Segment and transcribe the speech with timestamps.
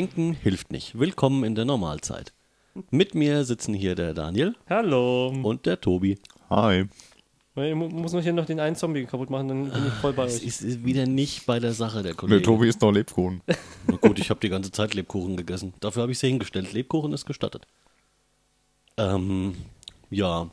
[0.00, 0.98] Denken hilft nicht.
[0.98, 2.32] Willkommen in der Normalzeit.
[2.90, 5.28] Mit mir sitzen hier der Daniel Hallo.
[5.28, 6.18] und der Tobi.
[6.48, 6.86] Hi.
[7.54, 10.14] Ich mu- muss noch hier noch den einen Zombie kaputt machen, dann bin ich voll
[10.14, 10.46] bei Es euch.
[10.46, 12.40] ist wieder nicht bei der Sache, der Kollege.
[12.40, 13.42] Der Tobi ist noch Lebkuchen.
[13.88, 15.74] Na gut, ich habe die ganze Zeit Lebkuchen gegessen.
[15.80, 16.72] Dafür habe ich sie hingestellt.
[16.72, 17.66] Lebkuchen ist gestattet.
[18.96, 19.54] Ähm,
[20.08, 20.48] ja.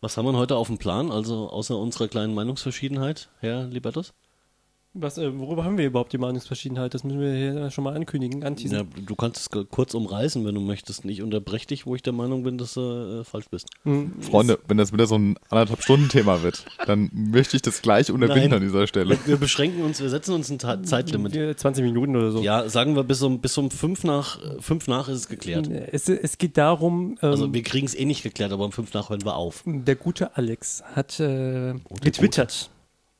[0.00, 1.12] Was haben wir heute auf dem Plan?
[1.12, 4.14] Also außer unserer kleinen Meinungsverschiedenheit, Herr Libertus?
[4.98, 6.94] Was, äh, worüber haben wir überhaupt die Meinungsverschiedenheit?
[6.94, 8.78] Das müssen wir hier schon mal ankündigen, anteasen.
[8.78, 11.04] Ja, du kannst es kurz umreißen, wenn du möchtest.
[11.04, 13.68] Ich unterbreche dich, wo ich der Meinung bin, dass du äh, falsch bist.
[13.84, 17.82] Hm, Freunde, wenn das wieder so ein anderthalb Stunden Thema wird, dann möchte ich das
[17.82, 18.54] gleich unterbinden Nein.
[18.54, 19.18] an dieser Stelle.
[19.26, 21.34] Wir beschränken uns, wir setzen uns ein Ta Zeitlimit.
[21.34, 22.40] wir- 20 Minuten oder so.
[22.40, 25.68] Ja, sagen wir bis um, bis um fünf nach, fünf nach ist es geklärt.
[25.92, 28.94] Es, es geht darum, ähm, Also wir kriegen es eh nicht geklärt, aber um fünf
[28.94, 29.62] nach hören wir auf.
[29.66, 31.26] der gute Alex hat äh,
[31.74, 32.70] der getwittert.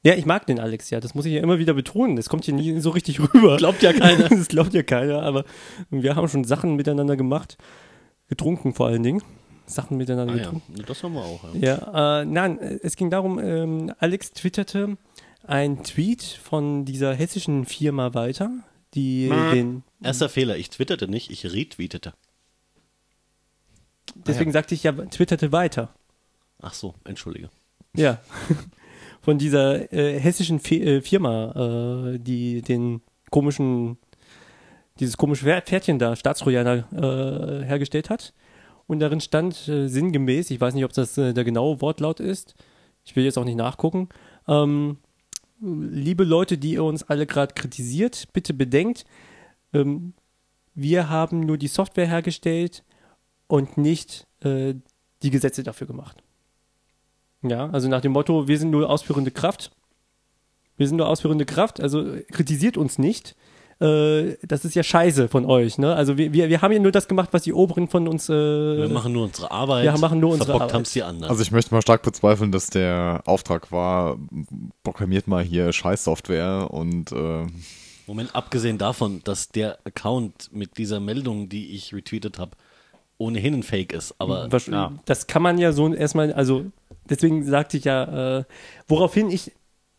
[0.07, 1.01] Ja, ich mag den Alex, ja.
[1.01, 2.15] Das muss ich ja immer wieder betonen.
[2.15, 3.57] Das kommt hier nie so richtig rüber.
[3.57, 4.29] Glaubt ja keiner.
[4.29, 5.45] das glaubt ja keiner, aber
[5.91, 7.59] wir haben schon Sachen miteinander gemacht.
[8.29, 9.21] Getrunken vor allen Dingen.
[9.67, 10.84] Sachen miteinander Ah ja, getrunken.
[10.87, 11.53] das haben wir auch.
[11.55, 11.61] Ja.
[11.61, 14.97] Ja, äh, nein, es ging darum, ähm, Alex twitterte
[15.43, 18.53] ein Tweet von dieser hessischen Firma weiter,
[18.95, 22.15] die den, Erster Fehler, ich twitterte nicht, ich retweetete.
[24.15, 25.93] deswegen sagte ich ja, twitterte weiter.
[26.62, 27.51] Ach so, entschuldige.
[27.97, 28.21] Ja.
[29.27, 33.00] Von dieser äh, hessischen Fi äh, Firma, äh, die den
[33.32, 33.98] komischen,
[35.00, 38.32] dieses komische Pferd- Pferdchen da, Staatstrojaner, äh, hergestellt hat.
[38.86, 42.54] Und darin stand äh, sinngemäß, ich weiß nicht, ob das äh, der genaue Wortlaut ist,
[43.03, 44.10] ich will jetzt auch nicht nachgucken,
[44.47, 44.98] ähm,
[45.60, 49.06] liebe Leute, die ihr uns alle gerade kritisiert, bitte bedenkt,
[49.72, 50.15] ähm,
[50.76, 52.84] wir haben nur die Software hergestellt
[53.48, 56.22] und nicht die Gesetze dafür gemacht.
[57.42, 59.70] Ja, also nach dem Motto, wir sind nur ausführende Kraft.
[60.76, 63.34] Wir sind nur ausführende Kraft, also kritisiert uns nicht.
[63.80, 65.94] Äh, das ist ja scheiße von euch, ne?
[65.94, 68.28] Also wir, wir, wir haben ja nur das gemacht, was die Oberen von uns.
[68.28, 69.84] Äh, Wir machen nur unsere Arbeit.
[69.84, 70.72] wir machen nur unsere Arbeit.
[70.72, 71.30] haben es die anderen.
[71.30, 74.18] Also ich möchte mal stark bezweifeln, dass der Auftrag war,
[74.82, 77.47] programmiert mal hier Scheißsoftware und äh,
[78.06, 82.53] Moment, abgesehen davon, dass der Account mit dieser Meldung, die ich retweetet habe,
[83.18, 84.14] ohnehin ein Fake ist.
[84.18, 84.92] Aber Was- ja.
[85.06, 86.64] Das kann man ja so erstmal, also
[87.09, 88.44] deswegen sagte ich ja, äh,
[88.89, 89.53] woraufhin ich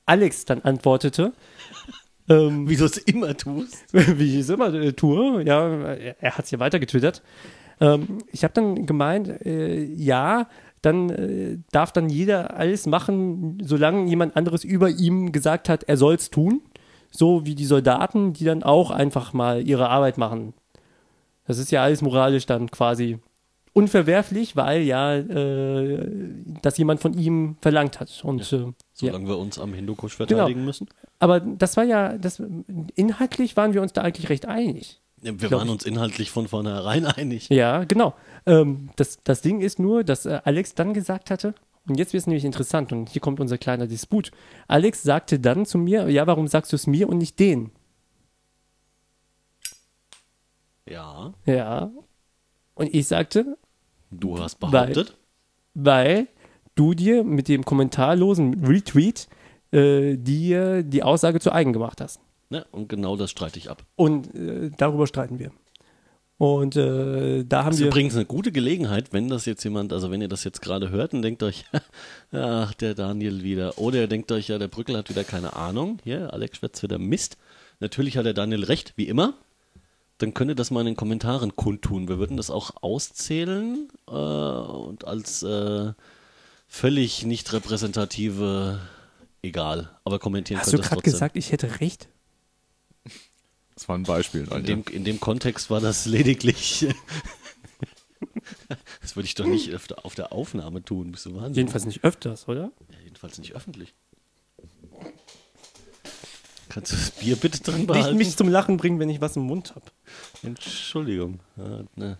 [0.06, 1.34] Alex dann antwortete,
[2.30, 3.86] ähm, wie du es immer tust.
[3.92, 7.22] wie ich es immer äh, tue, ja, er, hat es ja weiter getwittert.
[7.80, 10.48] Ähm, ich habe dann gemeint, äh, ja,
[10.82, 15.98] dann äh, darf dann jeder alles machen, solange jemand anderes über ihm gesagt hat, er
[15.98, 16.62] soll es tun.
[17.10, 20.54] So wie die Soldaten, die dann auch einfach mal ihre Arbeit machen.
[21.46, 23.20] Das ist ja alles moralisch dann quasi
[23.78, 26.10] unverwerflich, weil ja äh,
[26.62, 28.24] das jemand von ihm verlangt hat.
[28.24, 28.74] Und äh, ja.
[28.94, 30.88] Solange wir uns am Hindukusch verteidigen müssen.
[31.20, 32.42] Aber das war ja, das
[32.96, 35.00] inhaltlich waren wir uns da eigentlich recht einig.
[35.22, 35.74] Ja, Wir waren ich.
[35.74, 37.50] uns inhaltlich von vornherein einig.
[37.50, 38.16] Ja, genau.
[38.46, 41.54] Ähm, das, das Ding ist nur, dass äh, Alex dann gesagt hatte,
[41.88, 44.32] und jetzt wird es nämlich interessant, und hier kommt unser kleiner Disput.
[44.68, 47.72] Alex sagte dann zu mir, ja, warum sagst du es mir und nicht denen?
[50.90, 51.92] Ja, Ja.
[52.76, 53.58] Und ich sagte,
[54.12, 55.16] du hast behauptet.
[55.74, 56.28] weil
[56.76, 59.28] du dir mit dem kommentarlosen Retweet
[59.72, 62.20] äh, dir die Aussage zu eigen gemacht hast.
[62.50, 62.66] Ne?
[62.72, 63.84] Und genau das streite ich ab.
[63.96, 65.52] Und äh, darüber streiten wir.
[66.38, 67.88] Und äh, da haben Das ist wir.
[67.88, 71.14] übrigens eine gute Gelegenheit, wenn das jetzt jemand, also wenn ihr das jetzt gerade hört
[71.14, 71.66] und denkt euch,
[72.32, 73.78] ach, der Daniel wieder.
[73.80, 75.98] Oder ihr denkt euch, ja, der Brückel hat wieder keine Ahnung.
[76.04, 77.38] Hier, Alex schwätzt wieder Mist.
[77.80, 79.34] Natürlich hat der Daniel recht, wie immer.
[80.20, 82.08] Dann könnt ihr das mal in den Kommentaren kundtun.
[82.08, 85.94] Wir würden das auch auszählen äh, und als äh,
[86.68, 88.80] völlig nicht repräsentative,
[89.42, 89.96] egal.
[90.04, 91.14] Aber kommentieren Hast könnt du ihr es gerade trotzdem.
[91.14, 92.10] gesagt, ich hätte recht?
[93.76, 94.48] das war ein Beispiel.
[94.52, 96.88] In dem, in dem Kontext war das lediglich.
[99.02, 101.12] das würde ich doch nicht auf der, auf der Aufnahme tun.
[101.12, 101.54] Bist du Wahnsinn?
[101.54, 102.72] Jedenfalls nicht öfters, oder?
[102.92, 103.94] Ja, jedenfalls nicht öffentlich.
[106.70, 108.18] Kannst du das Bier bitte drin Nicht behalten?
[108.18, 109.86] mich zum Lachen bringen, wenn ich was im Mund habe.
[110.44, 111.40] Entschuldigung.
[111.56, 112.18] Ja, ne,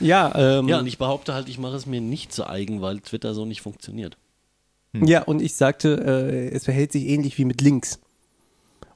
[0.00, 3.00] ja, ähm, ja, und ich behaupte halt, ich mache es mir nicht zu eigen, weil
[3.00, 4.16] Twitter so nicht funktioniert.
[4.92, 5.94] ja, und ich sagte,
[6.32, 7.98] äh, es verhält sich ähnlich wie mit Links.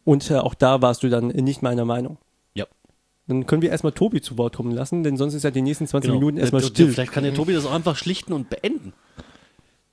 [0.04, 2.18] Und äh, auch da warst du dann nicht meiner Meinung.
[2.54, 2.66] Ja.
[3.28, 5.86] Dann können wir erstmal Tobi zu Wort kommen lassen, denn sonst ist ja die nächsten
[5.86, 6.18] 20 Genau.
[6.20, 6.90] Minuten erstmal still.
[6.92, 8.92] Vielleicht kann der Tobi das auch einfach schlichten und beenden.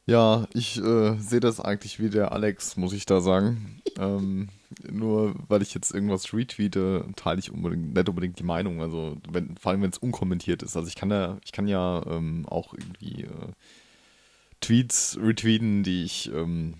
[0.07, 3.81] Ja, ich äh, sehe das eigentlich wie der Alex, muss ich da sagen.
[4.00, 4.48] Ähm,
[4.89, 8.81] nur weil ich jetzt irgendwas retweete, teile ich unbedingt, nicht unbedingt die Meinung.
[8.81, 10.77] Also wenn, vor allem wenn es unkommentiert ist.
[10.77, 13.51] Also ich kann ja, ich kann ja ähm, auch irgendwie äh,
[14.62, 16.75] Tweets retweeten, die ich ähm,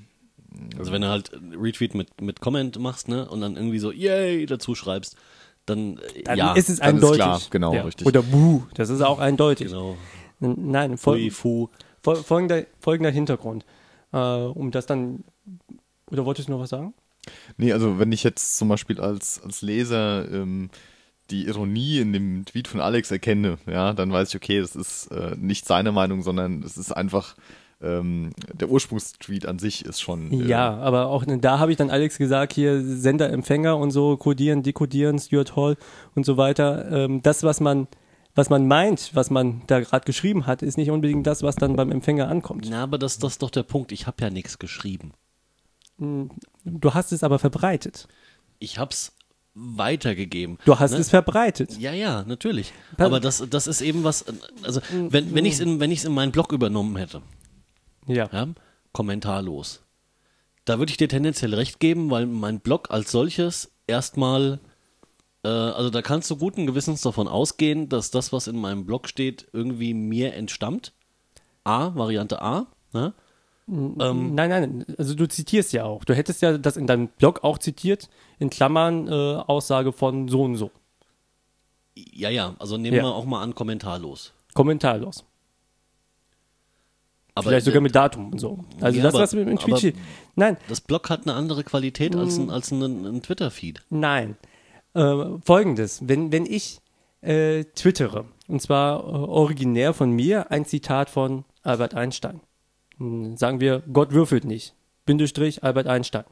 [0.80, 4.46] Also wenn du halt Retweet mit, mit Comment machst, ne, und dann irgendwie so, yay,
[4.46, 5.18] dazu schreibst,
[5.66, 7.18] dann, äh, Dann ja, ist es dann ist eindeutig.
[7.18, 8.08] klar, genau, richtig.
[8.08, 9.68] Oder Buh, das ist auch eindeutig.
[9.68, 9.98] genau.
[10.40, 11.70] Nein, Fui, fol fu.
[12.04, 13.66] Fol folgender, folgender Hintergrund.
[14.14, 15.24] Äh, um das dann.
[16.10, 16.94] Oder wolltest du noch was sagen?
[17.58, 20.70] Nee, also wenn ich jetzt zum Beispiel als, als Leser ähm,
[21.30, 25.08] die Ironie in dem Tweet von Alex erkenne, ja, dann weiß ich, okay, das ist
[25.08, 27.36] äh, nicht seine Meinung, sondern es ist einfach
[27.82, 30.32] ähm, der Ursprungstweet an sich ist schon.
[30.32, 34.18] Äh, Ja, aber auch da habe ich dann Alex gesagt, hier Sender, Empfänger und so,
[34.18, 35.78] codieren, dekodieren, Stuart Hall
[36.16, 36.90] und so weiter.
[36.92, 37.88] Ähm, das, was man,
[38.38, 41.76] was man meint, was man da gerade geschrieben hat, ist nicht unbedingt das, was dann
[41.76, 42.68] beim Empfänger ankommt.
[42.70, 43.92] Na, aber das, das ist doch der Punkt.
[43.92, 45.12] Ich habe ja nichts geschrieben.
[46.00, 48.08] Du hast es aber verbreitet.
[48.60, 49.14] Ich hab's
[49.56, 50.60] weitergegeben.
[50.66, 50.98] Du hast Ne?
[51.00, 51.78] es verbreitet.
[51.80, 52.72] Ja, ja, natürlich.
[52.98, 54.24] Aber das, das ist eben was,
[54.62, 57.24] also wenn, wenn ich es in, wenn ich's in meinen Blog übernommen hätte,
[58.06, 58.30] Ja.
[58.32, 58.48] ja,
[58.92, 59.82] kommentarlos,
[60.66, 64.60] da würde ich dir tendenziell recht geben, weil mein Blog als solches erstmal,
[65.48, 69.48] also da kannst du guten Gewissens davon ausgehen, dass das, was in meinem Blog steht,
[69.54, 70.94] irgendwie mir entstammt.
[71.64, 73.14] A, Variante A, ne?
[73.70, 73.98] Ähm,
[74.34, 76.06] Nein, nein, also du zitierst ja auch.
[76.06, 78.08] Du hättest ja das in deinem Blog auch zitiert,
[78.40, 80.72] in Klammern äh, Aussage von so und so.
[81.96, 83.04] ja, ja, also nehmen Ja.
[83.04, 84.32] wir auch mal an, kommentarlos.
[84.54, 85.26] Kommentarlos.
[87.36, 88.64] Aber Vielleicht sogar mit Datum und so.
[88.82, 89.96] Also Ja, das, aber- was im Tweet aber- steht.
[90.36, 92.42] Nein, das Blog hat eine andere Qualität als Mm.
[92.44, 93.84] ein, als ein, ein Twitter-Feed.
[93.90, 94.38] Nein.
[94.98, 96.82] Äh, Folgendes, wenn, wenn ich
[97.22, 102.42] äh, twittere, und zwar äh, originär von mir, ein Zitat von Albert Einstein.
[102.98, 104.74] Hm, Sagen wir, Gott würfelt nicht.
[105.06, 106.24] Bindestrich Albert Einstein.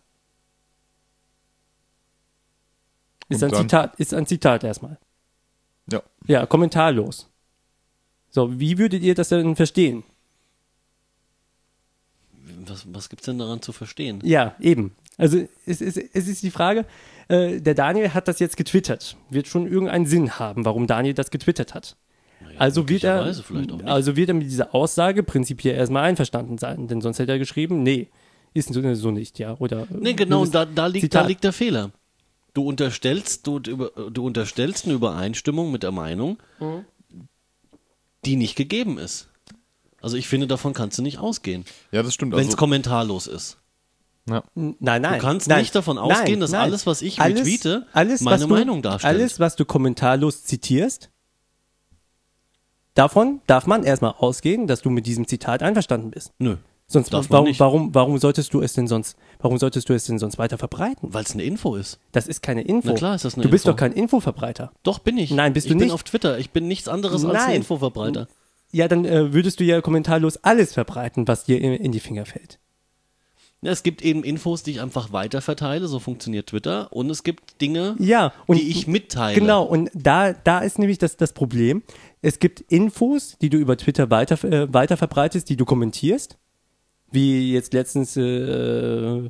[3.29, 3.61] Ist Und ein dann?
[3.61, 4.97] Zitat, ist ein Zitat erstmal.
[5.91, 6.01] Ja.
[6.25, 7.29] Ja, kommentarlos.
[8.31, 10.03] So, wie würdet ihr das denn verstehen?
[12.67, 14.19] Was, was gibt's denn daran zu verstehen?
[14.23, 14.95] Ja, eben.
[15.17, 16.85] Also es, es, es ist die Frage,
[17.27, 19.15] äh, der Daniel hat das jetzt getwittert.
[19.29, 21.95] Wird schon irgendeinen Sinn haben, warum Daniel das getwittert hat.
[22.41, 23.23] Naja, Also wird, er,
[23.85, 27.81] also wird er mit dieser Aussage prinzipiell erstmal einverstanden sein, denn sonst hätte er geschrieben,
[27.83, 28.09] nee,
[28.53, 29.55] ist so, nicht, ja.
[29.59, 31.91] Oder, Nee, genau, da, da, liegt, da liegt der Fehler.
[32.53, 36.85] Du unterstellst, du, du unterstellst eine Übereinstimmung mit der Meinung, Mhm.
[38.25, 39.29] die nicht gegeben ist.
[40.05, 42.33] Also ich finde, davon kannst du nicht ausgehen, ja, das stimmt.
[42.33, 43.57] wenn es Also, kommentarlos ist.
[44.29, 44.43] ja.
[44.53, 45.13] Nein, nein.
[45.13, 46.61] Du kannst nein, nicht davon nein, ausgehen, dass nein.
[46.61, 49.15] alles, was ich alles, retweete, alles, meine was du, Meinung darstellt.
[49.15, 51.09] Alles, was du kommentarlos zitierst,
[52.93, 56.33] davon darf man erstmal ausgehen, dass du mit diesem Zitat einverstanden bist.
[56.37, 56.57] Nö,
[56.87, 57.59] Sonst Darf man warum, nicht.
[57.59, 61.11] warum, warum solltest du es denn sonst, warum solltest du es denn sonst weiter verbreiten?
[61.15, 61.97] weil es eine Info ist.
[62.11, 62.89] Das ist keine Info.
[62.89, 63.71] Na klar ist das eine du bist Info.
[63.73, 64.71] doch kein Infoverbreiter.
[64.83, 65.31] Doch, bin ich.
[65.31, 65.93] Nein, bist ich du bin nicht.
[65.95, 66.37] auf Twitter.
[66.37, 67.55] Ich bin nichts anderes als ein Nein.
[67.55, 68.27] Infoverbreiter.
[68.75, 72.25] Ja, dann äh, würdest du ja kommentarlos alles verbreiten, was dir in, in die Finger
[72.25, 72.59] fällt.
[73.61, 76.91] Ja, es gibt eben Infos, die ich einfach weiterverteile, so funktioniert Twitter.
[76.91, 79.39] Und es gibt Dinge, Ja, und die ich mitteile.
[79.39, 81.83] Genau, und da, da ist nämlich das, das Problem.
[82.21, 86.37] Es gibt Infos, die du über Twitter weiter, äh, weiter verbreitest, die du kommentierst.
[87.11, 89.29] Wie jetzt letztens äh,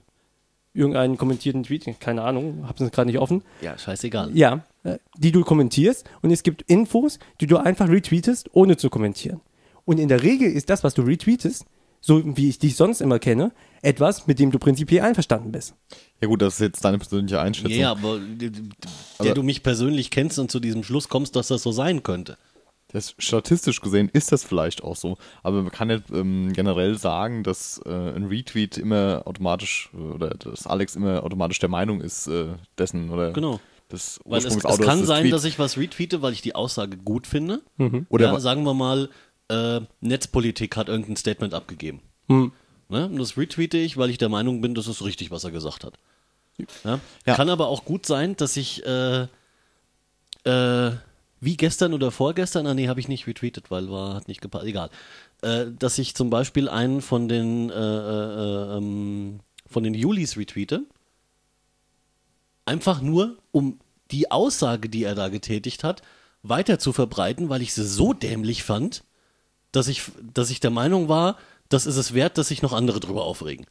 [0.75, 3.41] irgendeinen kommentierten Tweet, keine Ahnung, hab's gerade nicht offen.
[3.61, 4.29] Ja, scheißegal.
[4.35, 6.05] Ja, äh, die du kommentierst.
[6.21, 9.41] Und es gibt Infos, die du einfach retweetest, ohne zu kommentieren.
[9.85, 11.65] Und in der Regel ist das, was du retweetest,
[12.01, 13.51] so wie ich dich sonst immer kenne,
[13.81, 15.73] etwas, mit dem du prinzipiell einverstanden bist.
[16.21, 17.71] ja gut, das ist jetzt deine persönliche Einschätzung.
[17.79, 18.61] Ja, aber d- d-
[19.17, 22.03] Aber- der du mich persönlich kennst und zu diesem Schluss kommst, dass das so sein
[22.03, 22.37] könnte.
[22.89, 27.43] Das, statistisch gesehen ist das vielleicht auch so, aber man kann nicht ähm, generell sagen,
[27.43, 32.27] dass äh, ein Retweet immer automatisch äh, oder dass Alex immer automatisch der Meinung ist
[32.27, 33.59] äh, dessen oder Genau.
[33.91, 35.31] des Weil es, es kann sein, Tweets.
[35.35, 37.61] dass ich was retweete, weil ich die Aussage gut finde.
[38.09, 39.09] Oder ja, sagen wir mal,
[39.49, 42.01] äh, Netzpolitik hat irgendein Statement abgegeben.
[42.27, 42.51] Hm.
[42.89, 43.07] Ne?
[43.07, 45.83] Und das retweete ich, weil ich der Meinung bin, das ist richtig, was er gesagt
[45.83, 45.95] hat.
[46.83, 46.99] Ja?
[47.25, 47.35] Ja.
[47.35, 49.27] Kann aber auch gut sein, dass ich äh,
[50.45, 50.91] äh,
[51.45, 54.65] wie gestern oder vorgestern, ah nee, habe ich nicht retweetet, weil war, hat nicht gepasst,
[54.65, 54.89] egal.
[55.41, 60.83] Äh, dass ich zum Beispiel einen von den äh, äh, ähm, von den Julis retweete.
[62.65, 63.79] Einfach nur, um
[64.11, 66.01] die Aussage, die er da getätigt hat,
[66.43, 69.03] weiter zu verbreiten, weil ich sie so dämlich fand,
[69.71, 71.37] dass ich, dass ich der Meinung war,
[71.69, 73.65] das ist es wert, dass sich noch andere drüber aufregen.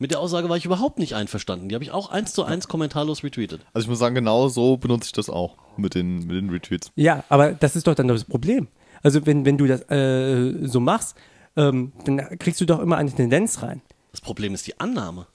[0.00, 1.68] Mit der Aussage war ich überhaupt nicht einverstanden.
[1.68, 3.62] Die habe ich auch eins zu eins kommentarlos retweetet.
[3.72, 6.92] Also ich muss sagen, genau so benutze ich das auch mit den, mit den Retweets.
[6.94, 8.68] Ja, aber das ist doch dann das Problem.
[9.02, 11.16] Also wenn, wenn du das äh, so machst,
[11.56, 13.82] ähm, dann kriegst du doch immer eine Tendenz rein.
[14.12, 15.26] Das Problem ist die Annahme.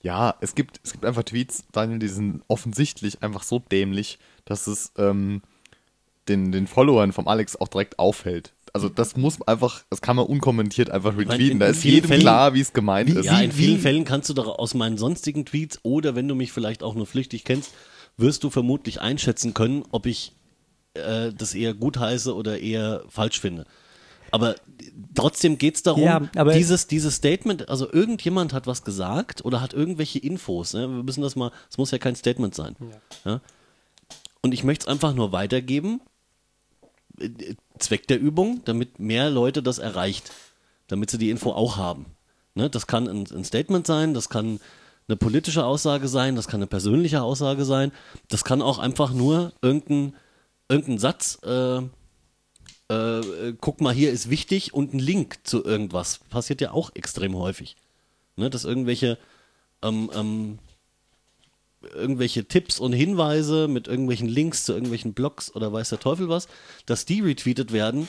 [0.00, 4.68] Ja, es gibt, es gibt einfach Tweets, Daniel, die sind offensichtlich einfach so dämlich, dass
[4.68, 5.42] es ähm,
[6.28, 8.52] den, den Followern vom Alex auch direkt auffällt.
[8.76, 11.52] Also das muss einfach, das kann man unkommentiert einfach retweeten.
[11.52, 13.24] in- da ist vielen jedem Fällen- klar, wie es gemeint ist.
[13.24, 16.28] ja, wie- in vielen wie- Fällen kannst du doch aus meinen sonstigen Tweets oder wenn
[16.28, 17.72] du mich vielleicht auch nur flüchtig kennst,
[18.18, 20.32] wirst du vermutlich einschätzen können, ob ich
[20.94, 23.66] äh, das eher gut heiße oder eher falsch finde.
[24.30, 24.56] Aber
[25.14, 29.60] trotzdem geht es darum, Ja, aber- dieses, dieses Statement, also irgendjemand hat was gesagt oder
[29.60, 30.72] hat irgendwelche Infos.
[30.74, 30.80] Ne?
[30.88, 32.76] Wir müssen das mal, es muss ja kein Statement sein.
[33.24, 33.40] Ja?
[34.42, 36.00] Und ich möchte es einfach nur weitergeben,
[37.20, 37.28] äh,
[37.78, 40.30] Zweck der Übung, damit mehr Leute das erreicht,
[40.88, 42.06] damit sie die Info auch haben.
[42.54, 42.70] Ne?
[42.70, 44.60] Das kann ein, ein Statement sein, das kann
[45.08, 47.92] eine politische Aussage sein, das kann eine persönliche Aussage sein,
[48.28, 50.14] das kann auch einfach nur irgendein,
[50.68, 51.80] irgendein Satz, äh,
[52.88, 56.20] äh, äh, guck mal, hier ist wichtig und ein Link zu irgendwas.
[56.30, 57.76] Passiert ja auch extrem häufig.
[58.36, 58.50] Ne?
[58.50, 59.18] Dass irgendwelche
[59.82, 60.58] ähm, ähm,
[61.82, 66.48] irgendwelche Tipps und Hinweise mit irgendwelchen Links zu irgendwelchen Blogs oder weiß der Teufel was,
[66.86, 68.08] dass die retweetet werden,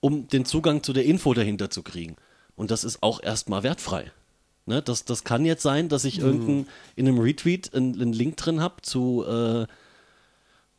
[0.00, 2.16] um den Zugang zu der Info dahinter zu kriegen.
[2.56, 4.10] Und das ist auch erstmal wertfrei.
[4.64, 8.36] Ne, das, das kann jetzt sein, dass ich irgendein, in einem Retweet einen, einen Link
[8.36, 9.66] drin habe zu, äh,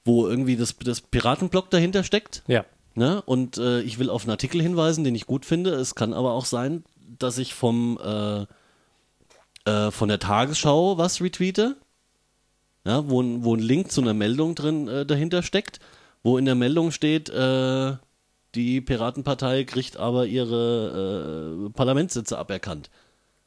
[0.05, 2.43] wo irgendwie das, das Piratenblog dahinter steckt.
[2.47, 2.63] Ja.
[2.95, 3.21] Ne?
[3.23, 5.71] Und äh, ich will auf einen Artikel hinweisen, den ich gut finde.
[5.71, 6.85] Es kann aber auch sein,
[7.19, 8.45] dass ich vom äh,
[9.65, 11.77] äh, von der Tagesschau was retweete,
[12.85, 15.79] ja, wo, ein- wo ein Link zu einer Meldung drin äh, dahinter steckt,
[16.23, 17.93] wo in der Meldung steht, äh,
[18.55, 22.89] die Piratenpartei kriegt aber ihre äh, Parlamentssitze aberkannt.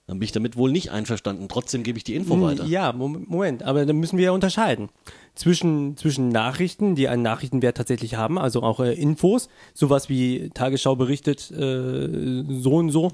[0.09, 1.49] Dann bin ich damit wohl nicht einverstanden.
[1.49, 2.63] Trotzdem gebe ich die Info weiter.
[2.65, 4.89] Hm, Ja, Mom- Moment, aber da müssen wir ja unterscheiden.
[5.35, 10.95] Zwischen, zwischen Nachrichten, die einen Nachrichtenwert tatsächlich haben, also auch äh, Infos, sowas wie Tagesschau
[10.95, 13.13] berichtet, äh, so und so,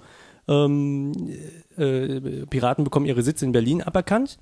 [0.48, 1.12] ähm,
[1.78, 4.38] äh, Piraten bekommen ihre Sitze in Berlin aberkannt.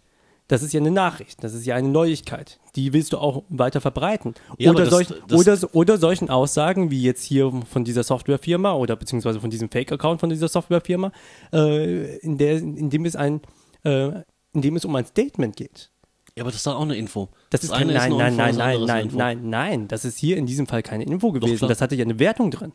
[0.50, 2.58] Das ist ja eine Nachricht, das ist ja eine Neuigkeit.
[2.74, 4.34] Die willst du auch weiter verbreiten.
[4.58, 8.72] Ja, oder, das- solch, das- oder, oder solchen Aussagen wie jetzt hier von dieser Softwarefirma
[8.74, 11.12] oder beziehungsweise von diesem Fake-Account von dieser Softwarefirma,
[11.52, 13.42] äh, in, der, in, dem es ein,
[13.84, 14.08] äh,
[14.52, 15.90] in dem es um ein Statement geht.
[16.34, 17.28] Ja, aber das ist doch auch eine Info.
[17.50, 19.88] Das, ist kein, eine nein, eine nein, Info, nein, das nein, ist nein, nein, nein,
[19.88, 21.58] das ist hier in diesem Fall keine Info gewesen.
[21.58, 21.68] klar.
[21.68, 22.72] Das hatte ja eine Wertung drin.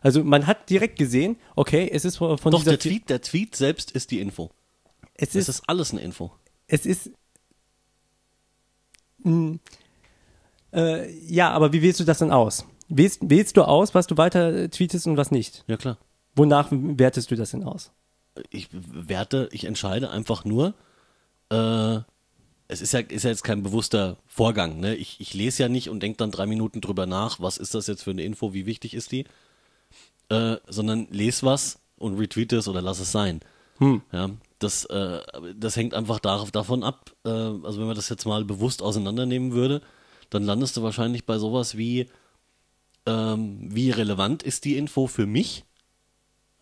[0.00, 3.20] Also man hat direkt gesehen, okay, es ist von von Doch, dieser der Tweet, der
[3.22, 4.50] Tweet selbst ist die Info.
[5.14, 6.32] es Das ist, ist alles eine Info.
[6.66, 7.10] Es ist
[9.18, 9.58] mh,
[10.72, 12.66] äh, ja, aber wie wählst du das dann aus?
[12.88, 15.64] Wählst, wählst du aus, was du weiter tweetest und was nicht?
[15.66, 15.98] Ja, klar.
[16.34, 17.92] Wonach wertest du das denn aus?
[18.50, 20.74] ich werte, ich entscheide einfach nur,
[21.50, 21.98] äh,
[22.66, 24.94] es ist ja, ist ja jetzt kein bewusster Vorgang, ne?
[24.96, 27.86] Ich, ich lese ja nicht und denke dann drei Minuten drüber nach, was ist das
[27.86, 29.26] jetzt für eine Info, wie wichtig ist die,
[30.30, 33.40] äh, sondern lese was und retweete es oder lass es sein.
[34.12, 34.30] Ja,
[34.64, 35.20] das, äh,
[35.56, 39.52] das hängt einfach darauf, davon ab, äh, also wenn man das jetzt mal bewusst auseinandernehmen
[39.52, 39.82] würde,
[40.30, 42.08] dann landest du wahrscheinlich bei sowas wie,
[43.06, 45.64] ähm, wie relevant ist die Info für mich?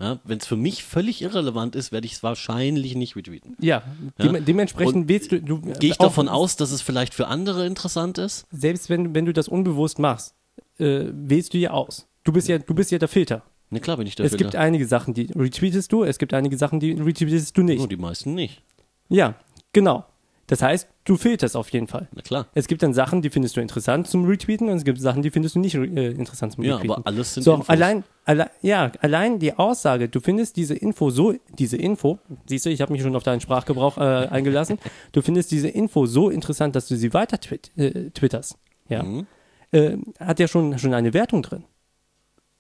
[0.01, 3.57] Ja, Wenn es für mich völlig irrelevant ist, werde ich es wahrscheinlich nicht retweeten.
[3.61, 3.85] Ja,
[4.19, 4.33] Ja.
[4.33, 7.67] dem, dementsprechend wählst du, du Gehe ich auch davon aus, dass es vielleicht für andere
[7.67, 8.47] interessant ist?
[8.51, 10.35] Selbst wenn, wenn du das unbewusst machst,
[10.79, 12.09] äh, wählst du ja aus.
[12.25, 13.43] Du bist ja, du bist ja der Filter.
[13.73, 14.37] Ne, klar bin ich Es dafür.
[14.39, 17.79] gibt einige Sachen, die retweetest du, es gibt einige Sachen, die retweetest du nicht.
[17.79, 18.63] Nur die meisten nicht.
[19.09, 19.35] Ja,
[19.73, 20.05] genau.
[20.49, 22.09] Das heißt, du filterst auf jeden Fall.
[22.15, 22.47] Na klar.
[22.53, 25.31] Es gibt dann Sachen, die findest du interessant zum Retweeten und es gibt Sachen, die
[25.31, 26.97] findest du nicht äh, interessant zum Ja, Retweeten.
[26.97, 27.71] aber alles sind so, Infos.
[27.71, 32.71] allein, alle, ja, allein die Aussage, du findest diese Info so, diese Info, siehst du,
[32.71, 34.01] ich habe mich schon auf deinen Sprachgebrauch äh,
[34.31, 34.79] eingelassen,
[35.13, 38.59] du findest diese Info so interessant, dass du sie weiter twit äh, twitterst.
[38.91, 39.03] Ja.
[39.05, 39.27] Mhm.
[39.71, 41.65] Äh, hat ja schon, schon eine Wertung drin.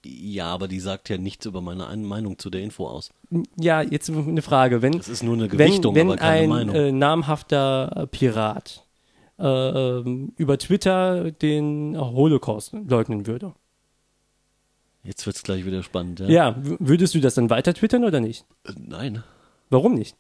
[0.05, 3.11] Ja, aber die sagt ja nichts über meine Ein- Meinung zu der Info aus.
[3.57, 4.83] Ja, jetzt eine Frage.
[4.83, 6.75] Wenn, Das ist nur eine wenn, Gewichtung, wenn aber keine ein Meinung.
[6.75, 8.85] Äh, namhafter äh, Pirat
[9.39, 13.55] äh, ähm, über Twitter den Holocaust leugnen würde.
[15.05, 16.21] Jetzt wird's gleich wieder spannend.
[16.21, 16.29] Ja.
[16.29, 18.45] Ja, würdest du das dann weiter twittern oder nicht?
[18.65, 19.23] Äh, Nein,
[19.71, 20.17] Warum nicht?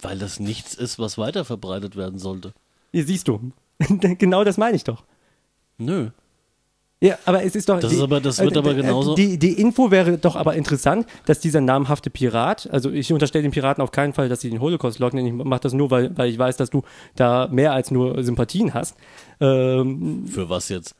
[0.00, 2.52] weil das nichts ist, was weiterverbreitet werden sollte.
[2.92, 3.50] Hier siehst du.
[4.18, 5.04] genau das meine ich doch.
[5.76, 6.10] Nö.
[7.00, 7.78] Ja, aber es ist doch.
[7.78, 11.06] Das ist aber- das wird äh, aber genauso- Die, die Info wäre doch aber interessant,
[11.26, 14.60] dass dieser namhafte Pirat, also ich unterstelle den Piraten auf keinen Fall, dass sie den
[14.60, 15.24] Holocaust leugnen.
[15.24, 16.82] Ich mache das nur, weil, weil ich weiß, dass du
[17.14, 18.96] da mehr als nur Sympathien hast.
[19.40, 20.96] Ähm, Für was jetzt?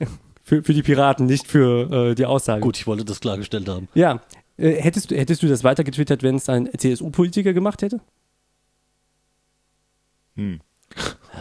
[0.42, 2.62] für, für die Piraten, nicht für äh, die Aussage.
[2.62, 3.88] Gut, ich wollte das klargestellt haben.
[3.94, 4.22] Ja.
[4.56, 8.00] Äh, hättest, du- hättest du das weiter getwittert, wenn es ein CSU-Politiker gemacht hätte?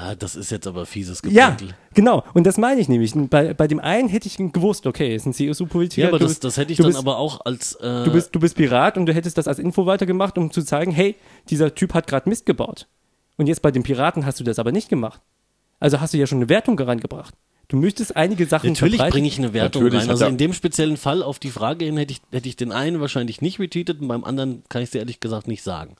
[0.01, 1.75] Ja, das ist jetzt aber fieses Ja, Geplänkel.
[1.93, 2.23] genau.
[2.33, 3.13] Und das meine ich nämlich.
[3.29, 6.01] Bei, bei dem einen hätte ich gewusst, okay, ist ein CSU-Politiker.
[6.03, 7.75] Ja, aber das, bist- das hätte ich dann bist, aber auch als.
[7.75, 10.63] Äh, Du bist, du bist Pirat und du hättest das als Info weitergemacht, um zu
[10.63, 11.15] zeigen, hey,
[11.49, 12.87] dieser Typ hat gerade Mist gebaut.
[13.37, 15.21] Und jetzt bei den Piraten hast du das aber nicht gemacht.
[15.79, 17.33] Also hast du ja schon eine Wertung reingebracht.
[17.67, 20.09] Du möchtest einige Sachen Natürlich bringe ich eine Wertung Natürlich rein.
[20.09, 22.99] Also in dem speziellen Fall auf die Frage hin hätte ich, hätte ich den einen
[22.99, 25.95] wahrscheinlich nicht retweetet und beim anderen kann ich dir ehrlich gesagt nicht sagen.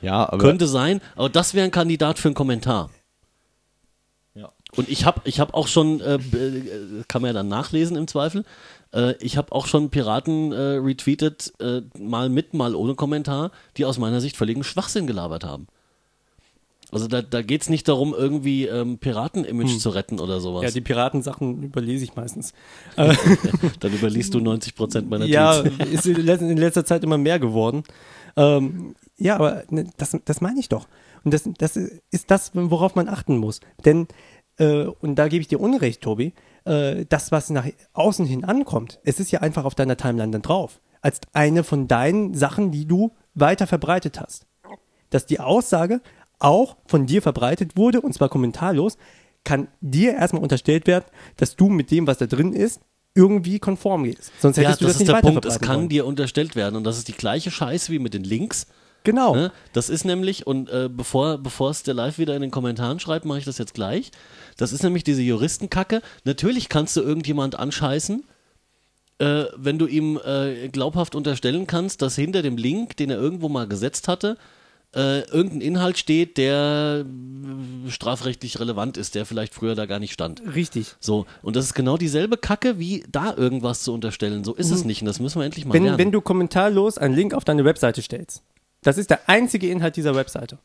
[0.00, 2.88] Ja, aber Könnte sein, aber das wäre ein Kandidat für einen Kommentar.
[4.72, 4.78] Ja.
[4.78, 8.06] Und ich habe ich hab auch schon, äh, äh, kann man ja dann nachlesen im
[8.06, 8.44] Zweifel,
[8.92, 13.84] äh, ich habe auch schon Piraten äh, retweetet, äh, mal mit, mal ohne Kommentar, die
[13.84, 15.66] aus meiner Sicht völligen Schwachsinn gelabert haben.
[16.92, 20.64] Also da, da geht es nicht darum, irgendwie ähm, Piraten-Image zu retten oder sowas.
[20.64, 22.52] Ja, die Piratensachen überlese ich meistens.
[22.96, 25.90] dann überliest du 90 Prozent meiner Ja, Tweets.
[25.92, 27.84] ist in letzter- in letzter Zeit immer mehr geworden.
[28.36, 30.88] Ähm, ja, aber ne, das, das meine ich doch.
[31.22, 33.60] Und das, das ist das, worauf man achten muss.
[33.84, 34.08] Denn,
[34.60, 39.00] äh, und da gebe ich dir Unrecht, Tobi, äh, das, was nach außen hin ankommt,
[39.02, 40.80] es ist ja einfach auf deiner Timeline dann drauf.
[41.00, 44.46] Als eine von deinen Sachen, die du weiter verbreitet hast.
[45.08, 46.00] Dass die Aussage
[46.38, 48.96] auch von dir verbreitet wurde, und zwar kommentarlos,
[49.44, 52.80] kann dir erstmal unterstellt werden, dass du mit dem, was da drin ist,
[53.14, 54.30] irgendwie konform gehst.
[54.40, 55.44] Sonst Ja, hättest das du das, ist nicht der Punkt.
[55.46, 55.88] Es kann wollen.
[55.88, 58.66] dir unterstellt werden und das ist die gleiche Scheiße wie mit den Links.
[59.04, 59.34] Genau.
[59.34, 59.52] Ne?
[59.72, 63.24] Das ist nämlich, und äh, bevor, bevor es der Live wieder in den Kommentaren schreibt,
[63.24, 64.10] mache ich das jetzt gleich.
[64.56, 66.02] Das ist nämlich diese Juristenkacke.
[66.24, 68.24] Natürlich kannst du irgendjemand anscheißen,
[69.18, 73.48] äh, wenn du ihm äh, glaubhaft unterstellen kannst, dass hinter dem Link, den er irgendwo
[73.48, 74.36] mal gesetzt hatte,
[74.94, 80.12] äh, irgendein Inhalt steht, der äh, strafrechtlich relevant ist, der vielleicht früher da gar nicht
[80.12, 80.42] stand.
[80.54, 80.96] Richtig.
[80.98, 84.42] So, und das ist genau dieselbe Kacke, wie da irgendwas zu unterstellen.
[84.42, 85.98] So ist es nicht und das müssen wir endlich mal Wenn, lernen.
[85.98, 88.42] wenn du kommentarlos einen Link auf deine Webseite stellst,
[88.82, 90.58] das ist der einzige Inhalt dieser Webseite.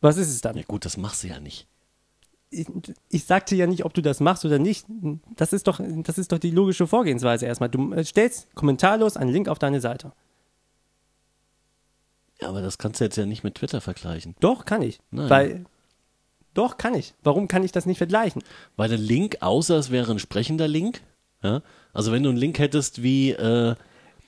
[0.00, 0.56] Was ist es dann?
[0.56, 1.66] ja gut, das machst du ja nicht.
[2.50, 2.66] ich,
[3.08, 4.86] ich sagte ja nicht, ob du das machst oder nicht.
[5.36, 7.68] Das ist doch, das ist doch die logische Vorgehensweise erstmal.
[7.68, 10.12] Du äh, stellst kommentarlos einen Link auf deine Seite.
[12.40, 14.34] Ja, aber das kannst du jetzt ja nicht mit Twitter vergleichen.
[14.40, 15.00] Doch, kann ich.
[15.10, 15.30] Nein.
[15.30, 15.64] Weil,
[16.52, 17.14] doch, kann ich.
[17.22, 18.42] Warum kann ich das nicht vergleichen?
[18.76, 21.02] Weil der Link, außer es wäre ein sprechender Link,
[21.42, 23.74] ja, also wenn du einen Link hättest wie äh,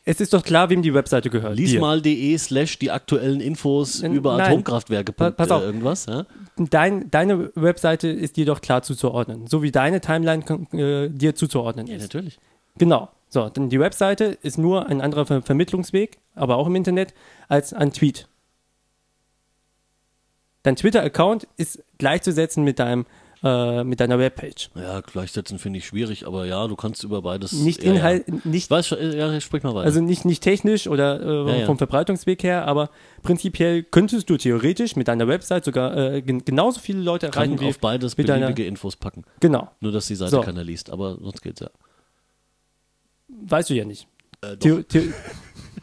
[0.09, 1.57] Es ist doch klar, wem die Webseite gehört.
[1.57, 4.47] Liesmal.de slash die aktuellen Infos N- über nein.
[4.53, 5.13] Atomkraftwerke.
[5.13, 5.63] Pa- pass auf.
[5.63, 6.27] Irgendwas, ja?
[6.57, 9.49] Dein, deine Webseite ist dir doch klar zuzuordnen.
[9.49, 12.03] So wie deine Timeline äh, dir zuzuordnen ja, ist.
[12.03, 12.39] natürlich.
[12.79, 13.09] Genau.
[13.29, 17.13] So, denn die Webseite ist nur ein anderer Ver Vermittlungsweg, aber auch im Internet,
[17.49, 18.29] als ein Tweet.
[20.63, 23.07] Dein Twitter-Account ist gleichzusetzen mit deinem
[23.45, 24.71] äh, mit deiner Webpage.
[24.75, 27.53] Ja, gleichsetzen finde ich schwierig, aber ja, du kannst über beides.
[27.53, 28.35] Nicht ja, Inhalt, Ja.
[28.45, 29.87] nicht äh, ja, sprich mal weiter.
[29.87, 32.91] also nicht, nicht technisch oder äh, Ja, vom Verbreitungsweg her, aber
[33.23, 37.61] prinzipiell könntest du theoretisch mit deiner Website sogar äh, gen genauso viele Leute kann erreichen
[37.61, 39.25] wie auf beides mit deiner- beliebige Infos packen.
[39.41, 39.71] genau.
[39.81, 40.41] Nur, dass die Seite So.
[40.41, 41.71] keiner liest, aber sonst geht's ja.
[43.29, 44.07] Weißt du ja nicht.
[44.41, 45.13] Äh, The The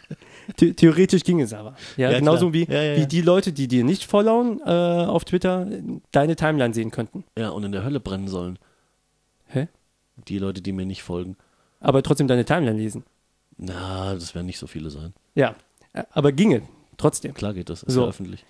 [0.59, 1.75] The theoretisch ging es aber.
[1.97, 2.53] Ja, Ja, genauso klar.
[2.67, 4.69] wie, Ja, wie die Leute, die dir nicht followen äh,
[5.05, 5.67] auf Twitter,
[6.11, 7.23] deine Timeline sehen könnten.
[7.37, 8.59] ja, und in der Hölle brennen sollen.
[9.47, 9.67] Hä?
[10.27, 11.37] Die Leute, die mir nicht folgen.
[11.79, 13.03] Aber trotzdem deine Timeline lesen.
[13.57, 15.13] Na, das werden nicht so viele sein.
[15.35, 15.55] Ja,
[16.11, 16.61] aber ginge
[16.97, 17.33] trotzdem.
[17.33, 18.01] Klar geht das, ist So.
[18.03, 18.45] ja öffentlich.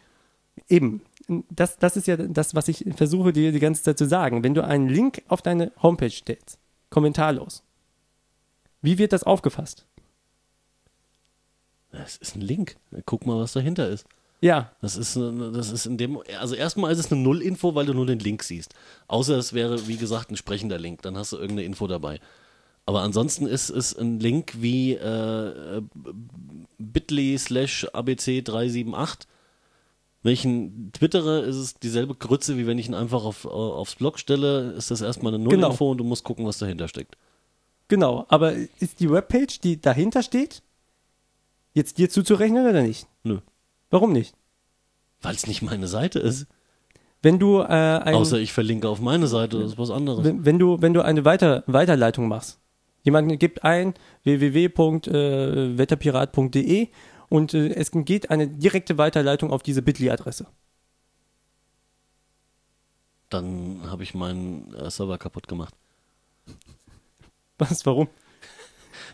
[0.70, 1.02] Eben.
[1.50, 4.44] Das, das ist ja das, was ich versuche dir die ganze Zeit zu sagen.
[4.44, 7.63] Wenn du einen Link auf deine Homepage stellst, kommentarlos,
[8.82, 9.86] wie wird das aufgefasst?
[11.93, 12.75] Es ist ein Link.
[13.06, 14.06] Guck mal, was dahinter ist.
[14.41, 17.93] Ja, Das ist, das ist in dem, also erstmal ist es eine Null-Info, weil du
[17.93, 18.73] nur den Link siehst.
[19.08, 22.19] Außer es wäre, wie gesagt, ein sprechender Link, dann hast du irgendeine Info dabei.
[22.86, 25.82] Aber ansonsten ist es ein Link wie äh,
[26.77, 29.19] bit.ly slash abc378.
[30.23, 33.95] Wenn ich ihn twittere, ist es dieselbe Grütze, wie wenn ich ihn einfach auf, aufs
[33.95, 35.67] Blog stelle, ist das erstmal eine Genau.
[35.67, 37.15] Null-Info und du musst gucken, was dahinter steckt.
[37.88, 38.25] genau.
[38.29, 40.62] Aber ist die Webpage, die dahinter steht,
[41.74, 43.08] jetzt dir zuzurechnen oder nicht?
[43.24, 43.40] Nö.
[43.90, 44.36] Warum nicht?
[45.22, 46.48] Weil es nicht meine Seite ist.
[47.22, 50.26] Wenn du äh, ein, Außer ich verlinke auf meine Seite, das ist was anderes.
[50.26, 52.60] wenn, wenn du wenn du eine Weiter, Weiterleitung machst,
[53.04, 56.90] jemand gibt ein www.wetterpirat.de
[57.30, 60.48] und äh, es geht eine direkte Weiterleitung auf diese Bitly-Adresse.
[63.30, 65.74] Dann habe ich meinen äh, Server kaputt gemacht.
[67.58, 67.86] Was?
[67.86, 68.10] Warum?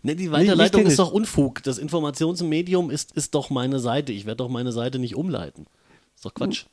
[0.03, 0.93] Ne, die Weiterleitung technisch.
[0.93, 1.62] ist doch Unfug.
[1.63, 4.12] Das Informationsmedium ist, ist doch meine Seite.
[4.13, 5.65] Ich werde doch meine Seite nicht umleiten.
[6.15, 6.65] Ist doch Quatsch.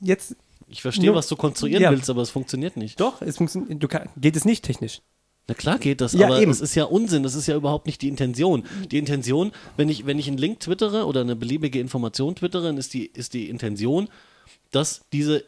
[0.00, 0.36] Jetzt
[0.68, 1.90] Ich verstehe, Nur- was du konstruieren ja.
[1.92, 2.98] willst, aber es funktioniert nicht.
[3.00, 3.80] doch, es funktioniert.
[3.82, 5.00] Du kann, geht es nicht technisch.
[5.48, 6.50] Na klar geht das, Ja, aber eben.
[6.50, 7.22] es ist ja Unsinn.
[7.22, 8.64] Das ist ja überhaupt nicht die Intention.
[8.90, 12.78] Die Intention, wenn ich, wenn ich einen Link twittere oder eine beliebige Information twittere, dann
[12.78, 14.08] ist die, ist die Intention,
[14.72, 15.44] dass diese,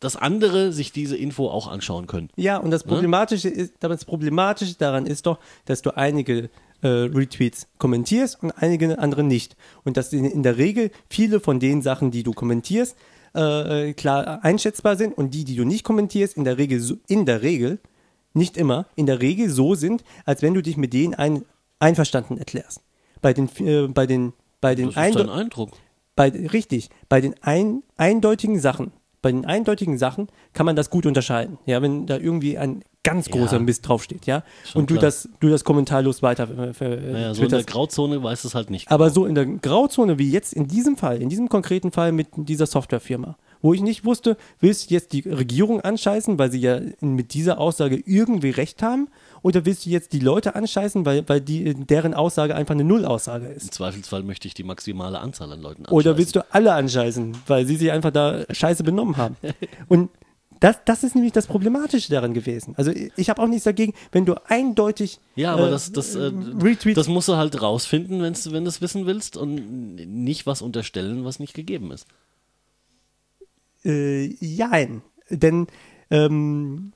[0.00, 2.30] dass andere sich diese Info auch anschauen können.
[2.36, 6.50] Ja, und das Problematische ist, das Problematische daran ist doch, dass du einige
[6.82, 9.56] äh, Retweets kommentierst und einige andere nicht.
[9.84, 12.96] Und dass in, in der Regel viele von den Sachen, die du kommentierst,
[13.34, 17.26] äh, klar einschätzbar sind und die, die du nicht kommentierst, in der Regel, so, in
[17.26, 17.78] der Regel,
[18.34, 21.44] nicht immer, in der Regel so sind, als wenn du dich mit denen ein,
[21.78, 22.82] einverstanden erklärst.
[23.20, 25.70] Bei den, äh, bei den bei den Das ist dein Eindeu Eindruck.
[26.16, 31.06] bei, richtig, bei den ein, eindeutigen Sachen, bei den eindeutigen Sachen kann man das gut
[31.06, 31.58] unterscheiden.
[31.66, 33.62] Ja, wenn da irgendwie ein ganz großer Ja.
[33.62, 34.42] Mist draufsteht, ja,
[34.74, 35.06] und du klar.
[35.06, 36.48] das, du das kommentarlos weiter
[36.80, 37.62] äh, Naja, so in der.
[37.64, 38.90] Grauzone weiß es halt nicht.
[38.90, 42.28] Aber so in der Grauzone wie jetzt in diesem Fall, in diesem konkreten Fall mit
[42.36, 46.80] dieser Softwarefirma, wo ich nicht wusste, willst du jetzt die Regierung anscheißen, weil sie ja
[47.00, 49.08] mit dieser Aussage irgendwie recht haben,
[49.42, 53.46] oder willst du jetzt die Leute anscheißen, weil, weil die, deren Aussage einfach eine Nullaussage
[53.46, 53.74] Im ist?
[53.74, 56.18] Zweifelsfall möchte ich die maximale Anzahl an Leuten Oder anscheißen.
[56.18, 59.36] willst du alle anscheißen, weil sie sich einfach da scheiße benommen haben?
[59.88, 60.10] Und
[60.60, 62.74] das, das ist nämlich das Problematische daran gewesen.
[62.76, 66.32] Also ich, habe auch nichts dagegen, wenn du eindeutig Ja, aber äh, das, das, äh,
[66.94, 71.24] das musst du halt rausfinden, wenn's, wenn du es wissen willst und nicht was unterstellen,
[71.24, 72.06] was nicht gegeben ist.
[73.84, 75.02] Äh, jein.
[75.30, 75.66] Denn
[76.10, 76.92] ähm,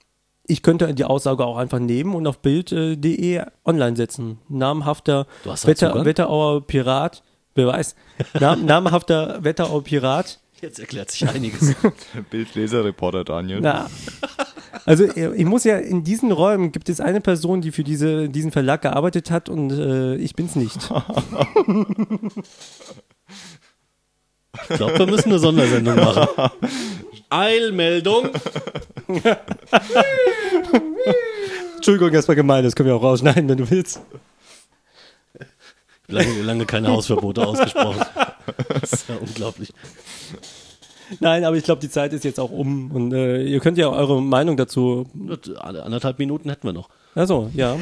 [0.47, 4.39] ich könnte die Aussage auch einfach nehmen und auf Bild.de online setzen.
[4.49, 6.05] Namhafter Wetter?
[6.05, 7.23] Wetterauer Pirat,
[7.55, 7.95] wer weiß,
[8.41, 10.41] Nam, namhafter Wetterauer Pirat.
[10.61, 11.75] Jetzt erklärt sich einiges.
[12.31, 13.61] Bildleserreporter Daniel.
[13.61, 13.91] Na,
[14.85, 18.29] also äh, ich muss ja, in diesen Räumen gibt es eine Person, die für diese,
[18.29, 20.79] diesen Verlag gearbeitet hat und äh, ich bin's nicht.
[24.69, 26.29] Ich glaube, wir müssen eine Sondersendung machen.
[27.31, 28.31] Eilmeldung.
[31.77, 34.01] Entschuldigung, das war gemein, das können wir auch rausschneiden, wenn du willst.
[36.09, 38.05] Lange, lange keine Hausverbote ausgesprochen.
[38.81, 39.73] Das ist ja unglaublich.
[41.21, 43.89] Nein, aber ich glaube, die Zeit ist jetzt auch um und äh, ihr könnt ja
[43.89, 45.07] eure Meinung dazu
[45.59, 46.89] Alle anderthalb Minuten hätten wir noch.
[47.15, 47.79] Achso, ja.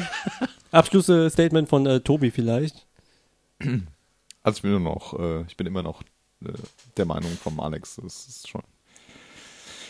[0.71, 2.85] Abschlussstatement von äh, Tobi vielleicht.
[4.43, 6.05] Also ich bin nur noch, äh, ich bin immer noch äh,
[6.97, 7.99] der Meinung vom Alex.
[8.01, 8.63] Das ist schon.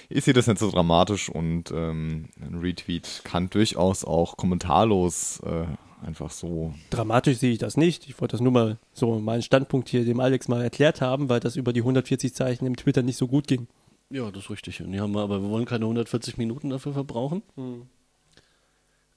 [0.10, 5.66] Ich sehe das nicht so dramatisch und ähm, ein Retweet kann durchaus auch kommentarlos äh,
[6.06, 6.74] einfach so.
[6.90, 8.10] Dramatisch sehe ich das nicht.
[8.10, 11.40] Ich wollte das nur mal so meinen Standpunkt hier dem Alex mal erklärt haben, weil
[11.40, 13.68] das über die 140 Zeichen im Twitter nicht so gut ging.
[14.10, 14.82] Ja, das ist richtig.
[14.82, 17.44] Und die haben wir, aber wir wollen keine 140 Minuten dafür verbrauchen.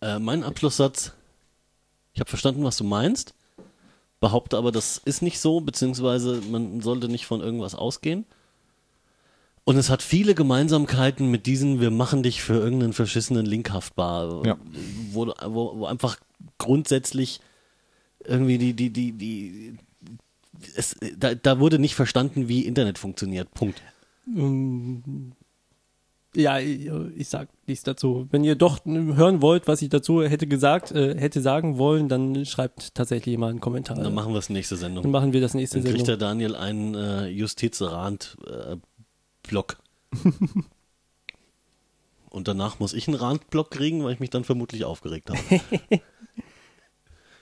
[0.00, 1.12] Äh, mein Abschlusssatz,
[2.12, 3.34] ich habe verstanden, was du meinst,
[4.24, 8.24] behaupte aber, das ist nicht so, beziehungsweise man sollte nicht von irgendwas ausgehen.
[9.64, 14.46] Und es hat viele Gemeinsamkeiten mit diesen, wir machen dich für irgendeinen verschissenen Link haftbar,
[14.46, 14.56] Ja.
[15.12, 16.16] wo, wo, wo einfach
[16.56, 17.40] grundsätzlich
[18.24, 19.76] irgendwie die, die, die, die,
[20.74, 23.52] es, da, da wurde nicht verstanden, wie Internet funktioniert.
[23.52, 23.82] Punkt.
[26.36, 26.90] Ja, ich,
[27.28, 28.26] sag nichts dazu.
[28.30, 32.44] Wenn ihr doch hören wollt, was ich dazu hätte gesagt, äh, hätte sagen wollen, dann
[32.44, 33.96] schreibt tatsächlich mal einen Kommentar.
[33.96, 35.10] Dann machen wir es nächste Dann Sendung.
[35.10, 36.28] machen wir das nächste Dann kriegt der Sendung.
[36.28, 39.76] Daniel einen äh, Justizrand-Block.
[42.30, 45.38] Und danach muss ich einen Rand-Block kriegen, weil ich mich dann vermutlich aufgeregt habe.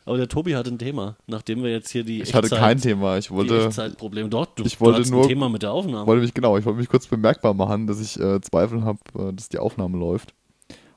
[0.04, 2.80] Aber der Tobi hat ein Thema, nachdem wir jetzt hier die Ich hatte Echtzeit- kein
[2.80, 3.18] Thema.
[3.18, 4.58] Ich wollte, Echtzeitproblem dort.
[4.58, 6.06] Du, ich wollte du hast nur- ein Thema mit der Aufnahme.
[6.06, 9.32] wollte mich genau, ich wollte mich kurz bemerkbar machen, dass ich äh, Zweifel habe, äh,
[9.32, 10.34] dass die Aufnahme läuft.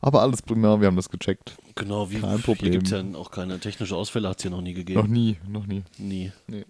[0.01, 1.55] Aber alles prima, wir haben das gecheckt.
[1.75, 2.71] genau, wie kein hier Problem.
[2.73, 4.99] gibt es ja auch keine technische Ausfälle, hat es hier noch nie gegeben.
[4.99, 5.83] Noch nie, noch nie.
[5.97, 6.31] Nie.
[6.47, 6.65] Nee.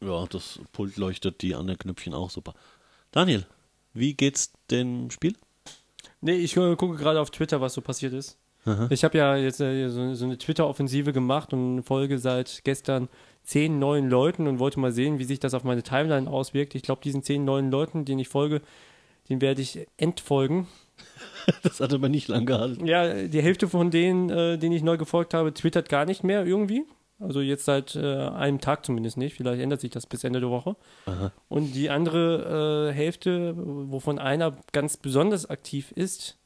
[0.00, 2.54] Ja, das Pult leuchtet, die anderen Knöpfchen auch super.
[3.12, 3.46] Daniel,
[3.94, 5.34] wie geht's dem Spiel?
[6.20, 8.36] Nee, ich äh, gucke gerade auf Twitter, was so passiert ist.
[8.90, 13.08] Ich habe ja jetzt äh, so, so eine Twitter-Offensive gemacht und folge seit gestern
[13.42, 16.74] zehn neuen Leuten und wollte mal sehen, wie sich das auf meine Timeline auswirkt.
[16.74, 18.62] Ich glaube, diesen zehn neuen Leuten, denen ich folge,
[19.28, 20.66] den werde ich entfolgen.
[21.62, 22.86] Das hat aber nicht lang gehalten.
[22.86, 26.46] Ja, die Hälfte von denen, äh, denen ich neu gefolgt habe, twittert gar nicht mehr
[26.46, 26.84] irgendwie.
[27.18, 29.36] Also jetzt seit äh, einem Tag zumindest nicht.
[29.36, 30.76] Vielleicht ändert sich das bis Ende der Woche.
[31.48, 36.38] Und die andere äh, Hälfte, wovon einer ganz besonders aktiv ist,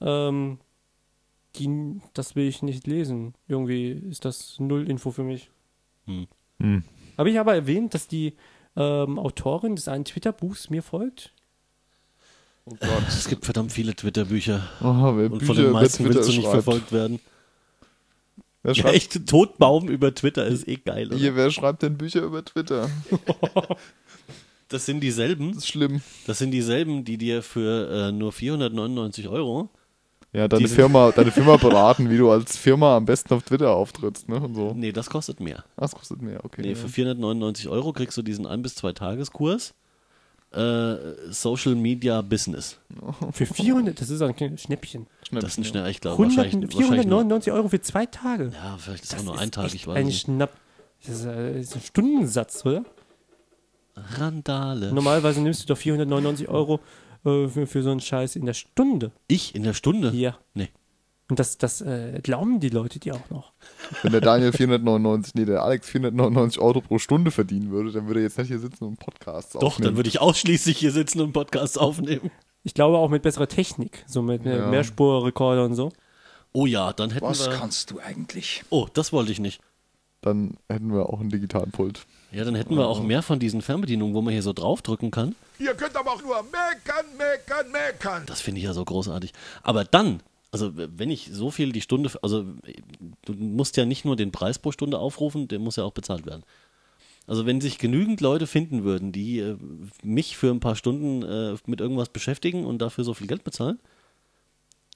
[0.00, 0.58] ähm,
[1.56, 3.34] die, das will ich nicht lesen.
[3.48, 5.50] Irgendwie ist das null Info für mich.
[6.06, 6.84] Hm.
[7.18, 8.34] Habe ich aber erwähnt, dass die
[8.76, 11.32] ähm, Autorin des einen Twitter-Buchs mir folgt?
[12.64, 13.08] Oh Gott.
[13.08, 14.68] Es gibt verdammt viele Twitter-Bücher.
[14.80, 16.62] Oh, wer Und Bücher von den meisten willst du nicht schreibt.
[16.64, 17.20] verfolgt werden.
[18.62, 21.08] Wer Ja, schreibt, echt, Totbaum über Twitter ist eh geil.
[21.08, 21.16] Oder?
[21.16, 22.88] hier, wer schreibt denn Bücher über Twitter?
[24.68, 25.48] Das sind dieselben.
[25.48, 26.00] Das ist schlimm.
[26.26, 29.68] Das sind dieselben, die dir für äh, nur 499 Euro.
[30.34, 33.70] Ja, deine Diese- Firma, deine Firma beraten, wie du als Firma am besten auf Twitter
[33.76, 34.40] auftrittst, ne?
[34.40, 34.72] Und so.
[34.74, 35.62] Nee, das kostet mehr.
[35.76, 36.62] Das kostet mehr, okay.
[36.62, 36.74] Nee, ja.
[36.74, 39.74] für 499 Euro kriegst du diesen ein bis zwei Tageskurs.
[40.52, 40.96] Äh,
[41.30, 42.78] Social Media Business.
[43.32, 44.58] Für 400, das ist ein Schnäppchen.
[44.58, 45.06] Schnäppchen,
[45.40, 48.52] Das ist ein schnell, ich glaube, 100, wahrscheinlich, wahrscheinlich nur, 499 Euro für zwei Tage.
[48.52, 50.20] Ja, vielleicht ist auch Das nur ist ein Tag, ich weiß ein nicht.
[50.26, 50.50] Schnapp.
[51.06, 52.84] Das ist, äh, ist ein Stundensatz, oder?
[54.18, 54.92] Randale.
[54.92, 56.80] Normalerweise nimmst du doch 499 Euro
[57.24, 59.12] äh, für, für so einen Scheiß in der Stunde.
[59.28, 60.10] Ich in der Stunde?
[60.14, 60.38] Ja.
[60.54, 60.68] Nee.
[61.28, 63.52] Und das, das äh, glauben die Leute dir auch noch.
[64.02, 68.20] Wenn der Daniel 499, nee, der Alex 499 Euro pro Stunde verdienen würde, dann würde
[68.20, 71.32] er jetzt nicht hier sitzen und Podcasts Doch, dann würde ich ausschließlich hier sitzen und
[71.32, 72.30] Podcasts aufnehmen.
[72.64, 74.66] Ich glaube auch mit besserer Technik, so mit Ja.
[74.68, 75.90] Mehrspurrekorder und so.
[76.52, 77.54] Oh ja, dann hätten Was wir.
[77.56, 78.62] kannst du eigentlich?
[78.68, 79.62] Oh, das wollte ich nicht.
[80.20, 82.04] Dann hätten wir auch einen digitalen Pult.
[82.32, 85.34] Ja, dann hätten wir auch mehr von diesen Fernbedienungen, wo man hier so draufdrücken kann.
[85.58, 88.22] Ihr könnt aber auch nur meckern, meckern, meckern.
[88.26, 89.32] Das finde ich ja so großartig.
[89.62, 92.46] Aber dann, also wenn ich so viel die Stunde, also
[93.26, 96.24] du musst ja nicht nur den Preis pro Stunde aufrufen, der muss ja auch bezahlt
[96.24, 96.42] werden.
[97.26, 99.56] Also wenn sich genügend Leute finden würden, die äh,
[100.02, 103.78] mich für ein paar Stunden äh, mit irgendwas beschäftigen und dafür so viel Geld bezahlen,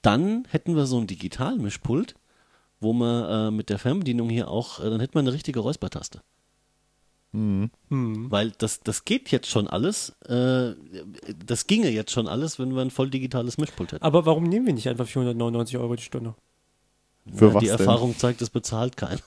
[0.01, 2.15] dann hätten wir so ein Digitalmischpult,
[2.79, 6.21] wo man äh, mit der Fernbedienung hier auch, äh, dann hätten wir eine richtige Räuspertaste.
[7.33, 10.73] Weil das, das geht jetzt schon alles, äh,
[11.45, 14.03] das ginge jetzt schon alles, wenn wir ein voll digitales Mischpult hätten.
[14.03, 16.33] Aber warum nehmen wir nicht einfach 499 Euro die Stunde?
[17.33, 17.77] Für Ja, was die denn?
[17.79, 19.19] Erfahrung zeigt, es bezahlt keiner.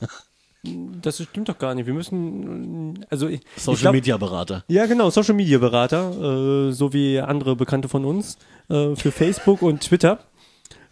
[1.01, 1.87] Das stimmt doch gar nicht.
[1.87, 4.65] Wir müssen, also ich, ich Social glaub- Media Berater.
[4.69, 8.37] Ja, genau, Social Media Berater, äh, so wie andere Bekannte von uns,
[8.69, 10.19] äh, für Facebook und Twitter.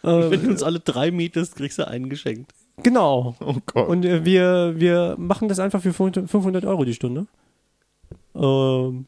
[0.02, 2.52] Äh, Wenn du uns alle drei mietest, kriegst du einen geschenkt.
[2.82, 3.34] Genau.
[3.40, 3.88] Oh Gott.
[3.88, 7.26] Und äh, wir, wir machen das einfach für 500 500 Euro die Stunde.
[8.34, 9.06] Ähm,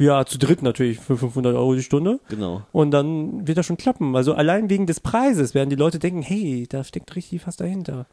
[0.00, 2.20] ja, zu dritt natürlich für 500 Euro die Stunde.
[2.28, 2.62] Genau.
[2.72, 4.16] Und dann wird das schon klappen.
[4.16, 8.06] Also allein wegen des Preises werden die Leute denken, hey, da steckt richtig was dahinter.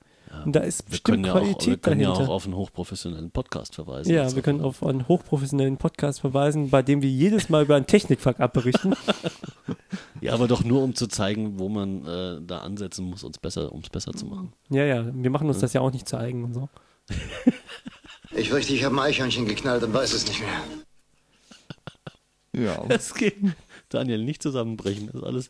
[0.46, 2.56] Und da ist Wir bestimmt können, ja auch, wir Qualität können ja auch auf einen
[2.56, 4.12] hochprofessionellen Podcast verweisen.
[4.14, 7.76] Ja, Also, wir können auf einen hochprofessionellen Podcast verweisen, bei dem wir jedes Mal über
[7.76, 8.96] einen Technikfuck abberichten.
[10.22, 13.38] ja, aber doch nur, um zu zeigen, wo man äh, da ansetzen muss, um es
[13.38, 14.54] besser, um's besser zu machen.
[14.70, 16.70] ja, ja, wir machen uns das ja auch nicht zu eigen und so.
[18.36, 20.62] Ich fürchte, ich habe ein Eichhörnchen geknallt und weiß es nicht mehr.
[22.66, 22.84] Ja.
[22.88, 23.36] Das geht.
[23.90, 25.08] Daniel, nicht zusammenbrechen.
[25.08, 25.50] Das ist alles.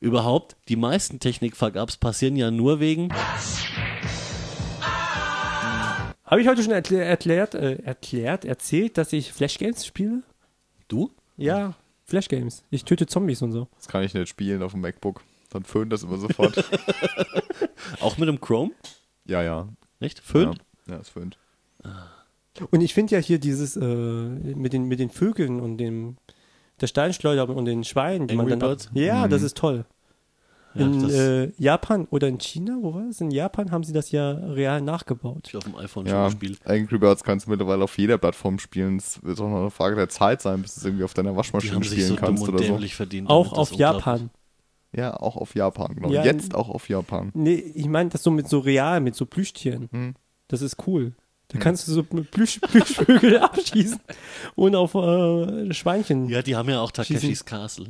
[0.00, 3.08] Überhaupt, die meisten Technik-Fuck-Ups passieren ja nur wegen.
[6.28, 10.22] Habe ich heute schon erklär, erklärt, äh, erklärt, erzählt, dass ich Flash Games spiele?
[10.88, 11.10] Du?
[11.36, 12.62] Ja, Flash Games.
[12.70, 13.68] Ich töte Zombies und so.
[13.76, 15.22] Das kann ich nicht spielen auf dem MacBook.
[15.50, 16.62] Dann föhnt das immer sofort.
[18.00, 18.72] Auch mit dem Chrome?
[19.24, 19.68] ja, ja.
[20.00, 20.20] Nicht?
[20.20, 20.52] Föhn?
[20.86, 21.38] Ja, ja es föhnt.
[22.70, 26.16] Und ich finde ja hier dieses äh, mit den mit den Vögeln und dem
[26.80, 28.90] der Steinschleuder und den Schweinen, die man Angry dann ab- Birds?
[28.94, 29.84] Ja, das ist toll.
[30.78, 33.20] In äh, Japan oder in China, wo war das?
[33.20, 35.46] In Japan haben sie das ja real nachgebaut.
[35.48, 36.60] ich auf dem iPhone Ja, schon gespielt.
[36.66, 38.96] Angry Birds kannst du mittlerweile auf jeder Plattform spielen.
[38.96, 41.36] Es wird auch noch eine Frage der Zeit sein, bis du es irgendwie auf deiner
[41.36, 42.78] Waschmaschine spielen so kannst oder so.
[42.88, 43.28] verdient.
[43.28, 43.72] Auch auf.
[43.72, 44.30] Japan.
[44.92, 46.10] Ja, auch auf Japan, genau.
[46.10, 47.30] Ja, Jetzt auch auf Japan.
[47.34, 49.88] Nee, ich meine das so mit so real, mit so Plüschtieren.
[49.92, 50.14] Hm.
[50.48, 51.12] Das ist cool.
[51.48, 54.00] Da kannst du so Plüsch, Plüschvögel abschießen
[54.54, 56.28] und auf äh, Schweinchen.
[56.28, 57.46] Ja, die haben ja auch Takeshis Schießen.
[57.46, 57.88] Castle.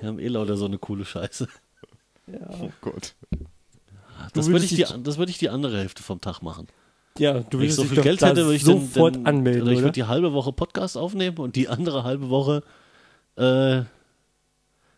[0.00, 1.48] Die haben eh lauter so eine coole Scheiße.
[2.26, 3.14] Oh Gott.
[4.34, 6.68] Das würde ich, die, das ich die andere Hälfte vom Tag machen.
[7.18, 9.72] Ja, du Wenn ich so viel Geld hätte, würde ich dann, sofort dann, anmelden, oder
[9.72, 12.62] ich würde die halbe Woche Podcast aufnehmen und die andere halbe Woche,
[13.36, 13.82] äh,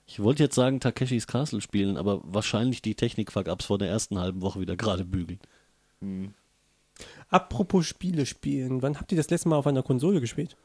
[0.06, 4.42] ich wollte jetzt sagen Takeshis Castle spielen, aber wahrscheinlich die Technik-Fuck-Ups vor der ersten halben
[4.42, 5.40] Woche wieder gerade bügeln.
[7.30, 10.56] Apropos Spiele spielen, wann habt ihr das letzte Mal auf einer Konsole gespielt?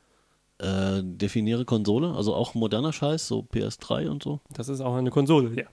[0.59, 4.39] Äh, definiere Konsole, also auch moderner Scheiß, so PS3 und so.
[4.51, 5.67] Das ist auch eine Konsole, ja.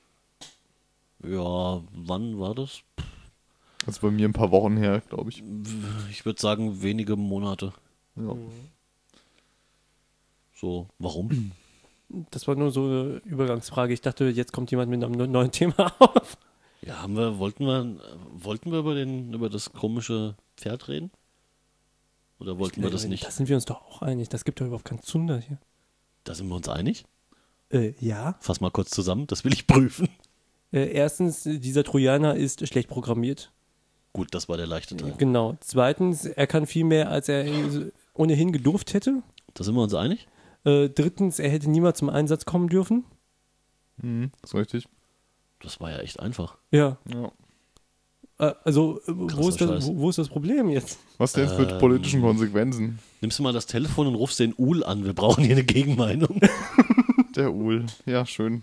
[1.29, 2.83] Ja, wann war das?
[3.85, 5.43] Das ist bei mir ein paar Wochen her, glaube ich.
[6.11, 7.73] Ich würde sagen wenige Monate.
[8.17, 8.35] Ja.
[10.55, 11.53] So, warum?
[12.31, 13.93] Das war nur so eine Übergangsfrage.
[13.93, 16.39] Ich dachte, jetzt kommt jemand mit einem ne- neuen Thema auf.
[16.81, 17.97] Ja, haben wir, wollten wir,
[18.31, 21.11] wollten wir über den, über das komische Pferd reden?
[22.39, 23.25] Oder wollten wir das nicht?
[23.25, 24.29] Da sind wir uns doch auch einig.
[24.29, 25.59] Das gibt doch überhaupt keinen Zunder hier.
[26.25, 27.05] Da sind wir uns einig?
[27.71, 28.37] Äh, ja.
[28.41, 30.09] Fass mal kurz zusammen, das will ich prüfen.
[30.73, 33.53] Äh, erstens, dieser Trojaner ist schlecht programmiert.
[34.13, 35.15] Gut, das war der leichte Teil.
[35.19, 35.57] Genau.
[35.61, 39.23] Zweitens, er kann viel mehr, als er äh, ohnehin gedurft hätte.
[39.55, 40.27] Da sind wir uns einig?
[40.65, 43.05] Äh, drittens, er hätte niemals zum Einsatz kommen dürfen.
[43.99, 44.89] Mhm, das ist richtig.
[45.61, 46.59] Das war ja echt einfach.
[46.71, 46.99] Ja.
[47.13, 47.33] Ja.
[48.39, 50.99] Äh, also, äh, wo ist, das, wo, wo ist das Problem jetzt?
[51.19, 52.99] Was denn jetzt mit Ähm, politischen Konsequenzen?
[53.21, 55.05] Nimmst du mal das Telefon und rufst den Uhl an.
[55.05, 56.41] Wir brauchen hier eine Gegenmeinung.
[57.37, 57.87] Der Uhl.
[58.05, 58.63] Ja, schön.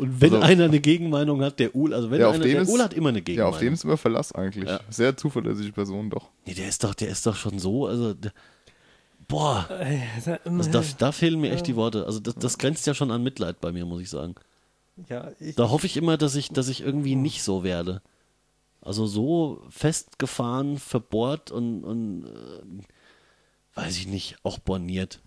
[0.00, 2.68] Und wenn Also- einer eine Gegenmeinung hat, der Uhl, also wenn Ja, einer, der ist-
[2.70, 3.54] Uhl hat immer eine Ja, Gegenmeinung.
[3.54, 4.68] auf den ist immer Verlass eigentlich.
[4.68, 4.80] Ja.
[4.88, 6.30] Sehr zuverlässige Person doch.
[6.46, 8.32] nee, der ist doch, der ist doch schon so, also, der,
[9.28, 12.06] boah, Äh, also da, da fehlen mir echt die Worte.
[12.06, 14.34] Also das, das grenzt ja schon an Mitleid bei mir, muss ich sagen.
[15.10, 18.00] ja, ich, Da hoffe ich immer, dass ich, dass ich irgendwie nicht so werde.
[18.82, 25.20] Also so festgefahren, verbohrt und, und äh, weiß ich nicht, auch borniert.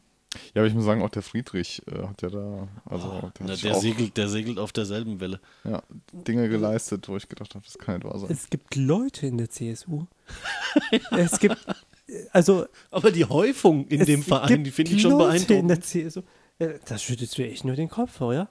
[0.54, 3.38] Ja, aber ich muss sagen, auch der Friedrich äh, hat ja da, also der, hat
[3.40, 5.40] Na, der, segelt, der segelt auf derselben Welle.
[5.64, 8.30] ja, Dinge geleistet, wo ich gedacht habe, das kann nicht wahr sein.
[8.30, 10.06] Es gibt Leute in der CSU.
[11.12, 11.58] es gibt,
[12.34, 15.86] also Aber die Häufung in dem Verein, die finde ich schon Leute in der beeindruckend.
[15.86, 16.22] CSU.
[16.60, 18.50] Äh, Da schüttelst du echt nur den Kopf, oder?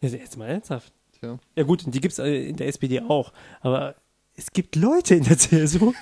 [0.00, 0.92] Jetzt, jetzt mal ernsthaft.
[1.18, 1.38] Tja.
[1.56, 3.32] Ja gut, die gibt es in der SPD auch.
[3.60, 3.96] Aber
[4.38, 5.92] es gibt Leute in der CSU.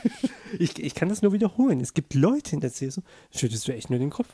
[0.59, 1.81] ich, ich kann das nur wiederholen.
[1.81, 3.01] Es gibt Leute in der CSU.
[3.35, 4.29] Schüttelst du echt nur den Kopf.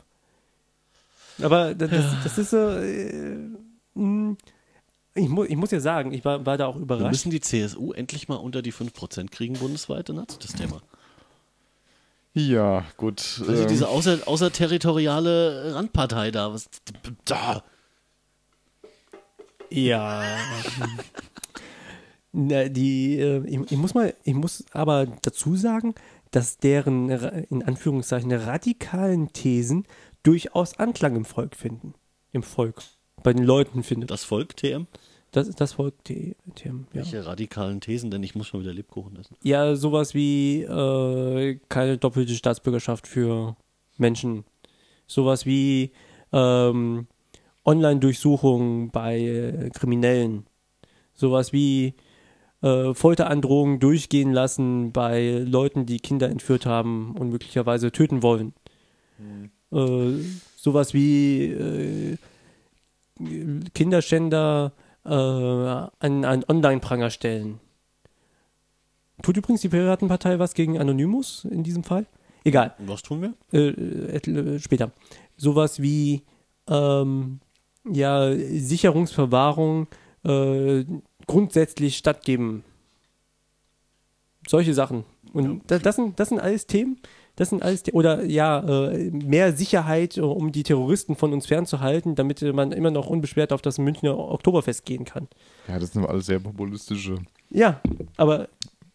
[1.41, 2.57] Aber das, das, das ist so.
[2.69, 3.37] Äh,
[3.95, 4.35] mh,
[5.15, 7.11] ich, mu ich muss ja sagen, ich war, war da auch Wir überrascht.
[7.11, 10.81] müssen die CSU endlich mal unter die 5% kriegen bundesweit, dann hat das Thema.
[12.33, 13.41] Ja, gut.
[13.47, 16.65] Also ähm, diese außer, außerterritoriale Randpartei da, was
[17.25, 17.63] da.
[19.69, 20.23] Ja.
[22.33, 25.93] Na, die, äh, ich, ich muss mal, ich muss aber dazu sagen,
[26.31, 29.85] dass deren in Anführungszeichen radikalen Thesen
[30.23, 31.93] durchaus Anklang im Volk finden.
[32.31, 32.81] Im Volk.
[33.21, 34.09] Bei den Leuten findet.
[34.09, 34.87] Das Volk, TM?
[35.31, 36.73] Das ist das Volk, TM, ja.
[36.91, 39.35] Welche radikalen Thesen, denn ich muss schon wieder Lebkuchen essen.
[39.41, 43.55] Ja, sowas wie äh, keine doppelte Staatsbürgerschaft für
[43.97, 44.43] Menschen.
[45.07, 45.91] Sowas wie
[46.31, 47.07] ähm,
[47.65, 50.45] Online-Durchsuchungen bei äh, Kriminellen.
[51.13, 51.95] Sowas wie
[52.63, 58.53] äh, Folterandrohungen durchgehen lassen bei Leuten, die Kinder entführt haben und möglicherweise töten wollen.
[59.71, 60.23] Äh,
[60.55, 62.17] sowas wie äh,
[63.73, 64.71] Kinderschänder
[65.05, 67.59] äh, an, an Online-Pranger stellen.
[69.21, 72.05] Tut übrigens die Piratenpartei was gegen Anonymous in diesem Fall?
[72.45, 73.33] Egal, Was tun wir?
[73.53, 74.91] äh, äh, später.
[75.37, 76.23] Sowas wie
[76.67, 77.39] ähm,
[77.89, 79.87] ja, Sicherungsverwahrung
[81.27, 82.63] grundsätzlich stattgeben.
[84.47, 85.05] Solche Sachen.
[85.31, 86.99] Und da, das, sind, das sind alles Themen.
[87.35, 88.59] Das sind alles, oder ja,
[88.91, 93.07] äh, mehr Sicherheit, äh, um die Terroristen von uns fernzuhalten, damit äh, man immer noch
[93.07, 95.27] unbeschwert auf das Münchner Oktoberfest gehen kann.
[95.67, 97.15] ja, das sind alles sehr populistische.
[97.49, 97.81] Ja,
[98.17, 98.49] aber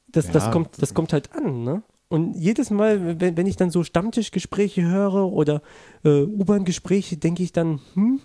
[0.07, 1.83] das, das, Ja, kommt, das kommt halt an, ne?
[2.11, 5.61] Und jedes Mal, wenn, wenn ich dann so Stammtischgespräche höre oder
[6.05, 8.21] äh, U-Bahn-Gespräche, denke ich dann, hm,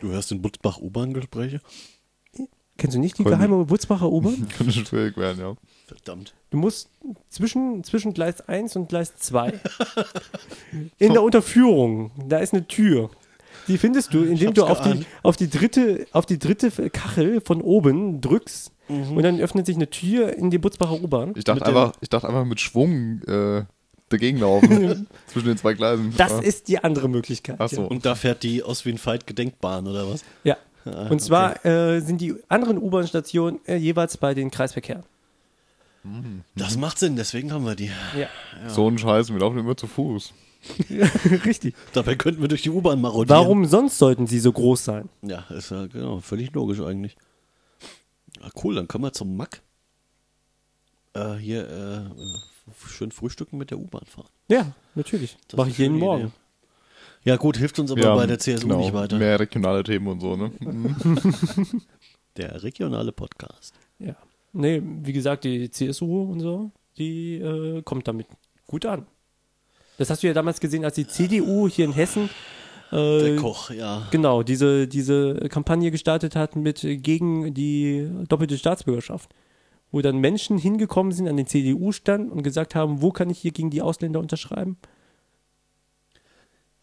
[0.00, 1.60] Du hörst in Butzbach U-Bahn-Gespräche?
[2.78, 4.48] Kennst du nicht die geheime Wurzbacher U-Bahn?
[4.56, 5.54] Könnte schwierig werden, ja.
[5.86, 6.32] Verdammt.
[6.50, 6.88] Du musst
[7.28, 9.52] zwischen, zwischen Gleis 1 und Gleis 2
[10.98, 13.10] in der Unterführung, da ist eine Tür.
[13.68, 17.60] Die findest du, indem du auf die, auf, die dritte, auf die dritte Kachel von
[17.60, 19.16] oben drückst Mhm.
[19.16, 21.32] und dann öffnet sich eine Tür in die Butzbacher U-Bahn.
[21.36, 23.64] Ich dachte, einfach, ich dachte einfach mit Schwung äh,
[24.10, 25.06] dagegen laufen.
[25.26, 26.12] zwischen den zwei Gleisen.
[26.18, 26.40] Das Ja.
[26.40, 27.56] ist die andere Möglichkeit.
[27.60, 27.80] Ach so.
[27.80, 27.86] ja.
[27.86, 30.22] Und da fährt die Ostwien-Fight Gedenkbahn, oder was?
[30.44, 30.58] Ja.
[30.84, 35.04] Ah, Und zwar äh, sind die anderen U-Bahn-Stationen äh, jeweils bei den Kreisverkehren.
[36.54, 37.90] Das macht Sinn, deswegen haben wir die.
[38.18, 38.28] Ja.
[38.68, 40.34] So ein Scheiß, wir laufen immer zu Fuß.
[41.46, 41.74] Richtig.
[41.92, 43.40] Dabei könnten wir durch die U-Bahn marodieren.
[43.40, 45.08] Warum sonst sollten sie so groß sein?
[45.22, 47.16] Ja, ist ja genau, völlig logisch eigentlich.
[48.42, 49.62] Ah, cool, dann können wir zum Mack.
[51.14, 54.28] Äh, hier äh, schön frühstücken mit der U-Bahn fahren.
[54.48, 55.38] Ja, natürlich.
[55.48, 56.32] Das Mache ich jeden schöne Morgen.
[57.24, 59.18] Ja gut, hilft uns aber Ja, bei der CSU genau, nicht weiter.
[59.18, 60.50] Mehr regionale Themen und so, ne?
[62.36, 63.74] Der regionale Podcast.
[63.98, 64.16] Ja.
[64.52, 68.26] Nee, wie gesagt, die CSU und so, die äh, kommt damit
[68.66, 69.06] gut an.
[69.98, 72.28] Das hast du ja damals gesehen, als die CDU hier in Hessen
[72.92, 74.06] äh, Der Koch, ja.
[74.10, 79.30] genau diese, diese Kampagne gestartet hat mit äh, gegen die doppelte Staatsbürgerschaft.
[79.90, 83.52] Wo dann Menschen hingekommen sind an den CDU-Stand und gesagt haben, wo kann ich hier
[83.52, 84.76] gegen die Ausländer unterschreiben?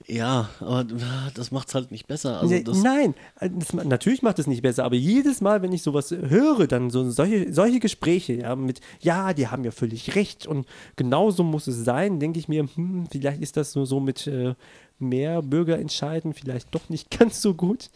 [0.08, 2.40] Ja, aber ah, das macht's halt nicht besser.
[2.40, 5.84] Also Nee, das, Nein, das, natürlich macht es nicht besser, aber jedes Mal, wenn ich
[5.84, 10.48] sowas höre, dann so solche, solche Gespräche, ja, mit, ja, die haben ja völlig recht
[10.48, 14.00] und genau so muss es sein, denke ich mir, hm, vielleicht ist das so, so
[14.00, 14.56] mit äh,
[15.00, 17.90] mehr Bürgerentscheiden vielleicht doch nicht ganz so gut.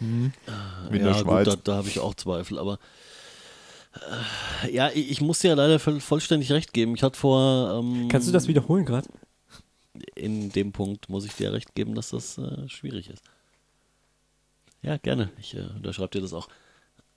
[0.89, 1.21] Wie in ja.
[1.21, 2.79] Gut, da, da habe ich auch Zweifel, aber
[4.63, 6.95] äh, ja, ich, ich muss dir ja leider voll, vollständig recht geben.
[6.95, 9.07] Ich hatte vor ähm, Kannst du das wiederholen gerade?
[10.15, 13.23] In dem Punkt muss ich dir recht geben, dass das äh, schwierig ist.
[14.81, 15.31] Ja, gerne.
[15.39, 16.47] Ich äh, unterschreibe dir das auch.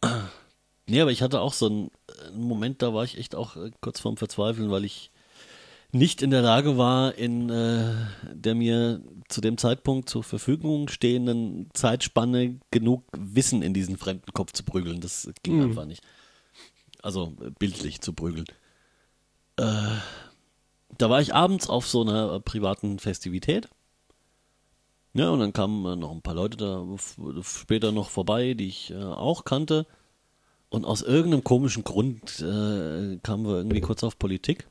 [0.87, 1.91] nee, aber ich hatte auch so einen,
[2.26, 5.11] einen Moment, da war ich echt auch äh, kurz vorm Verzweifeln, weil ich
[5.91, 7.95] nicht in der Lage war, in äh,
[8.33, 14.53] der mir zu dem Zeitpunkt zur Verfügung stehenden Zeitspanne genug Wissen in diesen fremden Kopf
[14.53, 15.01] zu prügeln.
[15.01, 15.62] Das ging Mhm.
[15.70, 16.03] einfach nicht.
[17.03, 18.45] Also äh, bildlich zu prügeln.
[19.57, 19.97] Äh,
[20.99, 23.68] da war ich abends auf so einer äh, privaten Festivität.
[25.14, 26.84] Ja, und dann kamen äh, noch ein paar Leute da
[27.42, 29.86] später noch vorbei, die ich äh, auch kannte.
[30.70, 34.68] Und aus irgendeinem komischen Grund äh, kamen wir irgendwie kurz auf Politik.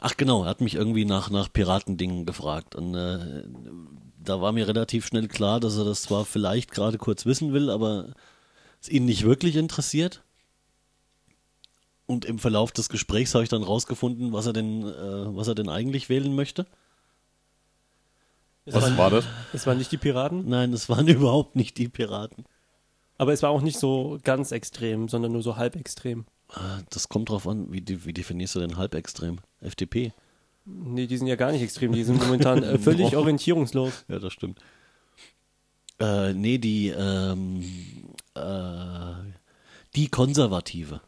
[0.00, 2.74] Ach genau, er hat mich irgendwie nach, nach Piratendingen gefragt.
[2.74, 3.44] Und äh,
[4.18, 7.70] da war mir relativ schnell klar, dass er das zwar vielleicht gerade kurz wissen will,
[7.70, 8.14] aber
[8.80, 10.24] es ihn nicht wirklich interessiert.
[12.10, 15.54] Und im Verlauf des Gesprächs habe ich dann rausgefunden, was er denn, äh, was er
[15.54, 16.66] denn eigentlich wählen möchte.
[18.64, 19.24] Es, Was waren, war das?
[19.52, 22.44] es waren nicht die Piraten, Nein, es waren überhaupt nicht die Piraten.
[23.16, 26.24] aber es war auch nicht so ganz extrem, sondern nur so halb extrem.
[26.54, 29.38] Äh, Das kommt drauf an, wie, wie definierst du denn halbextrem?
[29.60, 30.12] FDP.
[30.66, 33.20] Nee, die sind ja gar nicht extrem, die sind momentan äh, völlig Boah.
[33.20, 34.04] orientierungslos.
[34.08, 34.58] Ja, das stimmt.
[36.00, 37.62] Äh, nee, die, ähm,
[38.34, 39.14] äh,
[39.94, 41.00] die Konservative.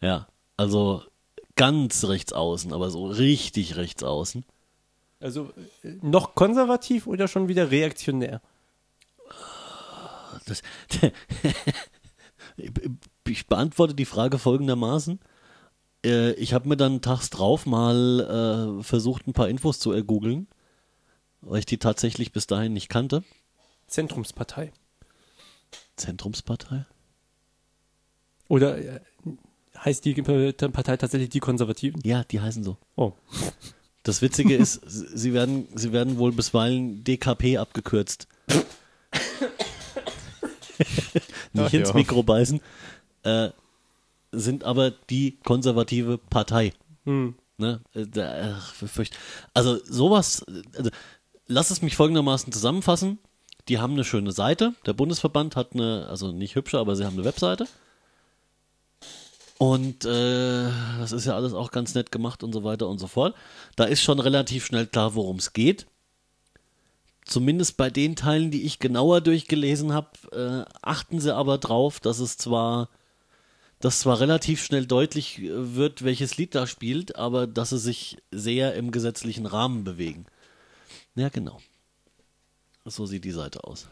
[0.00, 1.02] Ja, also
[1.56, 4.44] ganz rechts außen, aber so richtig rechts außen.
[5.20, 5.50] Also
[5.82, 8.40] äh, noch konservativ oder schon wieder reaktionär?
[10.46, 10.62] Das,
[13.26, 15.20] ich beantworte die Frage folgendermaßen.
[16.04, 20.48] Äh, Ich habe mir dann tags drauf mal äh, versucht, ein paar Infos zu ergoogeln,
[21.42, 23.22] weil ich die tatsächlich bis dahin nicht kannte.
[23.86, 24.72] Zentrumspartei.
[25.96, 26.86] Zentrumspartei?
[28.50, 29.00] Oder äh,
[29.78, 32.00] heißt die Partei tatsächlich die Konservativen?
[32.04, 32.76] Ja, die heißen so.
[32.96, 33.12] Oh.
[34.02, 38.26] Das Witzige ist, sie werden, sie werden wohl bisweilen DKP abgekürzt.
[41.52, 41.94] Nicht Ach ins ja.
[41.94, 42.60] Mikro beißen.
[43.22, 43.50] Äh,
[44.32, 46.72] sind aber die konservative Partei.
[47.04, 47.36] Hm.
[47.56, 47.82] Ne?
[47.94, 48.74] Äh, ach,
[49.54, 50.44] Also sowas,
[50.76, 50.90] also,
[51.46, 53.18] lass es mich folgendermaßen zusammenfassen.
[53.68, 54.74] Die haben eine schöne Seite.
[54.86, 57.68] Der Bundesverband hat eine, also nicht hübsche, aber sie haben eine Webseite.
[59.60, 63.06] Und äh, das ist ja alles auch ganz nett gemacht und so weiter und so
[63.06, 63.36] fort.
[63.76, 65.86] Da ist schon relativ schnell klar, worum es geht.
[67.26, 72.20] Zumindest bei den Teilen, die ich genauer durchgelesen habe, äh, achten sie aber drauf, dass
[72.20, 72.88] es zwar,
[73.80, 78.16] dass zwar relativ schnell deutlich äh, wird, welches Lied da spielt, aber dass sie sich
[78.30, 80.24] sehr im gesetzlichen Rahmen bewegen.
[81.16, 81.60] Ja, genau.
[82.86, 83.88] So sieht die Seite aus.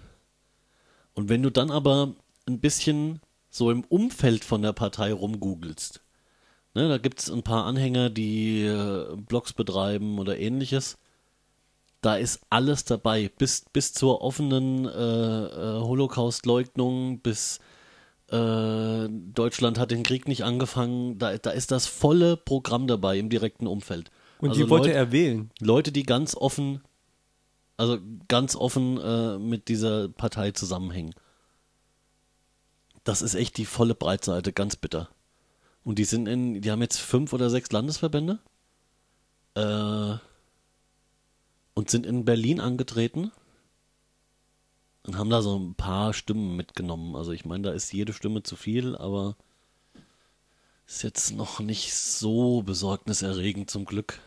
[1.12, 2.14] Und wenn du dann aber
[2.46, 3.20] ein bisschen
[3.50, 6.02] so im Umfeld von der Partei rumgoogelst,
[6.74, 10.98] ne, da gibt es ein paar Anhänger, die äh, Blogs betreiben oder ähnliches,
[12.00, 17.58] da ist alles dabei, bis, bis zur offenen äh, äh, Holocaust-Leugnung, bis
[18.30, 23.30] äh, Deutschland hat den Krieg nicht angefangen, da, da ist das volle Programm dabei im
[23.30, 24.10] direkten Umfeld.
[24.38, 25.50] Und Also die wollte Leute- er wählen.
[25.60, 26.82] Leute, die ganz offen,
[27.76, 31.14] also ganz offen mit dieser Partei zusammenhängen.
[33.08, 35.08] Das ist echt die volle Breitseite, ganz bitter.
[35.82, 38.38] Und die sind in, die haben jetzt fünf oder sechs Landesverbände
[39.54, 40.18] äh,
[41.72, 43.32] und sind in Berlin angetreten
[45.04, 47.16] und haben da so ein paar Stimmen mitgenommen.
[47.16, 49.38] Also ich meine, da ist jede Stimme zu viel, aber
[50.86, 54.20] ist jetzt noch nicht so besorgniserregend zum Glück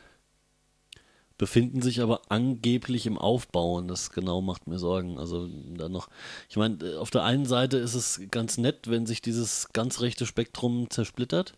[1.41, 5.17] befinden sich aber angeblich im Aufbau und das genau macht mir Sorgen.
[5.17, 6.07] Also da noch,
[6.47, 10.27] ich meine, auf der einen Seite ist es ganz nett, wenn sich dieses ganz rechte
[10.27, 11.55] Spektrum zersplittert.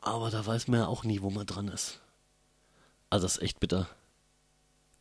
[0.00, 2.00] Aber da weiß man ja auch nie, wo man dran ist.
[3.10, 3.88] Also das ist echt bitter.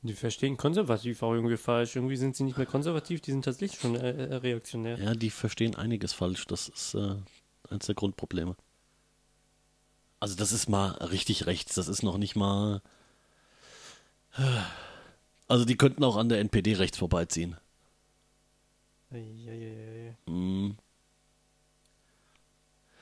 [0.03, 1.95] Die verstehen konservativ auch irgendwie falsch.
[1.95, 4.99] Irgendwie sind sie nicht mehr konservativ, die sind tatsächlich schon äh, äh, reaktionär.
[4.99, 6.45] Ja, die verstehen einiges falsch.
[6.45, 7.15] Das ist äh,
[7.71, 8.55] eines der Grundprobleme.
[10.21, 11.75] Also das ist mal richtig rechts.
[11.75, 12.81] Das ist noch nicht mal.
[15.47, 17.57] Also die könnten auch an der NPD rechts vorbeiziehen.
[20.27, 20.77] Mhm.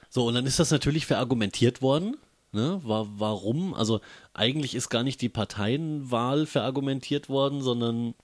[0.10, 2.18] So, und dann ist das natürlich verargumentiert worden.
[2.52, 2.82] Ne?
[2.84, 3.74] Wa- Warum?
[3.76, 4.02] Also
[4.34, 8.16] eigentlich ist gar nicht die Parteienwahl verargumentiert worden, sondern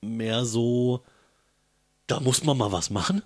[0.00, 1.04] mehr so,
[2.06, 3.22] da muss man mal was machen.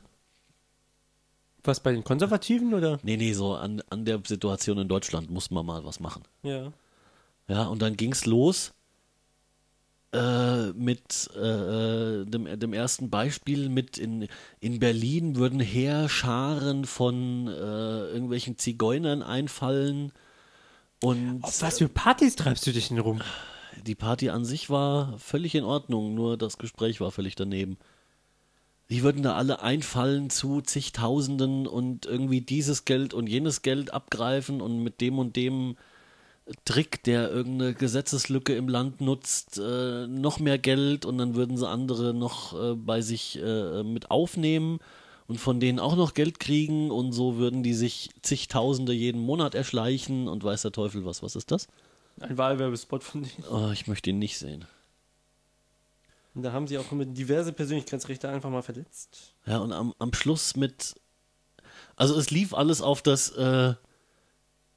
[1.64, 2.98] Was bei den Konservativen oder?
[3.02, 6.22] Nee, nee, so an, an der Situation in Deutschland muss man mal was machen.
[6.42, 6.72] Ja.
[7.48, 8.72] Ja, und dann ging's los
[10.12, 14.28] äh, mit äh, dem, dem ersten Beispiel mit in,
[14.60, 20.12] in Berlin würden Heerscharen von äh, irgendwelchen Zigeunern einfallen
[21.02, 23.20] und Auf was für Partys treibst du dich denn rum?
[23.86, 27.78] die Party an sich war völlig in Ordnung, nur das Gespräch war völlig daneben.
[28.90, 34.60] Die würden da alle einfallen zu zigtausenden und irgendwie dieses Geld und jenes Geld abgreifen
[34.60, 35.76] und mit dem und dem
[36.64, 41.68] Trick, der irgendeine Gesetzeslücke im Land nutzt, äh, noch mehr Geld und dann würden sie
[41.68, 44.80] andere noch äh, bei sich äh, mit aufnehmen
[45.28, 49.54] und von denen auch noch Geld kriegen und so würden die sich zigtausende jeden Monat
[49.54, 51.22] erschleichen und weiß der Teufel was.
[51.22, 51.68] Was ist das?
[52.18, 53.44] Ein Wahlwerbespot von denen.
[53.48, 54.64] Oh, ich möchte ihn nicht sehen.
[56.34, 59.34] Und da haben sie auch diverse Persönlichkeitsrechte einfach mal verletzt.
[59.46, 60.94] Ja, und am, am Schluss mit.
[61.96, 63.30] Also, es lief alles auf das.
[63.30, 63.74] Äh,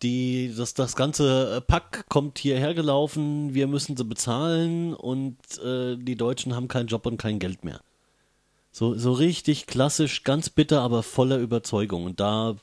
[0.04, 5.96] die, das, das ganze äh, Pack kommt hierher gelaufen, wir müssen sie bezahlen und äh,
[5.96, 7.80] die Deutschen haben keinen Job und kein Geld mehr.
[8.72, 12.06] So, so richtig klassisch, ganz bitter, aber voller Überzeugung.
[12.06, 12.58] Und da,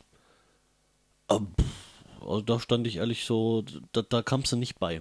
[1.29, 5.01] äh, pff, also da stand ich ehrlich so, da, da kamst du nicht bei.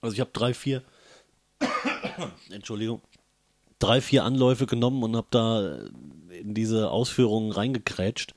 [0.00, 0.82] Also ich habe drei, vier,
[2.50, 3.00] Entschuldigung,
[3.78, 5.78] drei, vier Anläufe genommen und habe da
[6.30, 8.34] in diese Ausführungen reingekrätscht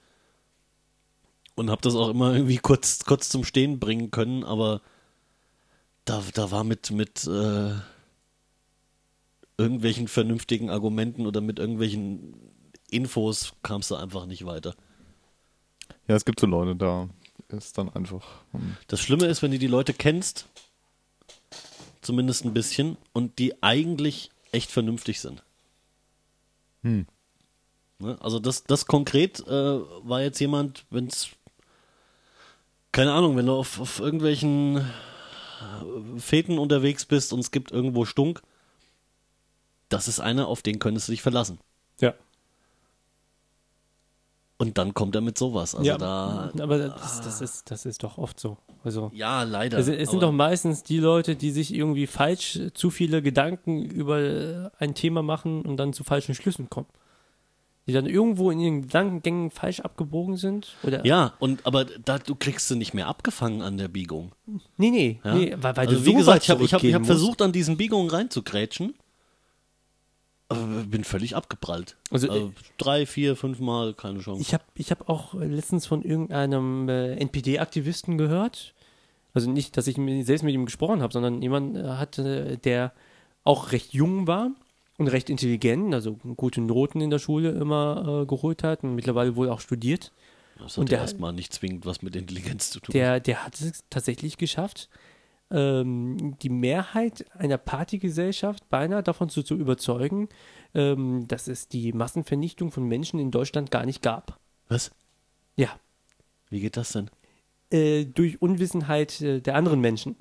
[1.56, 4.82] und habe das auch immer irgendwie kurz, kurz zum Stehen bringen können, aber
[6.06, 7.74] da, da war mit, mit äh,
[9.58, 12.34] irgendwelchen vernünftigen Argumenten oder mit irgendwelchen
[12.90, 14.74] Infos kamst du einfach nicht weiter.
[16.08, 17.10] Ja, es gibt so Leute, da
[17.50, 18.26] ist dann einfach.
[18.52, 20.48] hm, Das Schlimme ist, wenn du die Leute kennst,
[22.02, 25.44] zumindest ein bisschen, und die eigentlich echt vernünftig sind.
[26.84, 27.06] Hm.
[28.00, 28.18] Ne?
[28.22, 31.30] Also das, das konkret äh, war jetzt jemand, wenn es,
[32.92, 38.06] keine Ahnung, wenn du auf, auf irgendwelchen äh, Fäden unterwegs bist und es gibt irgendwo
[38.06, 38.42] Stunk,
[39.90, 41.60] das ist einer, auf den könntest du dich verlassen.
[42.00, 42.14] Ja.
[44.62, 45.74] Und dann kommt er mit sowas.
[45.74, 48.58] Also ja, da, aber das, das, ist, das ist doch oft so.
[48.84, 49.78] Also, ja, leider.
[49.78, 54.20] es, es sind doch meistens die Leute, die sich irgendwie falsch zu viele Gedanken über
[54.20, 56.88] äh, ein Thema machen und dann zu falschen Schlüssen kommen.
[57.88, 60.76] Die dann irgendwo in ihren Gedankengängen falsch abgebogen sind.
[60.84, 64.34] Oder Ja, und aber da du kriegst sie nicht mehr abgefangen an der Biegung.
[64.76, 65.36] Nee, nee, Ja?
[65.36, 67.06] nee weil, weil also du wie so gesagt, weit ich habe ich hab, ich hab
[67.06, 68.99] versucht, an diesen Biegungen reinzugrätschen, aber
[70.50, 71.96] bin völlig abgeprallt.
[72.12, 74.42] Also, Also, drei, vier, fünf Mal, keine Chance.
[74.42, 78.74] Ich habe ich hab auch letztens von irgendeinem äh, NPD-Aktivisten gehört.
[79.36, 79.96] Also nicht, dass ich
[80.26, 82.94] selbst mit ihm gesprochen habe, sondern jemand äh, hatte, der
[83.44, 84.50] auch recht jung war
[84.98, 89.36] und recht intelligent, also gute Noten in der Schule immer äh, geholt hat und mittlerweile
[89.36, 90.12] wohl auch studiert.
[90.58, 92.92] das hat und der- erstmal nicht zwingend was mit Intelligenz zu tun.
[92.94, 94.90] Der, der hat es tatsächlich geschafft,
[95.52, 100.30] ähm, die Mehrheit einer Partygesellschaft beinahe davon zu, zu überzeugen,
[100.74, 104.40] ähm, dass es die Massenvernichtung von Menschen in Deutschland gar nicht gab.
[104.68, 104.92] was?
[105.56, 105.70] Ja,
[106.50, 107.10] Wie geht das denn?
[107.72, 110.16] äh, durch Unwissenheit äh, der anderen Menschen.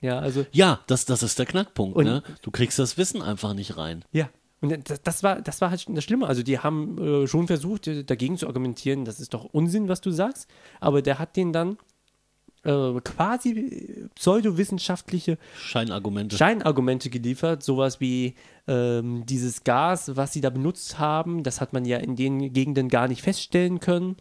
[0.00, 2.22] Ja, also, Ja, das, das ist der Knackpunkt, Und- ne?
[2.42, 4.04] Du kriegst das Wissen einfach nicht rein.
[4.12, 4.28] ja.
[4.60, 6.28] Und das, das, war, das war halt das Schlimme.
[6.28, 10.00] Also, die haben äh, schon versucht, äh, dagegen zu argumentieren, das ist doch Unsinn, was
[10.00, 10.48] du sagst.
[10.78, 11.78] Aber der hat den dann
[12.64, 16.36] äh, quasi pseudowissenschaftliche Scheinargumente.
[16.36, 18.34] Scheinargumente geliefert, sowas wie
[18.68, 22.88] ähm, dieses Gas, was sie da benutzt haben, das hat man ja in den Gegenden
[22.88, 24.16] gar nicht feststellen können.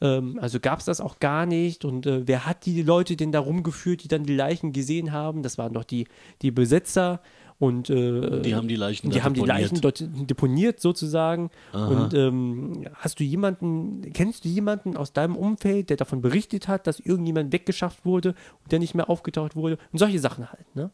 [0.00, 1.84] Ähm, also gab es das auch gar nicht.
[1.84, 5.42] Und äh, wer hat die Leute denn da rumgeführt, die dann die Leichen gesehen haben?
[5.42, 6.06] Das waren doch die,
[6.42, 7.20] die Besetzer.
[7.58, 9.70] Und äh, die haben die Leichen die haben die deponiert.
[9.70, 11.50] Leichen dort deponiert sozusagen.
[11.72, 11.88] Aha.
[11.88, 16.86] Und ähm, hast du jemanden, kennst du jemanden aus deinem Umfeld, der davon berichtet hat,
[16.86, 19.78] dass irgendjemand weggeschafft wurde und der nicht mehr aufgetaucht wurde?
[19.92, 20.76] Und solche Sachen halt.
[20.76, 20.90] Ne?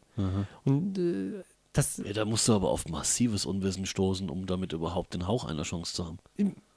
[0.63, 5.13] Und äh, das, Ja, da musst du aber auf massives Unwissen stoßen, um damit überhaupt
[5.13, 6.17] den Hauch einer Chance zu haben.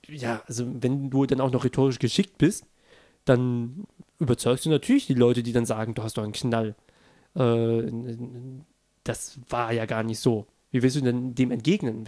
[0.06, 2.66] ja, also wenn du dann auch noch rhetorisch geschickt bist,
[3.24, 3.84] dann
[4.18, 6.74] überzeugst du natürlich die Leute, die dann sagen, du hast doch einen Knall.
[7.36, 7.90] Äh,
[9.08, 10.46] das war ja gar nicht so.
[10.70, 12.04] Wie willst du denn dem entgegnen?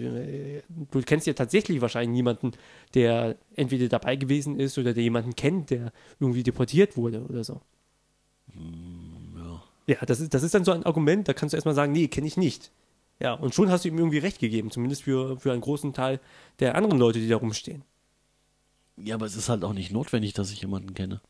[0.90, 2.52] Du kennst ja tatsächlich wahrscheinlich niemanden,
[2.94, 7.62] der entweder dabei gewesen ist oder der jemanden kennt, der irgendwie deportiert wurde oder so.
[9.36, 9.62] Ja.
[9.86, 12.08] Ja, das ist, das ist dann so ein Argument, da kannst du erstmal sagen, nee,
[12.08, 12.70] kenne ich nicht.
[13.18, 16.20] Ja, und schon hast du ihm irgendwie recht gegeben, zumindest für, für einen großen Teil
[16.60, 17.84] der anderen Leute, die da rumstehen.
[18.96, 21.20] ja, aber es ist halt auch nicht notwendig, dass ich jemanden kenne.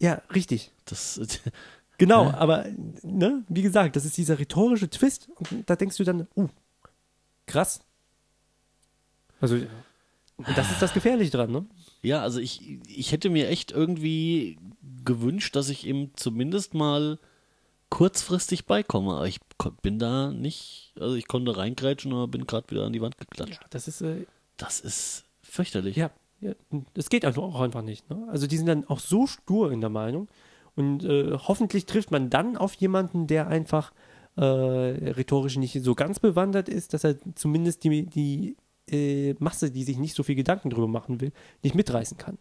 [0.00, 0.72] Ja, richtig.
[0.84, 1.20] Das,
[2.00, 2.34] Genau, Ja.
[2.38, 2.64] aber
[3.02, 6.48] ne, wie gesagt, das ist dieser rhetorische Twist und da denkst du dann, uh,
[7.46, 7.80] krass.
[9.38, 11.66] Also, und das ist das Gefährliche dran, ne?
[12.00, 14.58] ja, also ich, ich hätte mir echt irgendwie
[15.04, 17.18] gewünscht, dass ich ihm zumindest mal
[17.90, 19.16] kurzfristig beikomme.
[19.16, 19.40] Aber ich
[19.82, 23.60] bin da nicht, also ich konnte reingrätschen, aber bin gerade wieder an die Wand geklatscht.
[23.68, 24.24] Das ist, äh,
[24.56, 25.96] Das ist fürchterlich.
[25.96, 26.54] ja, ja,
[26.94, 28.08] das geht einfach auch einfach nicht.
[28.08, 28.26] Ne?
[28.30, 30.28] Also die sind dann auch so stur in der Meinung
[30.76, 33.92] und äh, hoffentlich trifft man dann auf jemanden, der einfach
[34.36, 38.56] äh, rhetorisch nicht so ganz bewandert ist, dass er zumindest die, die
[38.90, 42.38] äh, Masse, die sich nicht so viel Gedanken drüber machen will, nicht mitreißen kann.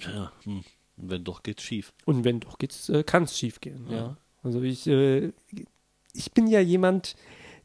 [0.00, 0.62] Ja, hm.
[0.96, 1.92] Wenn doch, geht's schief.
[2.04, 3.86] Und wenn doch, geht's, äh, kann es schief gehen.
[3.90, 4.16] Ja.
[4.42, 5.32] Also ich, äh,
[6.12, 7.16] ich bin ja jemand,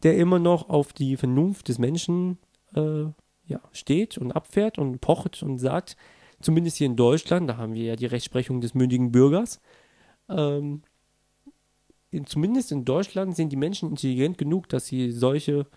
[0.04, 2.38] der immer noch auf die Vernunft des Menschen
[2.74, 3.06] äh,
[3.46, 5.98] ja, steht und abfährt und pocht und sagt,
[6.42, 9.60] zumindest hier in Deutschland, da haben wir ja die Rechtsprechung des mündigen Bürgers,
[10.30, 10.82] ähm,
[12.10, 15.68] in, zumindest in Deutschland sind die Menschen intelligent genug, dass sie solche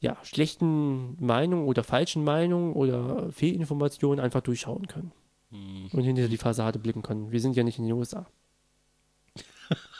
[0.00, 5.12] ja, schlechten Meinungen oder falschen Meinungen oder Fehlinformationen einfach durchschauen können.
[5.92, 7.32] und hinter die Fassade blicken können.
[7.32, 8.26] Wir sind ja nicht in den USA.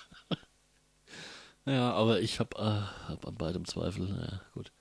[1.66, 4.08] Ja, aber ich habe äh, hab an beidem Zweifel.
[4.08, 4.72] Ja, gut.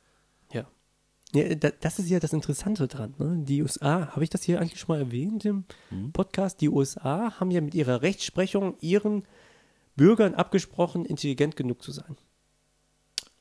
[1.34, 1.53] Ja.
[1.55, 3.13] da, das ist ja das Interessante dran.
[3.17, 3.43] Ne?
[3.43, 5.65] Die USA, habe ich das hier eigentlich schon mal erwähnt im
[6.11, 6.61] Podcast?
[6.61, 9.23] Die USA haben ja mit ihrer Rechtsprechung ihren
[9.95, 12.17] Bürgern abgesprochen, intelligent genug zu sein.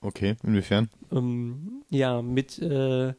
[0.01, 0.89] Okay, inwiefern?
[1.11, 3.15] Ähm, ja, mit, äh,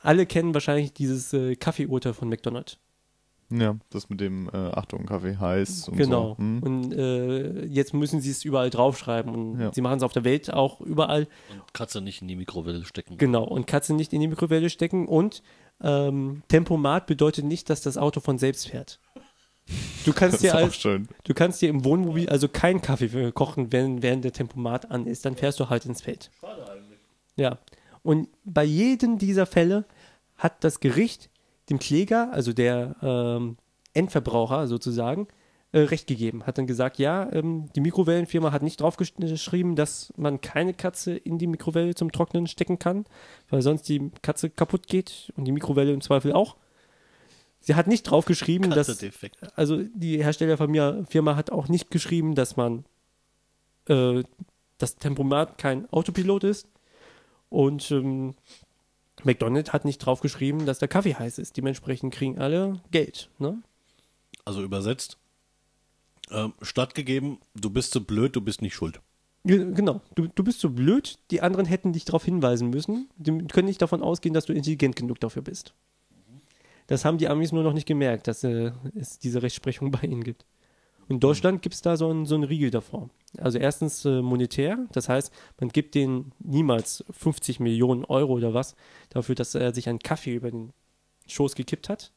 [0.00, 2.78] alle kennen wahrscheinlich dieses äh, Kaffeeurteil von McDonald's.
[3.50, 6.30] Ja, das mit dem äh, Achtung, Kaffee heiß und Genau.
[6.30, 6.38] so.
[6.38, 6.62] Hm?
[6.62, 9.34] Und äh, jetzt müssen sie es überall draufschreiben.
[9.34, 9.72] Und Ja.
[9.72, 11.28] sie machen es auf der Welt auch überall.
[11.52, 13.16] Und Katze nicht in die Mikrowelle stecken.
[13.18, 13.44] Genau.
[13.44, 15.06] Und Katze nicht in die Mikrowelle stecken.
[15.06, 15.42] Und
[15.82, 18.98] ähm, Tempomat bedeutet nicht, dass das Auto von selbst fährt.
[20.04, 21.08] Du kannst dir als, schön.
[21.24, 25.24] du kannst dir im Wohnmobil also keinen Kaffee kochen, wenn, während der Tempomat an ist.
[25.24, 26.30] Dann fährst du halt ins Feld.
[27.36, 27.58] Ja.
[28.02, 29.84] Und bei jedem dieser Fälle
[30.36, 31.30] hat das Gericht
[31.70, 33.56] dem Kläger, also der ähm,
[33.92, 35.28] Endverbraucher sozusagen,
[35.72, 36.46] äh, Recht gegeben.
[36.46, 41.38] Hat dann gesagt, ja, ähm, die Mikrowellenfirma hat nicht draufgeschrieben, dass man keine Katze in
[41.38, 43.06] die Mikrowelle zum Trocknen stecken kann,
[43.50, 46.56] weil sonst die Katze kaputt geht und die Mikrowelle im Zweifel auch.
[47.58, 49.02] Sie hat nicht draufgeschrieben, dass
[49.56, 52.84] also die Herstellerfirma Firma hat auch nicht geschrieben, dass man
[53.88, 54.22] äh,
[54.78, 56.68] das Tempomat kein Autopilot ist.
[57.48, 58.34] Und ähm,
[59.24, 61.56] McDonald's hat nicht draufgeschrieben, dass der Kaffee heiß ist.
[61.56, 63.30] Dementsprechend kriegen alle Geld.
[63.38, 63.62] Ne?
[64.44, 65.18] Also übersetzt.
[66.30, 69.00] Ähm, stattgegeben, du bist so blöd, du bist nicht schuld.
[69.44, 70.00] Ge- Genau.
[70.14, 73.08] Du, du bist so blöd, die anderen hätten dich darauf hinweisen müssen.
[73.16, 75.74] Die können nicht davon ausgehen, dass du intelligent genug dafür bist.
[76.86, 80.24] Das haben die Amis nur noch nicht gemerkt, dass äh, es diese Rechtsprechung bei ihnen
[80.24, 80.44] gibt.
[81.08, 83.10] In Deutschland gibt es da so einen, so einen Riegel davor.
[83.38, 88.74] Also erstens äh, monetär, das heißt, man gibt denen niemals 50 Millionen Euro oder was
[89.10, 90.72] dafür, dass er sich einen Kaffee über den
[91.26, 92.12] Schoß gekippt hat.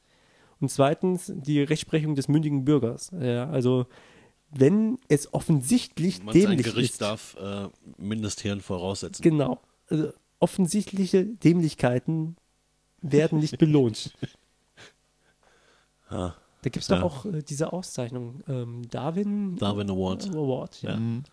[0.59, 3.11] Und zweitens die Rechtsprechung des mündigen Bürgers.
[3.19, 3.85] Ja, also
[4.49, 7.01] wenn es offensichtlich ein dämlich Gericht ist.
[7.01, 7.67] darf äh,
[7.97, 9.21] Mindestherren voraussetzen.
[9.21, 9.59] Genau.
[9.89, 12.37] Also offensichtliche Dämlichkeiten
[13.01, 14.13] werden nicht belohnt.
[16.09, 20.27] Ha, Da gibt es doch auch äh, diese Auszeichnung, ähm, Darwin, Darwin Award.
[20.35, 20.81] Award.
[20.81, 20.97] Ja.
[20.97, 21.23] Mhm.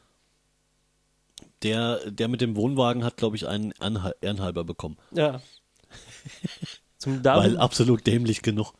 [1.65, 4.97] Der, der mit dem Wohnwagen hat, glaube ich, einen Anhal Ehrenhalber bekommen.
[5.13, 5.41] ja.
[6.99, 8.75] Zum Weil Darwin, absolut dämlich genug.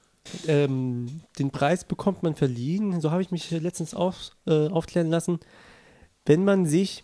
[0.47, 5.41] ähm, den Preis bekommt man verliehen, so habe ich mich letztens auf, äh, aufklären lassen,
[6.25, 7.03] wenn man sich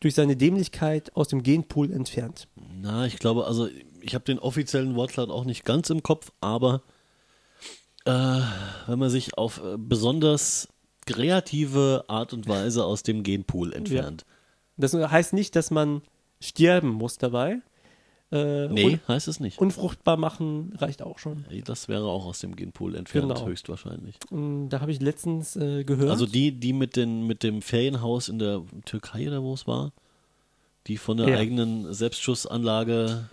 [0.00, 2.48] durch seine Dämlichkeit aus dem Genpool entfernt.
[2.80, 3.68] Na, ich glaube, also
[4.00, 6.82] ich habe den offiziellen Wortlaut auch nicht ganz im Kopf, aber
[8.04, 8.10] äh,
[8.86, 10.68] wenn man sich auf äh, besonders
[11.06, 14.24] kreative Art und Weise aus dem Genpool entfernt.
[14.76, 16.02] Das heißt nicht, dass man
[16.40, 17.60] sterben muss dabei.
[18.32, 19.58] Äh, Nee, heißt es nicht.
[19.60, 21.44] unfruchtbar machen reicht auch schon.
[21.66, 23.46] Das wäre auch aus dem Genpool entfernt, Genau.
[23.46, 24.16] höchstwahrscheinlich.
[24.30, 26.10] Und da habe ich letztens äh, gehört.
[26.10, 29.92] Also die, die mit, den, mit dem Ferienhaus in der Türkei oder wo es war,
[30.86, 31.36] die von der Ja.
[31.38, 33.28] eigenen Selbstschussanlage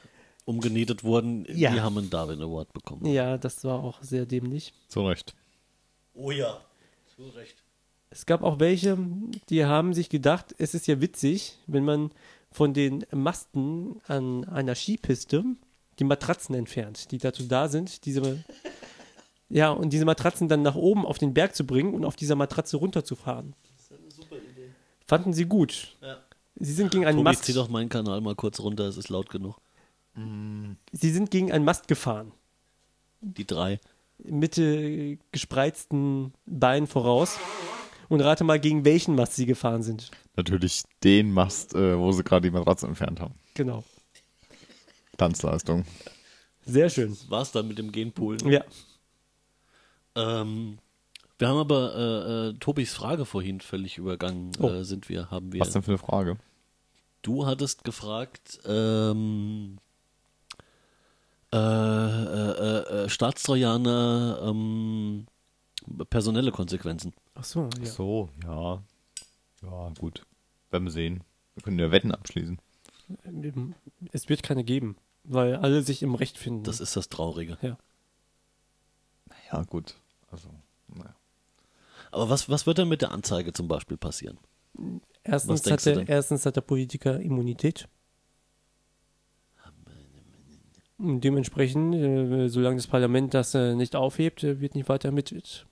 [0.45, 1.71] umgenietet wurden, Ja.
[1.71, 3.05] die haben einen Darwin Award bekommen.
[3.05, 4.73] ja, das war auch sehr dämlich.
[4.87, 5.35] Zu Recht.
[6.13, 6.59] Oh ja,
[7.15, 7.55] zu Recht.
[8.09, 8.97] Es gab auch welche,
[9.49, 12.11] die haben sich gedacht, es ist ja witzig, wenn man
[12.51, 15.43] von den Masten an einer Skipiste
[15.99, 18.43] die Matratzen entfernt, die dazu da sind, diese
[19.49, 22.35] ja, und diese Matratzen dann nach oben auf den Berg zu bringen und auf dieser
[22.35, 23.53] Matratze runterzufahren.
[25.07, 25.95] Fanden sie gut.
[26.01, 26.17] Ja.
[26.55, 27.43] Sie sind gegen einen Tobi, Mast.
[27.45, 29.55] zieh doch meinen Kanal mal kurz runter, es ist laut genug.
[30.13, 32.31] Sie sind gegen einen Mast gefahren.
[33.21, 33.79] Die drei.
[34.23, 37.39] mit äh, gespreizten Beinen voraus.
[38.09, 40.11] Und rate mal, gegen welchen Mast sie gefahren sind.
[40.35, 43.35] Natürlich den Mast, äh, wo sie gerade die Matratze entfernt haben.
[43.53, 43.85] Genau.
[45.17, 45.85] Tanzleistung.
[46.65, 47.17] Sehr schön.
[47.29, 48.37] War's dann mit dem Genpool?
[48.49, 48.63] Ja.
[50.15, 50.77] Ähm,
[51.39, 54.51] wir haben aber äh, äh, Tobis Frage vorhin völlig übergangen.
[54.59, 54.67] Oh.
[54.67, 55.61] Äh, sind wir, haben wir.
[55.61, 56.37] Was denn für eine Frage?
[57.21, 59.77] Du hattest gefragt, ähm,
[61.53, 65.25] äh, äh, äh, Staatstrojaner, ähm,
[66.09, 67.13] personelle Konsequenzen.
[67.35, 67.85] Ach so, ja.
[67.85, 68.81] So, ja.
[69.63, 70.25] Ja, gut.
[70.69, 71.23] Werden wir sehen.
[71.55, 72.59] Wir können ja Wetten abschließen.
[74.11, 76.63] Es wird keine geben, weil alle sich im Recht finden.
[76.63, 77.57] Das ist das Traurige.
[79.51, 79.95] Ja, gut.
[80.31, 80.49] Also,
[80.87, 81.13] naja.
[82.11, 84.37] Aber was, was wird denn mit der Anzeige zum Beispiel passieren?
[85.23, 87.87] erstens, hat der, erstens hat der Politiker Immunität.
[90.90, 95.65] Und dementsprechend, äh, solange das Parlament das äh, nicht aufhebt, äh, wird nicht weiter ermittelt.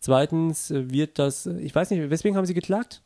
[0.00, 3.02] Zweitens wird das, ich weiß nicht, weswegen haben Sie geklagt?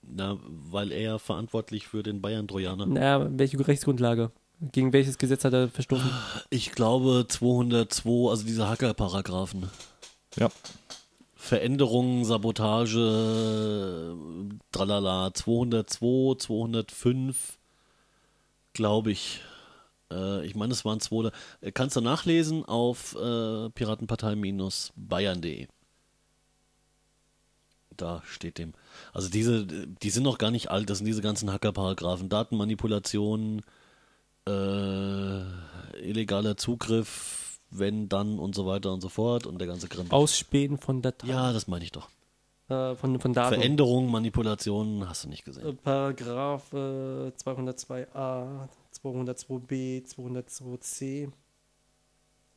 [0.00, 2.86] Na, weil er verantwortlich für den Bayern-Trojaner.
[2.86, 4.30] Naja, welche Rechtsgrundlage?
[4.72, 6.10] Gegen welches Gesetz hat er verstoßen?
[6.50, 9.68] Ich glaube 202, also diese Hacker-Paragraphen.
[10.38, 10.48] Ja.
[11.34, 14.16] Veränderungen, Sabotage,
[14.70, 17.58] tralala, 202, 205,
[18.72, 19.40] glaube ich.
[20.10, 21.30] Äh, ich meine, es waren zwei.
[21.60, 25.68] äh, Kannst du nachlesen auf äh, piratenpartei-bayern.de.
[27.96, 28.72] Da steht dem.
[29.12, 32.28] Also diese, die sind noch gar nicht alt, das sind diese ganzen Hacker-Paragraphen.
[32.28, 33.62] Datenmanipulation,
[34.48, 35.42] äh,
[36.00, 40.10] illegaler Zugriff, wenn, dann und so weiter und so fort und der ganze Grimm.
[40.10, 42.08] Ausspähen von Dateien, Ja, das meine ich doch.
[42.72, 43.54] Äh, von, von Daten.
[43.56, 45.78] Veränderungen, Manipulationen hast du nicht Äh, gesehen.
[45.82, 48.68] Paragraph äh, 202a,
[49.02, 51.30] 202b, 202c.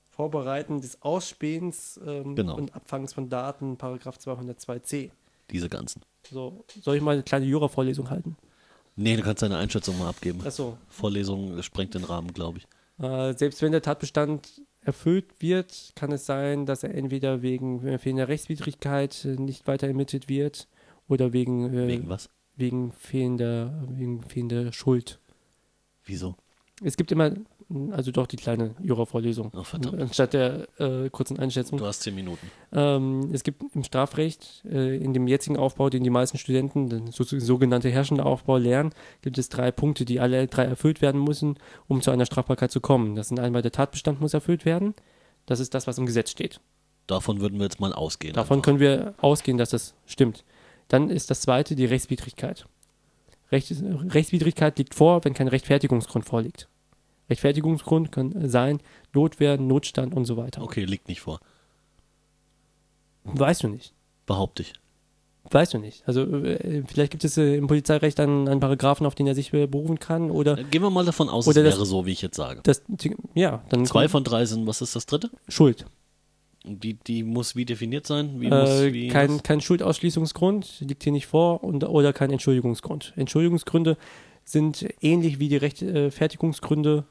[0.09, 2.55] Vorbereiten des Ausspähens ähm, Genau.
[2.55, 5.11] und Abfangs von Daten, Paragraph 202c.
[5.51, 6.01] Diese ganzen.
[6.31, 8.37] So, soll ich mal eine kleine Jura-Vorlesung halten?
[8.95, 10.39] Nee, du kannst deine Einschätzung mal abgeben.
[10.45, 12.67] Achso, Vorlesung sprengt den Rahmen, glaube ich.
[13.03, 17.97] Äh, selbst wenn der Tatbestand erfüllt wird, kann es sein, dass er entweder wegen äh,
[17.97, 20.67] fehlender Rechtswidrigkeit äh, nicht weiter ermittelt wird
[21.07, 22.29] oder wegen, äh, Wegen was?
[22.55, 25.19] wegen, fehlender, wegen fehlender Schuld.
[26.05, 26.35] Wieso?
[26.83, 27.31] Es gibt immer,
[27.91, 29.99] also doch die kleine Jura-Vorlesung, Ach, verdammt.
[29.99, 31.79] anstatt der äh, kurzen Einschätzung.
[31.79, 32.51] Du hast zehn Minuten.
[32.71, 37.07] Ähm, es gibt im Strafrecht, äh, in dem jetzigen Aufbau, den die meisten Studenten, den
[37.11, 38.91] so, sogenannte herrschende Aufbau lernen,
[39.21, 41.57] gibt es drei Punkte, die alle drei erfüllt werden müssen,
[41.87, 43.15] um zu einer Strafbarkeit zu kommen.
[43.15, 44.93] Das sind einmal der Tatbestand muss erfüllt werden.
[45.47, 46.59] Das ist das, was im Gesetz steht.
[47.07, 48.33] Davon würden wir jetzt mal ausgehen.
[48.33, 48.65] Davon einfach.
[48.65, 50.43] können wir ausgehen, dass das stimmt.
[50.87, 52.67] Dann ist das zweite die Rechtswidrigkeit.
[53.51, 56.67] Recht, Rechtswidrigkeit liegt vor, wenn kein Rechtfertigungsgrund vorliegt.
[57.29, 58.79] Rechtfertigungsgrund kann sein
[59.13, 60.61] Notwehr, Notstand und so weiter.
[60.61, 61.39] Okay, liegt nicht vor.
[63.23, 63.93] Weißt du nicht.
[64.25, 64.73] Behaupte ich.
[65.51, 66.03] Weißt du nicht.
[66.07, 69.51] Also äh, vielleicht gibt es äh, im Polizeirecht einen, einen Paragraphen, auf den er sich
[69.51, 72.21] berufen kann oder Gehen wir mal davon aus, Oder es das- wäre so, wie ich
[72.23, 72.61] jetzt sage.
[72.63, 72.81] das
[73.35, 75.29] ja, dann Zwei von drei sind, was ist das dritte?
[75.47, 75.85] Schuld.
[76.67, 78.41] Die, die muss wie definiert sein?
[78.41, 83.13] Wie muss, Äh, wie kein, kein Schuldausschließungsgrund liegt hier nicht vor und, oder kein Entschuldigungsgrund.
[83.15, 83.97] Entschuldigungsgründe
[84.45, 87.03] sind ähnlich wie die Rechtfertigungsgründe,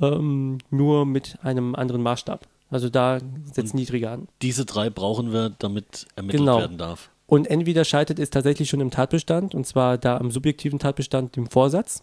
[0.00, 2.46] ähm, nur mit einem anderen Maßstab.
[2.70, 3.18] Also da
[3.52, 4.28] setzt niedriger an.
[4.42, 6.58] Diese drei brauchen wir, damit ermittelt Genau.
[6.58, 7.10] werden darf.
[7.26, 11.48] Und entweder scheitert es tatsächlich schon im Tatbestand, und zwar da am subjektiven Tatbestand, dem
[11.48, 12.02] Vorsatz,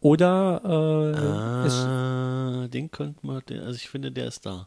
[0.00, 0.62] oder,
[1.62, 4.66] äh, es, Ah, den könnte man, also ich finde, der ist da.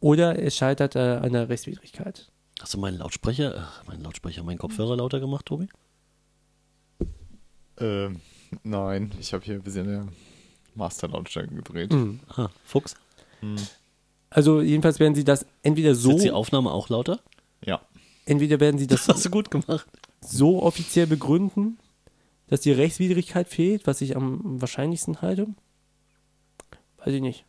[0.00, 2.30] oder es scheitert äh, an der Rechtswidrigkeit.
[2.60, 5.68] Hast du meinen Lautsprecher, äh, meinen Lautsprecher, meinen Kopfhörer lauter gemacht, Tobi?
[7.78, 8.20] Ähm,
[8.62, 10.08] nein, ich habe hier ein bisschen der
[10.74, 11.92] Masterlautstärke gedreht.
[11.92, 12.20] Mhm.
[12.28, 12.94] Ah, Fuchs.
[14.30, 17.20] Also jedenfalls werden sie das entweder so, Ist die Aufnahme auch lauter?
[17.64, 17.80] Ja.
[18.24, 19.86] entweder werden sie das Das hast du gut gemacht.
[20.20, 21.78] so offiziell begründen,
[22.46, 25.48] dass die Rechtswidrigkeit fehlt, was ich am wahrscheinlichsten halte.
[26.98, 27.44] Weiß ich nicht.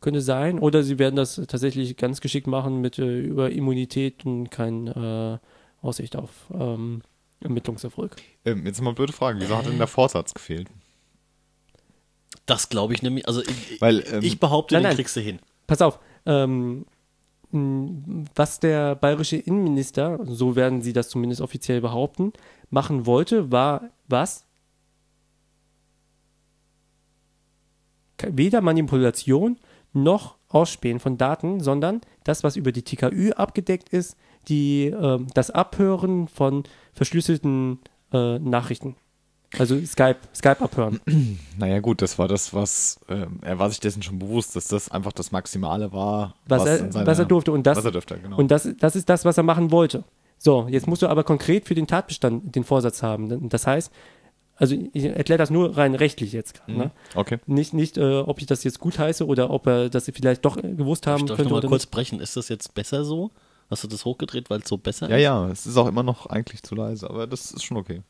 [0.00, 0.58] Könnte sein.
[0.58, 5.40] Oder sie werden das tatsächlich ganz geschickt machen mit äh, über Immunität und keine
[5.82, 7.02] äh, Aussicht auf ähm,
[7.42, 8.16] Ermittlungserfolg.
[8.44, 9.40] Ähm, jetzt mal eine blöde Frage.
[9.40, 10.68] Wieso hat denn der Vorsatz gefehlt?
[12.46, 15.38] Das glaube ich nämlich, also ich, Weil, ähm, ich behaupte, Nein, den kriegst du hin.
[15.66, 16.00] Pass auf.
[16.26, 16.86] Ähm,
[18.34, 22.32] was der bayerische Innenminister, so werden sie das zumindest offiziell behaupten,
[22.70, 24.46] machen wollte, war was?
[28.24, 29.58] Weder Manipulation
[29.92, 34.16] noch Ausspähen von Daten, sondern das, was über die TKÜ abgedeckt ist,
[34.48, 37.78] die, ähm, das Abhören von verschlüsselten
[38.12, 38.96] äh, Nachrichten.
[39.58, 41.00] Also Skype, Skype abhören.
[41.58, 44.90] Naja, gut, das war das, was ähm, er war sich dessen schon bewusst, dass das
[44.90, 47.52] einfach das Maximale war, Was er- in seiner- was er durfte.
[47.52, 48.36] Und das- was er durfte, genau.
[48.38, 50.04] Und das, das ist das, was er machen wollte.
[50.38, 53.48] So, jetzt musst du aber konkret für den Tatbestand den Vorsatz haben.
[53.50, 53.92] Das heißt,
[54.56, 56.72] also ich erkläre das nur rein rechtlich jetzt gerade.
[56.72, 56.90] Ne?
[57.14, 57.38] okay.
[57.46, 60.56] Nicht, nicht äh, ob ich das jetzt gut heiße oder ob er das vielleicht doch
[60.56, 61.44] äh, gewusst haben Ich könnte.
[61.44, 61.90] noch mal oder kurz nicht.
[61.90, 62.20] brechen.
[62.20, 63.30] Ist das jetzt besser so?
[63.72, 65.22] Hast du das hochgedreht, weil es so besser Ja, ist?
[65.22, 68.02] ja, es ist auch immer noch eigentlich zu leise, aber das ist schon okay.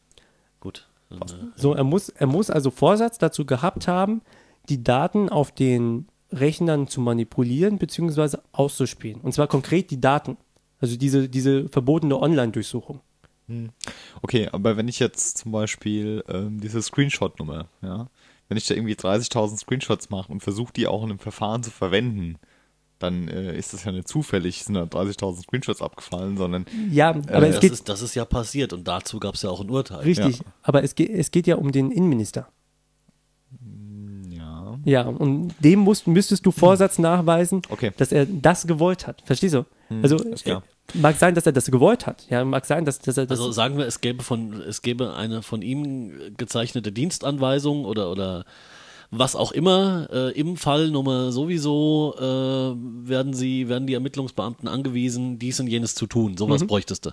[0.61, 0.89] Gut.
[1.09, 1.25] Dann, äh,
[1.57, 4.23] So, er muss, er muss also Vorsatz dazu gehabt haben,
[4.69, 8.39] die Daten auf den Rechnern zu manipulieren bzw.
[8.53, 9.21] auszuspielen.
[9.21, 10.37] Und zwar konkret die Daten.
[10.81, 13.01] Also diese, diese verbotene Online-Durchsuchung.
[14.23, 18.09] Okay, aber wenn ich jetzt zum Beispiel ähm, diese Screenshot-Nummer, ja,
[18.49, 21.71] wenn ich da irgendwie 30.000 Screenshots mache und versuche die auch in einem Verfahren zu
[21.71, 22.37] verwenden,
[23.03, 27.43] dann äh, ist das ja nicht zufällig, sind da 30.000 Screenshots abgefallen, sondern Ja, aber
[27.43, 29.61] Äh, es das, geht ist, das ist ja passiert und dazu gab es ja auch
[29.61, 30.01] ein Urteil.
[30.01, 30.41] richtig.
[30.63, 32.49] Aber es geht, es geht ja um den Innenminister.
[34.31, 37.93] ja, Ja, und dem musst, müsstest du Vorsatz nachweisen, Okay.
[37.97, 39.23] dass er das gewollt hat.
[39.25, 39.65] Verstehst du?
[40.03, 40.63] Also ist klar.
[40.95, 42.27] äh, mag sein, dass er das gewollt hat.
[42.31, 43.39] Ja, mag sein, dass, dass er das.
[43.39, 48.45] Also sagen wir, es gäbe von, es gäbe eine von ihm gezeichnete Dienstanweisung oder oder
[49.13, 50.09] was auch immer.
[50.11, 55.95] Äh, Im Fall Nummer sowieso äh, werden sie, werden die Ermittlungsbeamten angewiesen, dies und jenes
[55.95, 56.37] zu tun.
[56.37, 57.11] Sowas bräuchtest du.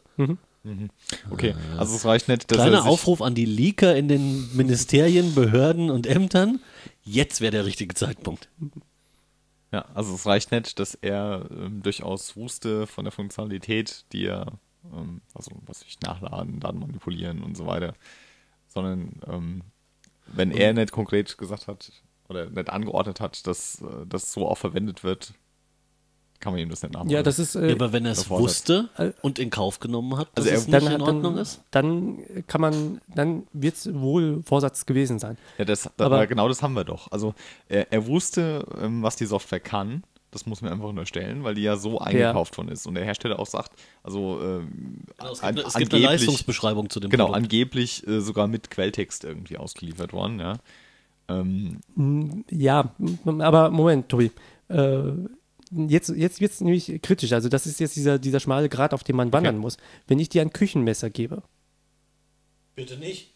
[1.29, 5.35] Okay, also es reicht nicht, dass Kleiner er Aufruf an die Leaker in den Ministerien,
[5.35, 6.59] Behörden und Ämtern.
[7.03, 8.49] Jetzt wäre der richtige Zeitpunkt.
[9.71, 14.53] Ja, also es reicht nicht, dass er ähm, durchaus wusste von der Funktionalität, die er,
[14.93, 17.93] ähm, also was ich nachladen, Daten manipulieren und so weiter,
[18.67, 19.61] sondern ähm,
[20.33, 21.91] wenn er nicht konkret gesagt hat
[22.27, 25.33] oder nicht angeordnet hat, dass äh, das so auch verwendet wird,
[26.39, 27.09] kann man ihm das nicht nachmachen.
[27.11, 27.55] ja, das ist.
[27.55, 30.49] Ja, Äh, aber wenn er es wusste Äh, und in Kauf genommen hat, dass Also
[30.49, 31.61] er- es nicht dann, in hat- Ordnung dann, ist.
[31.71, 35.37] dann kann man, dann wird es wohl Vorsatz gewesen sein.
[35.57, 37.11] Ja, das, da, Aber- genau das haben wir doch.
[37.11, 37.33] Also
[37.67, 40.03] er, er wusste, ähm, was die Software kann.
[40.31, 42.85] Das muss man einfach unterstellen, weil die ja so eingekauft worden ist.
[42.85, 43.71] Und der Hersteller auch sagt,
[44.03, 47.43] also ähm, Genau, es, an- gibt, es gibt eine Leistungsbeschreibung zu dem genau, Produkt.
[47.43, 50.57] angeblich äh, sogar mit Quelltext irgendwie ausgeliefert worden, ja.
[51.27, 51.79] Ähm,
[52.49, 52.93] Ja,
[53.25, 54.31] m- aber Moment, Tobi.
[54.69, 55.01] Äh,
[55.71, 57.31] jetzt jetzt wird es nämlich kritisch.
[57.33, 59.77] Also, das ist jetzt dieser, dieser schmale Grat, auf dem man wandern muss.
[60.07, 61.41] Wenn ich dir ein Küchenmesser gebe,
[62.75, 63.33] Bitte nicht.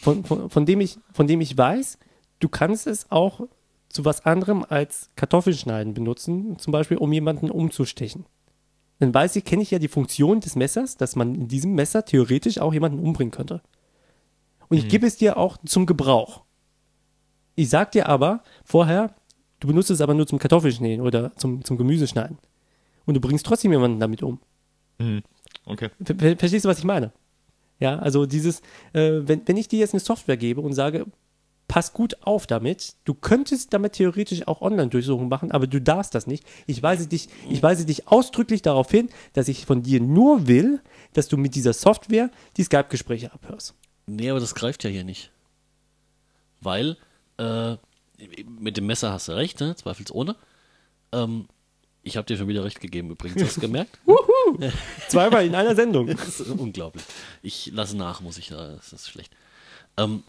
[0.00, 1.98] von, von, von, dem ich, von dem ich weiß,
[2.40, 3.42] du kannst es auch
[3.88, 8.26] zu was anderem als Kartoffelschneiden benutzen, zum Beispiel um jemanden umzustechen.
[8.98, 12.04] Dann weiß ich, kenne ich ja die Funktion des Messers, dass man in diesem Messer
[12.04, 13.62] theoretisch auch jemanden umbringen könnte.
[14.68, 16.42] Und ich gebe es dir auch zum Gebrauch.
[17.54, 19.14] Ich sag dir aber vorher,
[19.60, 22.38] du benutzt es aber nur zum Kartoffelschneiden oder zum, zum Gemüseschneiden.
[23.06, 24.40] Und du bringst trotzdem jemanden damit um.
[25.64, 25.90] okay.
[26.04, 27.12] Ver ver verstehst du, was ich meine?
[27.80, 28.60] Ja, also dieses,
[28.92, 31.06] äh, wenn, wenn ich dir jetzt eine Software gebe und sage,
[31.68, 36.26] pass gut auf damit, du könntest damit theoretisch auch Online-Durchsuchungen machen, aber du darfst das
[36.26, 36.44] nicht.
[36.66, 40.80] Ich weise dich, ich weise dich ausdrücklich darauf hin, dass ich von dir nur will,
[41.12, 43.74] dass du mit dieser Software die Skype-Gespräche abhörst.
[44.06, 45.30] Nee, aber das greift ja hier nicht.
[46.60, 46.96] Weil,
[47.36, 47.76] äh,
[48.58, 49.76] mit dem Messer hast du recht, ne?
[49.76, 50.34] zweifelsohne.
[51.12, 51.46] Ähm,
[52.02, 53.98] ich habe dir schon wieder recht gegeben übrigens, hast du gemerkt?
[55.08, 56.06] Zweimal in einer Sendung.
[56.16, 57.04] Das ist unglaublich.
[57.42, 59.36] Ich lasse nach, muss ich, äh, das ist schlecht.
[59.98, 60.22] Ähm,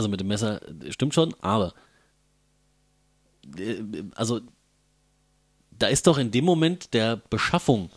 [0.00, 1.74] also mit dem Messer stimmt schon, aber
[3.58, 3.82] äh,
[4.14, 4.40] also
[5.70, 7.90] da ist doch in dem Moment der Beschaffung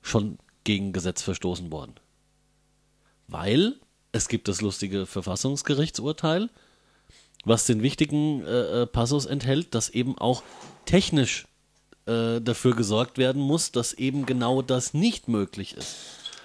[0.00, 1.96] schon gegen Gesetz verstoßen worden.
[3.26, 3.74] Weil
[4.12, 6.48] es gibt das lustige Verfassungsgerichtsurteil,
[7.44, 10.42] was den wichtigen äh, äh, Passus enthält, dass eben auch
[10.86, 11.46] technisch
[12.06, 15.94] äh, dafür gesorgt werden muss, dass eben genau das nicht möglich ist.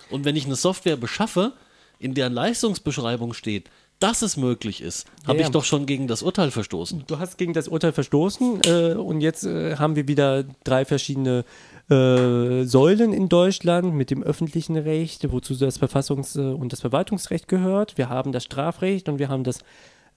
[0.09, 1.53] Und wenn ich eine Software beschaffe,
[1.99, 3.69] in deren Leistungsbeschreibung steht,
[4.03, 5.51] dass es möglich ist, habe Ja, ich ja.
[5.53, 7.05] doch schon gegen das Urteil verstoßen.
[7.07, 11.45] Du hast gegen das Urteil verstoßen äh, und jetzt äh, haben wir wieder drei verschiedene
[11.89, 17.47] äh, Säulen in Deutschland mit dem öffentlichen Recht, wozu das Verfassungs- äh, und das Verwaltungsrecht
[17.47, 17.97] gehört.
[17.97, 19.59] Wir haben das Strafrecht und wir haben das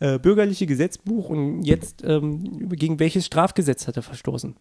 [0.01, 4.57] äh, bürgerliche Gesetzbuch und jetzt ähm, gegen welches Strafgesetz hat er verstoßen?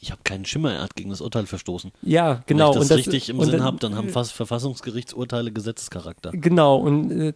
[0.00, 1.92] Ich habe keinen Schimmer, er hat gegen das Urteil verstoßen.
[2.02, 2.74] Ja, genau.
[2.74, 6.32] Wenn ich das, und das richtig im Sinn habe, dann haben fast Verfassungsgerichtsurteile Gesetzescharakter.
[6.32, 7.32] Genau, und äh,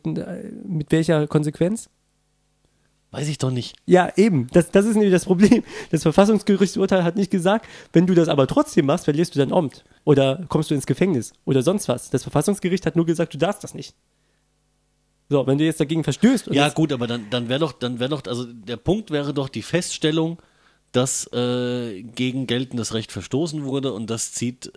[0.65, 1.89] mit welcher Konsequenz?
[3.13, 3.75] Weiß ich doch nicht.
[3.87, 4.47] Ja, eben.
[4.53, 5.65] Das, das ist nämlich das Problem.
[5.91, 9.85] Das Verfassungsgerichtsurteil hat nicht gesagt, wenn du das aber trotzdem machst, verlierst du dein Amt.
[10.05, 11.33] Oder kommst du ins Gefängnis.
[11.45, 12.11] Oder sonst was.
[12.11, 13.97] Das Verfassungsgericht hat nur gesagt, du darfst das nicht.
[15.29, 16.49] So, wenn du jetzt dagegen verstößt.
[16.49, 19.49] Ja, gut, aber dann, dann wäre doch, dann wäre doch, also der Punkt wäre doch
[19.49, 20.39] die Feststellung,
[20.93, 24.71] dass äh, gegen geltendes Recht verstoßen wurde und das zieht, äh,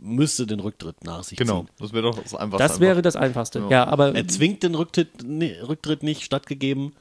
[0.00, 1.68] müsste den Rücktritt nach sich Genau, ziehen.
[1.78, 2.58] das wäre doch das Einfachste.
[2.58, 2.80] Das einfach.
[2.80, 3.62] wäre das Einfachste.
[3.70, 6.92] Ja, aber Er zwingt den Rücktritt, nee, Rücktritt nicht stattgegeben,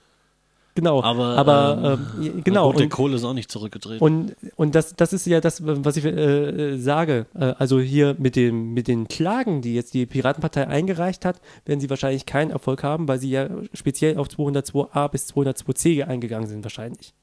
[0.75, 1.01] genau.
[1.01, 2.71] aber, aber ähm, ähm, genau.
[2.71, 4.03] Gut, der Kohle ist auch nicht zurückgetreten.
[4.03, 7.25] und, und das, das ist ja das, was ich äh, sage.
[7.33, 11.79] Äh, also hier mit, dem, mit den Klagen, die jetzt die Piratenpartei eingereicht hat, werden
[11.79, 16.63] sie wahrscheinlich keinen Erfolg haben, weil sie ja speziell auf 202a bis 202c eingegangen sind
[16.63, 17.15] wahrscheinlich.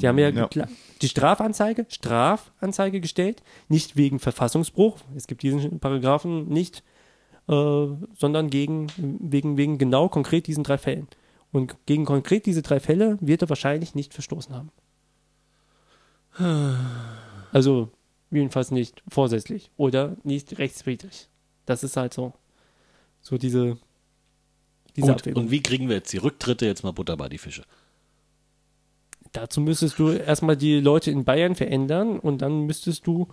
[0.00, 0.48] Die haben ja, Ja.
[1.02, 6.82] die Strafanzeige, Strafanzeige gestellt, nicht wegen Verfassungsbruch, es gibt diesen Paragraphen nicht,
[7.48, 7.86] äh,
[8.16, 11.08] sondern gegen, wegen, wegen genau konkret diesen drei Fällen.
[11.52, 14.70] Und gegen konkret diese drei Fälle wird er wahrscheinlich nicht verstoßen haben.
[17.52, 17.90] Also
[18.30, 21.28] jedenfalls nicht vorsätzlich oder nicht rechtswidrig.
[21.66, 22.32] Das ist halt so,
[23.20, 23.78] so diese,
[24.96, 25.44] diese Gut, Abwägung.
[25.44, 26.66] und wie kriegen wir jetzt die Rücktritte?
[26.66, 27.62] Jetzt mal Butter bei die Fische.
[29.34, 33.28] Dazu müsstest du erstmal die Leute in Bayern verändern und dann müsstest du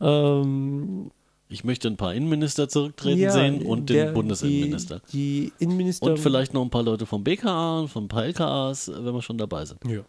[0.00, 1.10] ähm,
[1.48, 5.00] Ich möchte ein paar Innenminister zurücktreten Ja, sehen und den der- Bundesinnenminister.
[5.10, 6.06] Die, die Innenminister.
[6.10, 9.22] Und vielleicht noch ein paar Leute vom BKA und von ein paar LKAs, wenn wir
[9.22, 9.82] schon dabei sind.
[9.86, 10.02] Ja.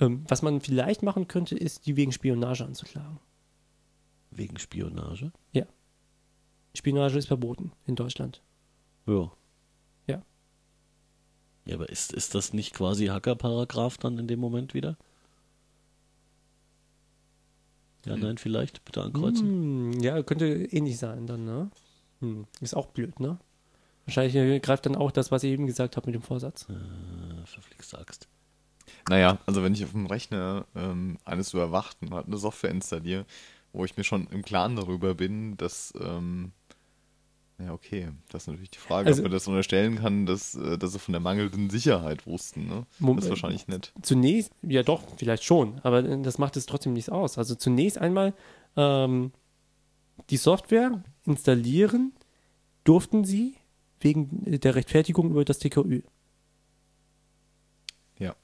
[0.00, 3.18] Ähm, was man vielleicht machen könnte, ist, die wegen Spionage anzuklagen.
[4.30, 5.32] Wegen Spionage.
[5.52, 5.64] Ja.
[6.76, 8.40] Spionage ist verboten in Deutschland.
[9.06, 9.32] Ja.
[11.68, 14.96] Ja, aber ist, ist das nicht quasi Hackerparagraph dann in dem Moment wieder?
[18.06, 18.86] Ja, nein, vielleicht.
[18.86, 19.92] Bitte ankreuzen.
[19.92, 21.70] Hm, ja, könnte ähnlich sein dann, ne?
[22.20, 23.38] Hm, ist auch blöd, ne?
[24.06, 26.66] Wahrscheinlich äh, greift dann auch das, was ich eben gesagt habe mit dem Vorsatz.
[26.70, 28.28] Äh, verflixt Axt.
[29.10, 33.26] Naja, also wenn ich auf dem Rechner ähm, eines Überwachten halt eine Software installiere,
[33.74, 36.52] wo ich mir schon im Klaren darüber bin, dass, ähm,
[37.58, 40.78] ja okay, das ist natürlich die Frage, Also- ob man das unterstellen kann, dass, äh,
[40.78, 42.66] dass sie von der mangelnden Sicherheit wussten.
[42.66, 42.86] Ne?
[43.00, 43.92] Das ist wahrscheinlich nicht.
[44.02, 47.36] Zunächst, ja doch, vielleicht schon, aber äh, das macht es trotzdem nichts aus.
[47.38, 48.34] Also zunächst einmal
[48.76, 49.32] ähm,
[50.30, 52.12] die Software installieren
[52.84, 53.54] durften sie
[54.00, 56.02] wegen der Rechtfertigung über das TKÜ.
[58.18, 58.34] Ja.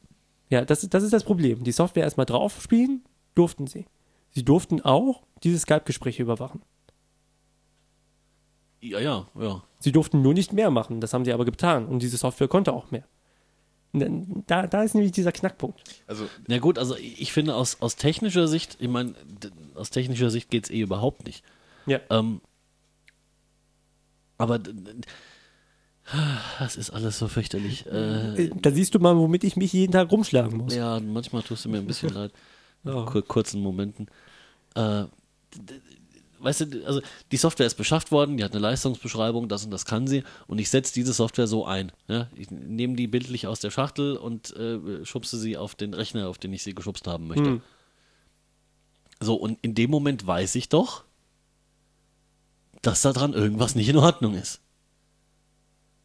[0.51, 1.65] Ja, das, das ist das Problem.
[1.65, 3.05] Die Software erstmal drauf spielen,
[3.35, 3.87] durften sie.
[4.31, 6.63] Sie durften auch diese Skype-Gespräche überwachen.
[8.91, 9.63] Ja, ja, ja.
[9.81, 12.73] Sie durften nur nicht mehr machen, das haben sie aber getan und diese Software konnte
[12.73, 13.05] auch mehr.
[14.49, 15.81] Da, da ist nämlich dieser Knackpunkt.
[16.09, 19.15] Also Na gut, also ich finde aus, aus technischer Sicht, ich meine,
[19.77, 21.45] aus technischer Sicht geht es eh überhaupt nicht.
[21.87, 22.01] Ja.
[22.11, 22.41] Ähm,
[24.37, 24.59] aber
[26.59, 27.87] das ist alles so fürchterlich.
[27.87, 30.75] Äh, Äh, Da siehst du mal, womit ich mich jeden Tag rumschlagen muss.
[30.75, 32.33] ja, manchmal tust du mir ein bisschen leid.
[32.83, 33.05] Ja.
[33.05, 34.09] Kur kurzen Momenten.
[34.75, 35.05] Äh,
[36.45, 37.01] weißt du, also
[37.33, 40.59] die Software ist beschafft worden, die hat eine Leistungsbeschreibung, das und das kann sie und
[40.59, 41.93] ich setze diese Software so ein.
[42.09, 42.29] Ja?
[42.35, 46.39] Ich nehme die bildlich aus der Schachtel und äh, schubse sie auf den Rechner, auf
[46.39, 47.45] den ich sie geschubst haben möchte.
[47.45, 47.63] Hm.
[49.21, 51.05] So, und in dem Moment weiß ich doch,
[52.83, 54.61] dass da dran irgendwas nicht in Ordnung ist.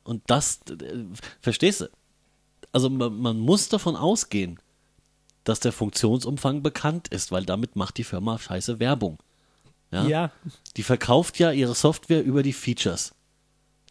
[0.04, 1.06] Und das, äh,
[1.42, 1.90] verstehst du?
[2.72, 4.60] Also man, man muss davon ausgehen,
[5.44, 9.18] dass der Funktionsumfang bekannt ist, weil damit macht die Firma scheiße Werbung.
[9.92, 10.08] Ja?
[10.08, 10.32] Ja,
[10.78, 13.14] Die verkauft ja ihre Software über die Features.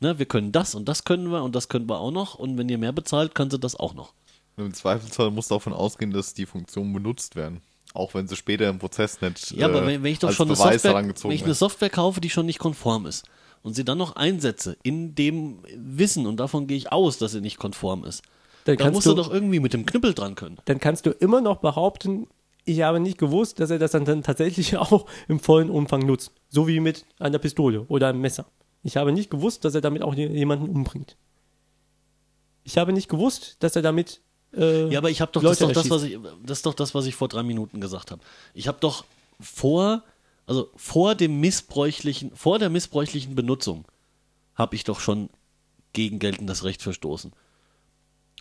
[0.00, 2.56] Ne, wir können das und das können wir und das können wir auch noch und
[2.56, 4.12] wenn ihr mehr bezahlt, können sie das auch noch.
[4.56, 7.60] im Zweifelsfall musst du davon ausgehen, dass die Funktionen benutzt werden.
[7.94, 10.48] Auch wenn sie später im Prozess nicht Ja, aber äh, wenn, wenn ich doch schon
[10.48, 11.54] eine Software, wenn ich eine.
[11.54, 13.24] Software kaufe, die schon nicht konform ist
[13.62, 17.40] und sie dann noch einsetze in dem Wissen und davon gehe ich aus, dass sie
[17.40, 18.22] nicht konform ist,
[18.66, 20.58] dann dann musst du du, doch irgendwie mit dem Knüppel dran können.
[20.66, 22.28] dann kannst du immer noch behaupten,
[22.68, 26.32] ich habe nicht gewusst, dass er das dann, dann tatsächlich auch im vollen Umfang nutzt.
[26.48, 28.46] So wie mit einer Pistole oder einem Messer.
[28.82, 31.16] Ich habe nicht gewusst, dass er damit auch jemanden umbringt.
[32.64, 34.20] Ich habe nicht gewusst, dass er damit
[34.54, 36.66] äh, Ja, aber ich habe doch, das, ist Leute doch das, was ich, das ist
[36.66, 38.22] doch das, was ich vor drei Minuten gesagt habe.
[38.54, 39.04] Ich habe doch
[39.40, 40.04] vor,
[40.46, 43.84] also vor dem missbräuchlichen, vor der missbräuchlichen Benutzung
[44.54, 45.30] habe ich doch schon
[45.92, 47.32] gegen geltendes Recht verstoßen.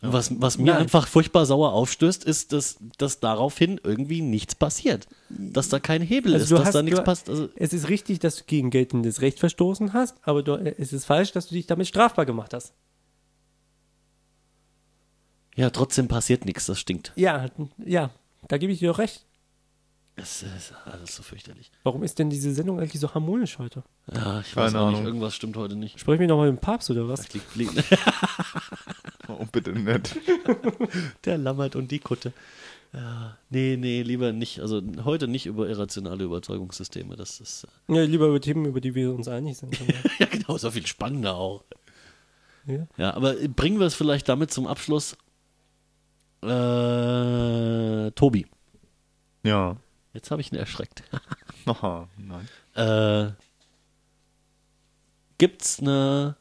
[0.01, 0.81] Was, was mir Nein.
[0.83, 5.07] einfach furchtbar sauer aufstößt, ist, dass, dass daraufhin irgendwie nichts passiert.
[5.29, 7.29] Dass da kein Hebel Also ist, dass hast- da nichts passt.
[7.29, 10.93] Also, Es ist richtig, dass du gegen geltendes Recht verstoßen hast, aber du, äh, es
[10.93, 12.73] ist falsch, dass du dich damit strafbar gemacht hast.
[15.55, 17.11] ja, trotzdem passiert nichts, das stinkt.
[17.15, 17.47] Ja,
[17.83, 18.11] ja,
[18.47, 19.25] da gebe ich dir doch recht.
[20.19, 21.71] Es ist alles so fürchterlich.
[21.83, 23.83] Warum ist denn diese Sendung eigentlich so harmonisch heute?
[24.11, 25.05] Ja, ich weiß Keine auch nicht, Ahnung.
[25.05, 25.99] irgendwas stimmt heute nicht.
[25.99, 27.31] Sprechen wir nochmal mit dem Papst oder was?
[27.33, 27.73] Liegt, liegt,
[29.27, 30.15] Oh, bitte nicht.
[31.25, 32.33] Der Lammert und die Kutte.
[32.93, 34.59] Ja, nee, nee, lieber nicht.
[34.59, 37.15] Also heute nicht über irrationale Überzeugungssysteme.
[37.15, 39.77] Das ist äh, Ja, lieber über Themen, über die wir uns einig sind.
[40.19, 41.63] ja genau so viel spannender auch.
[42.65, 42.87] ja.
[42.97, 45.15] Ja, aber bringen wir es vielleicht damit zum Abschluss.
[46.41, 48.47] Äh, Tobi,
[49.43, 49.75] Ja.
[50.17, 51.03] Jetzt habe ich ihn erschreckt.
[51.65, 52.47] Aha, nein.
[52.73, 53.31] äh,
[55.37, 56.35] gibt's eine,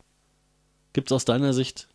[0.95, 1.89] gibt's aus deiner Sicht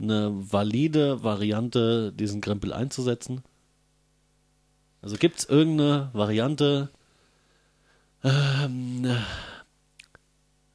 [0.00, 3.42] eine valide Variante, diesen Krempel einzusetzen?
[5.00, 6.90] Also gibt's irgendeine Variante?
[8.24, 9.06] Ähm,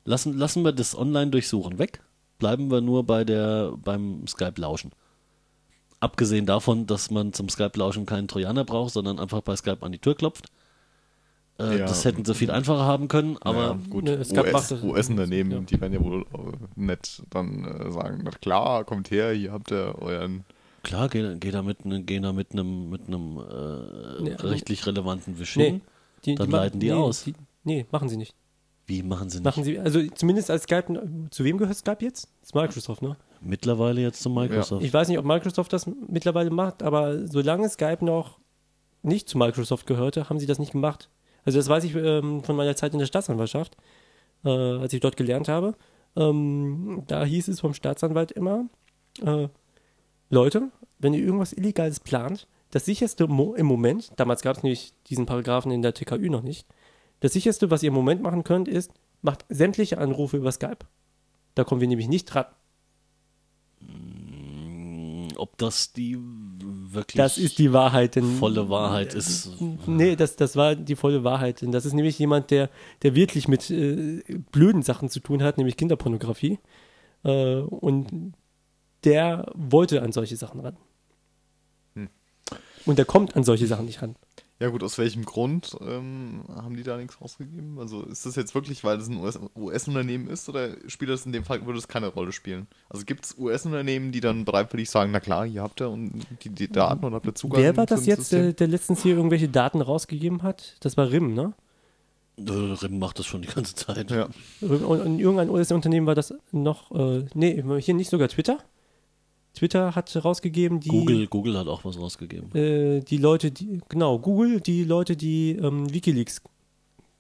[0.05, 2.01] lassen, lassen wir das Online-Durchsuchen weg?
[2.39, 4.91] Bleiben wir nur bei der, beim Skype-Lauschen?
[6.04, 9.99] Abgesehen davon, dass man zum Skype-Lauschen keinen Trojaner braucht, sondern einfach bei Skype an die
[9.99, 10.47] Tür klopft.
[11.60, 11.86] Äh, Ja.
[11.86, 14.84] Das hätten sie viel einfacher haben können, aber ja, gut, ne, es gab- US macht-
[14.84, 15.60] US-Unternehmen, ja.
[15.60, 16.26] die werden ja wohl äh,
[16.76, 20.43] nett dann äh, sagen, na klar, kommt her, hier habt ihr euren
[20.82, 24.86] klar, geh, geh da mit, ne- geh da mit einem mit einem äh, Nee, rechtlich
[24.88, 25.80] relevanten Wisch Nee,
[26.26, 27.24] die, Dann ma- leiten die nee, aus.
[27.24, 27.34] Die,
[27.64, 28.34] nee, machen sie nicht.
[28.88, 29.45] Wie machen sie nicht?
[29.45, 32.28] Machen sie, also zumindest als Skype, zu wem gehört Skype jetzt?
[32.41, 33.16] Das ist Microsoft, ne?
[33.46, 34.84] Mittlerweile jetzt zu Microsoft.
[34.84, 38.39] Ich weiß nicht, ob Microsoft das mittlerweile macht, aber solange Skype noch
[39.02, 41.10] nicht zu Microsoft gehörte, haben sie das nicht gemacht.
[41.46, 43.76] Also das weiß ich ähm, von meiner Zeit in der Staatsanwaltschaft,
[44.46, 45.76] äh, als ich dort gelernt habe.
[46.16, 48.66] Ähm, da hieß es vom Staatsanwalt immer,
[49.22, 49.50] äh,
[50.30, 50.70] Leute,
[51.00, 55.26] wenn ihr irgendwas Illegales plant, das sicherste Mo im Moment, damals gab es nämlich diesen
[55.26, 56.66] Paragraphen in der TKÜ noch nicht,
[57.20, 58.91] das sicherste, was ihr im Moment machen könnt, ist,
[59.22, 60.86] macht sämtliche Anrufe über Skype.
[61.56, 62.46] Da kommen wir nämlich nicht dran.
[65.38, 68.16] Ob das die wirklich Das ist die Wahrheit.
[68.16, 69.52] Denn, volle Wahrheit ist.
[69.86, 71.62] Nee, das, das war die volle Wahrheit.
[71.62, 72.70] Denn das ist nämlich jemand, der,
[73.02, 76.60] der wirklich mit äh, blöden Sachen zu tun hat, nämlich Kinderpornografie.
[77.24, 78.34] Äh, und
[79.04, 80.78] der wollte an solche Sachen ran.
[81.96, 82.10] Hm.
[82.86, 84.16] Und der kommt an solche Sachen nicht ran.
[84.60, 87.80] Ja gut, aus welchem Grund ähm, haben die da nichts rausgegeben?
[87.80, 91.34] Also ist das jetzt wirklich, weil es ein US US-Unternehmen ist oder spielt das in
[91.34, 92.68] dem Fall, würde es keine Rolle spielen?
[92.88, 96.49] Also gibt es US-Unternehmen, die dann bereitwillig sagen, na klar, hier habt ihr und die,
[96.49, 98.41] die Daten und habt ihr Zugang Wer war das jetzt, System?
[98.41, 100.78] der, der letztens hier irgendwelche Daten rausgegeben hat?
[100.82, 101.54] Das war RIM, ne?
[102.38, 104.12] Äh, Rim macht das schon die ganze Zeit.
[104.12, 104.30] Ja.
[104.62, 108.60] Und, und irgendein US-Unternehmen war das noch, äh, nee, hier nicht sogar Twitter.
[109.54, 110.89] Twitter hat rausgegeben, die.
[110.89, 112.54] Google, Google hat auch was rausgegeben.
[112.56, 116.41] äh, die Leute, die, genau, Google, die Leute, die ähm, Wikileaks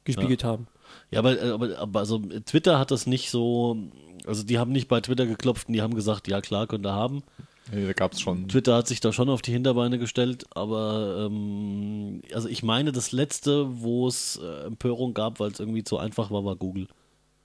[0.03, 0.67] gespiegelt haben.
[1.11, 3.77] Ja, aber, äh, aber, aber also Twitter hat das nicht so.
[4.25, 6.93] Also die haben nicht bei Twitter geklopft und die haben gesagt, ja klar, könnt ihr
[6.93, 7.23] haben.
[7.71, 8.47] Nee, da gab es schon.
[8.47, 13.11] Twitter hat sich da schon auf die Hinterbeine gestellt, aber ähm, also ich meine, das
[13.11, 16.87] letzte, wo es äh, Empörung gab, weil es irgendwie zu einfach war, war Google.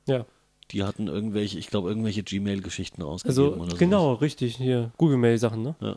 [0.07, 0.25] Ja.
[0.71, 5.77] Die hatten irgendwelche, ich glaube, irgendwelche Gmail-Geschichten Also, rausgegeben oder genau, richtig, hier, Google-Mail-Sachen, ne?
[5.81, 5.97] Ja.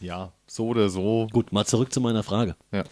[0.00, 1.28] Ja, so oder so.
[1.32, 2.56] Gut, mal zurück zu meiner Frage.
[2.72, 2.84] Ja.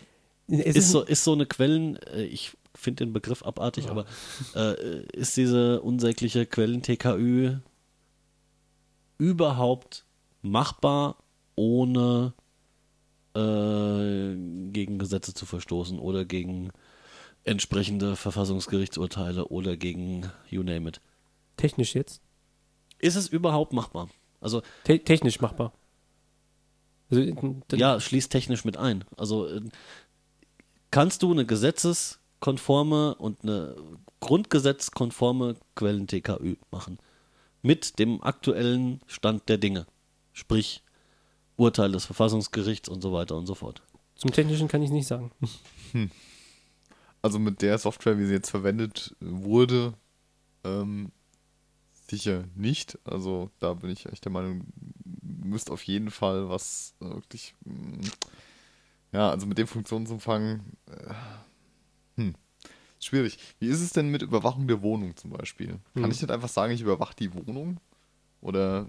[0.48, 4.06] Es Ist so, ist so eine Quellen, äh, ich finde den Begriff abartig, aber
[4.54, 7.58] äh, ist diese unsägliche Quellen-TKÜ
[9.18, 10.04] überhaupt
[10.40, 11.16] machbar,
[11.54, 12.32] ohne
[13.34, 14.34] äh,
[14.72, 16.70] gegen Gesetze zu verstoßen oder gegen
[17.44, 21.00] entsprechende Verfassungsgerichtsurteile oder gegen you name it?
[21.56, 22.20] technisch jetzt.
[22.98, 24.08] Ist es überhaupt machbar?
[24.40, 25.72] Also Te technisch machbar.
[27.10, 27.34] Also, äh,
[27.74, 29.04] ja, schließt technisch mit ein.
[29.16, 29.60] Also äh,
[30.90, 33.76] kannst du eine gesetzeskonforme und eine
[34.20, 36.98] grundgesetzkonforme Quellen-TKÜ machen.
[37.60, 39.86] Mit dem aktuellen Stand der Dinge.
[40.32, 40.82] Sprich,
[41.56, 43.82] Urteil des Verfassungsgerichts und so weiter und so fort.
[44.16, 45.30] Zum Technischen kann ich nicht sagen.
[47.22, 49.94] Also mit der Software, wie sie jetzt verwendet wurde,
[50.64, 51.12] ähm,
[52.10, 52.98] sicher nicht.
[53.04, 54.64] Also da bin ich echt der Meinung,
[55.22, 58.00] müsste auf jeden Fall was äh, wirklich, mm,
[59.12, 60.60] ja, also mit dem Funktionsumfang,
[60.90, 61.14] äh,
[62.16, 62.34] hm,
[63.00, 63.38] schwierig.
[63.60, 65.78] Wie ist es denn mit Überwachung der Wohnung zum Beispiel?
[65.94, 66.10] Kann Hm.
[66.10, 67.78] ich nicht einfach sagen, ich überwache die Wohnung?
[68.40, 68.86] Oder,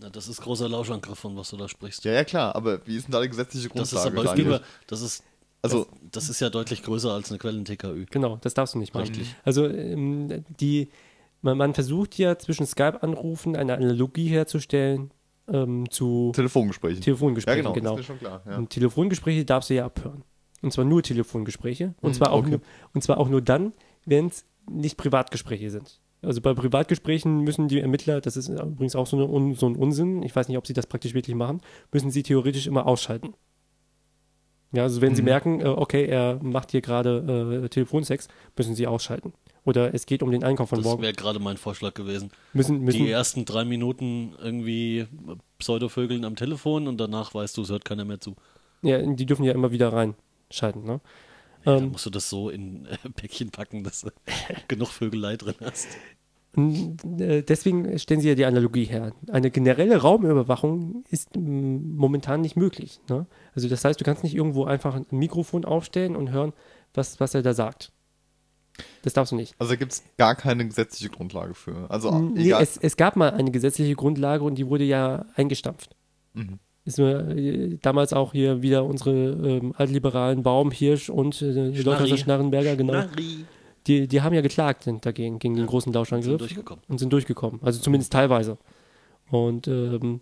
[0.00, 2.04] Na, das ist großer Lauschangriff, von was du da sprichst.
[2.04, 4.18] ja, ja klar, aber wie ist denn da die gesetzliche das ist Grundlage?
[4.18, 4.46] aber Daniel?
[4.46, 5.22] über, das ist,
[5.64, 8.06] also, das, das ist ja deutlich größer als eine Quellen-TKÜ.
[8.10, 9.08] Genau, das darfst du nicht machen.
[9.08, 9.34] Richtig.
[9.44, 10.88] Also ähm, die,
[11.42, 15.10] man, man versucht ja zwischen Skype-Anrufen eine Analogie herzustellen
[15.48, 16.96] ähm, zu Telefongespräche.
[16.96, 17.62] ja, Telefongesprächen.
[17.62, 18.02] genau, genau.
[18.02, 18.42] schon klar.
[18.46, 18.56] Ja.
[18.56, 20.22] Und Telefongespräche darfst du ja abhören.
[20.62, 21.94] Und zwar nur Telefongespräche.
[22.00, 22.50] Und, Mhm, zwar, auch okay.
[22.50, 22.60] nur,
[22.94, 23.72] und zwar auch nur dann,
[24.06, 26.00] wenn es nicht Privatgespräche sind.
[26.22, 30.22] Also bei Privatgesprächen müssen die Ermittler, das ist übrigens auch so, eine, so ein Unsinn,
[30.22, 31.60] ich weiß nicht, ob sie das praktisch wirklich machen,
[31.92, 33.34] müssen sie theoretisch immer ausschalten.
[34.74, 35.26] Ja, also wenn sie Mhm.
[35.26, 39.32] merken, äh, okay, er macht hier gerade äh, Telefonsex, müssen sie ausschalten.
[39.64, 41.02] Oder es geht um den Einkauf von Das morgen.
[41.02, 42.30] wäre gerade mein Vorschlag gewesen.
[42.52, 45.06] Müssen, müssen, Die ersten drei Minuten irgendwie
[45.58, 48.34] Pseudovögeln am Telefon und danach weißt du, es hört keiner mehr zu.
[48.82, 50.84] ja, die dürfen ja immer wieder reinschalten.
[50.84, 51.00] Ne?
[51.64, 54.10] Da Ähm, musst du das so in äh, Päckchen packen, dass du
[54.68, 55.88] genug Vögelei drin hast.
[56.56, 59.12] Äh, Deswegen stellen Sie ja die Analogie her.
[59.32, 63.00] Eine generelle Raumüberwachung ist momentan nicht möglich.
[63.08, 63.26] Ne?
[63.54, 66.52] Also das heißt, du kannst nicht irgendwo einfach ein Mikrofon aufstellen und hören,
[66.92, 67.92] was, was er da sagt.
[69.02, 69.54] Das darfst du nicht.
[69.58, 71.88] Also da gibt es gar keine gesetzliche Grundlage für.
[71.90, 72.62] Also Nee, egal.
[72.62, 75.94] es, es gab mal eine gesetzliche Grundlage und die wurde ja eingestampft.
[76.32, 76.58] Mhm.
[76.84, 82.18] Ist nur, äh, damals auch hier wieder unsere ähm, altliberalen Baum, Hirsch und äh, Leuthauser
[82.18, 82.92] Schnarrenberger, genau.
[82.94, 83.46] Nari.
[83.86, 86.24] Die, die haben ja geklagt dagegen, gegen den großen Lauschangriff.
[86.30, 86.84] Sind durchgekommen.
[86.88, 87.60] und sind durchgekommen.
[87.62, 88.58] Also zumindest teilweise.
[89.30, 90.20] Und ähm,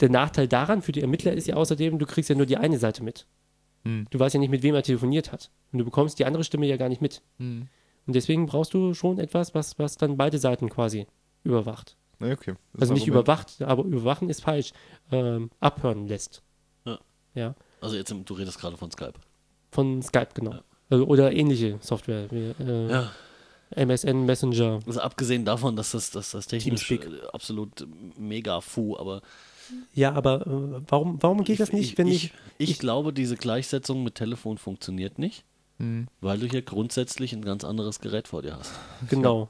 [0.00, 2.78] der Nachteil daran für die Ermittler ist ja außerdem, du kriegst ja nur die eine
[2.78, 3.26] Seite mit.
[3.84, 4.06] Hm.
[4.10, 5.50] Du weißt ja nicht, mit wem er telefoniert hat.
[5.72, 7.22] Und du bekommst die andere Stimme ja gar nicht mit.
[7.38, 7.68] Hm.
[8.06, 11.06] Und deswegen brauchst du schon etwas, was, was dann beide Seiten quasi
[11.44, 11.96] überwacht.
[12.20, 12.54] Okay.
[12.80, 14.72] Also nicht überwacht, aber überwachen ist falsch.
[15.12, 16.42] Ähm, abhören lässt.
[16.84, 16.98] Ja.
[17.34, 17.54] Ja.
[17.80, 19.14] Also jetzt, im- du redest gerade von Skype.
[19.70, 20.54] Von Skype, genau.
[20.90, 23.12] Also, oder ähnliche Software, wie äh, Ja.
[23.74, 24.80] MSN Messenger.
[24.86, 27.22] Also abgesehen davon, dass das, dass das technisch Teamspeak.
[27.32, 27.86] absolut
[28.18, 29.22] mega fu, aber
[29.94, 33.36] Ja, aber äh, warum, warum geht das nicht, ich, wenn ich, ich, ich, glaube, diese
[33.36, 35.44] Gleichsetzung mit Telefon funktioniert nicht,
[35.78, 36.08] Hm.
[36.20, 38.72] weil du hier grundsätzlich ein ganz anderes Gerät vor dir hast.
[39.10, 39.48] Genau.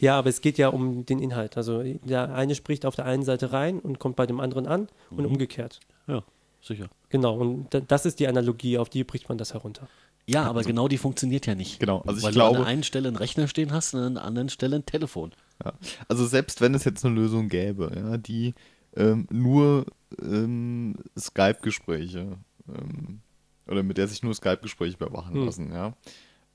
[0.00, 1.56] Ja, aber es geht ja um den Inhalt.
[1.56, 4.88] Also der eine spricht auf der einen Seite rein und kommt bei dem anderen an
[5.10, 5.18] Mhm.
[5.18, 5.80] und umgekehrt.
[6.06, 6.22] Ja,
[6.60, 6.88] sicher.
[7.08, 9.88] Genau, und da- das ist die Analogie, auf die bricht man das herunter.
[10.26, 11.80] Ja, aber genau die funktioniert ja nicht.
[11.80, 14.00] Genau, also ich weil du glaube- an der einen Stelle einen Rechner stehen hast und
[14.00, 15.32] an der anderen Stelle ein Telefon.
[15.64, 15.72] Ja.
[16.08, 18.54] Also selbst wenn es jetzt eine Lösung gäbe, ja, die
[18.96, 19.86] ähm, nur
[20.22, 22.38] ähm, Skype-Gespräche
[22.68, 23.20] ähm,
[23.66, 25.44] oder mit der sich nur Skype-Gespräche überwachen Hm.
[25.44, 25.94] lassen, ja.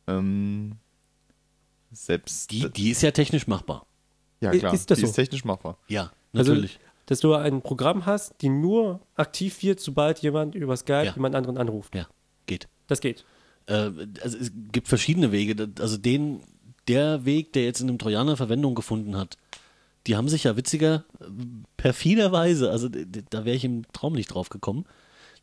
[0.07, 0.77] Ähm,
[1.91, 3.85] selbst Die, die ist ja technisch machbar.
[4.41, 5.09] ja klar, ist das die so?
[5.09, 5.77] ist technisch machbar.
[5.87, 6.79] Ja, Also, natürlich.
[7.07, 11.13] dass du ein Programm hast, die nur aktiv wird, sobald jemand über Skype Ja.
[11.13, 11.95] jemand anderen anruft.
[11.95, 12.07] ja,
[12.45, 12.67] geht.
[12.87, 13.25] Das geht.
[13.69, 13.91] Äh,
[14.21, 15.69] also es gibt verschiedene Wege.
[15.79, 16.41] Also den,
[16.87, 19.37] der Weg, der jetzt in einem Trojaner Verwendung gefunden hat,
[20.07, 21.25] die haben sich ja witziger, äh,
[21.77, 24.85] perfiderweise, also da wäre ich im Traum nicht drauf gekommen.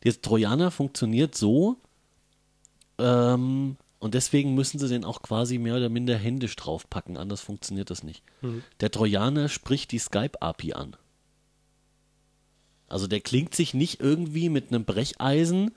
[0.03, 1.77] Der Trojaner funktioniert so,
[2.99, 7.89] ähm, und deswegen müssen sie den auch quasi mehr oder minder händisch draufpacken, anders funktioniert
[7.89, 8.23] das nicht.
[8.79, 10.95] Der Trojaner spricht die Skype-API an.
[12.87, 15.71] Also der klingt sich nicht irgendwie mit einem Brecheisen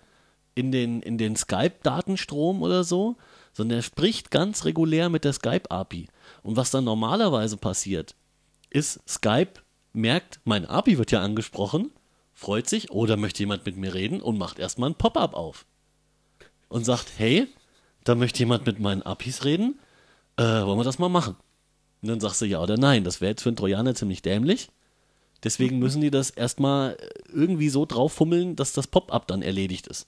[0.61, 3.17] in den, in den Skype-Datenstrom oder so,
[3.53, 6.09] sondern er spricht ganz regulär mit der Skype-API.
[6.43, 8.15] Und was dann normalerweise passiert,
[8.71, 9.55] ist, Skype
[9.93, 11.91] merkt, mein API wird ja angesprochen,
[12.33, 15.67] freut sich, oder möchte jemand mit mir reden und macht erstmal ein Pop-up auf.
[16.69, 17.49] Und sagt, hey,
[18.05, 19.81] da möchte jemand mit meinen APIs reden,
[20.37, 21.37] äh, wollen wir das mal machen?
[22.03, 23.05] Und dann sagst du ja oder nein.
[23.05, 24.71] Das wäre jetzt für einen Trojaner ziemlich dämlich.
[25.43, 26.97] Deswegen müssen die das erstmal
[27.33, 30.07] irgendwie so drauffummeln, dass das Pop-up dann erledigt ist.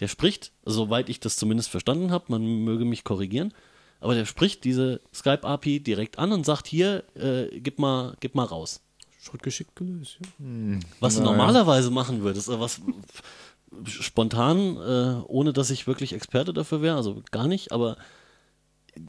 [0.00, 3.52] Der spricht, soweit ich das zumindest verstanden habe, man möge mich korrigieren,
[4.00, 8.44] aber der spricht diese Skype-API direkt an und sagt, hier, äh, gib, mal, gib mal
[8.44, 8.80] raus.
[9.20, 10.18] Schon geschickt gelöst.
[10.38, 10.78] Ja.
[11.00, 11.32] Was du Naja.
[11.32, 12.80] normalerweise machen würdest, was
[13.84, 17.96] spontan, äh, ohne dass ich wirklich Experte dafür wäre, also gar nicht, aber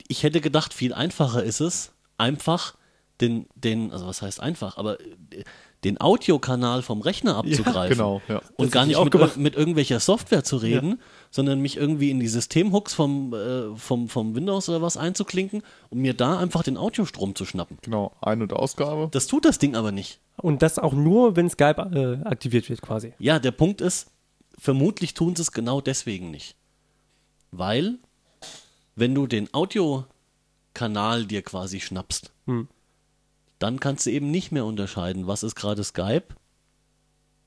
[0.07, 2.75] ich hätte gedacht, viel einfacher ist es, einfach
[3.21, 5.43] den, den, also was heißt einfach, aber äh,
[5.83, 7.97] den Audiokanal vom Rechner abzugreifen.
[7.97, 8.37] genau, ja.
[8.55, 10.99] Und Das gar nicht auch mit, ir- mit irgendwelcher Software zu reden,
[11.31, 15.99] sondern mich irgendwie in die Systemhooks vom, äh, vom, vom Windows oder was einzuklinken und
[15.99, 17.77] mir da einfach den Audiostrom zu schnappen.
[17.81, 19.07] Genau, Ein- und Ausgabe.
[19.11, 20.19] Das tut das Ding aber nicht.
[20.37, 23.13] Und das auch nur, wenn Skype äh, aktiviert wird, quasi.
[23.17, 24.11] Ja, der Punkt ist,
[24.59, 26.55] vermutlich tun sie es genau deswegen nicht.
[27.51, 27.97] Weil,
[28.95, 32.67] wenn du den Audiokanal dir quasi schnappst, Hm.
[33.61, 36.23] Dann kannst du eben nicht mehr unterscheiden, was ist gerade Skype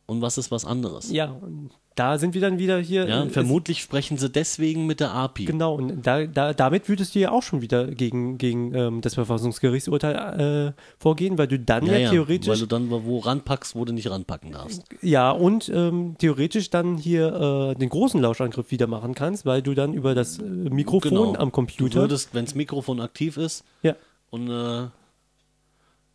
[0.07, 1.11] und was ist was anderes.
[1.11, 3.07] Ja, und da sind wir dann wieder hier.
[3.09, 5.45] Ja, äh, und es- vermutlich sprechen sie deswegen mit der API.
[5.47, 9.15] Genau, und da, da, damit würdest du ja auch schon wieder gegen, gegen ähm, das
[9.15, 12.49] Verfassungsgerichtsurteil äh, vorgehen, weil du dann ja, Ja, theoretisch.
[12.49, 14.83] weil du dann wo ranpackst, wo du nicht ranpacken darfst.
[15.03, 19.73] ja, und ähm, theoretisch dann hier äh, den großen Lauschangriff wieder machen kannst, weil du
[19.75, 21.45] dann über das äh, Mikrofon am Genau.
[21.47, 22.01] Du Computer.
[22.01, 23.95] würdest, wenn das Mikrofon aktiv ist, ja,
[24.31, 24.89] Und äh,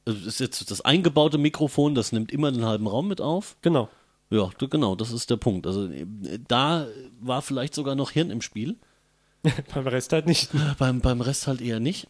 [0.05, 3.57] es ist jetzt das eingebaute Mikrofon, das nimmt immer den halben Raum mit auf.
[3.61, 3.89] genau.
[4.31, 5.65] Ja, genau, das ist der Punkt.
[5.65, 6.05] Also äh,
[6.47, 6.87] da
[7.19, 8.77] war vielleicht sogar noch Hirn im Spiel.
[9.73, 10.49] Beim Rest halt nicht.
[10.77, 12.07] Beim, beim Rest halt eher nicht.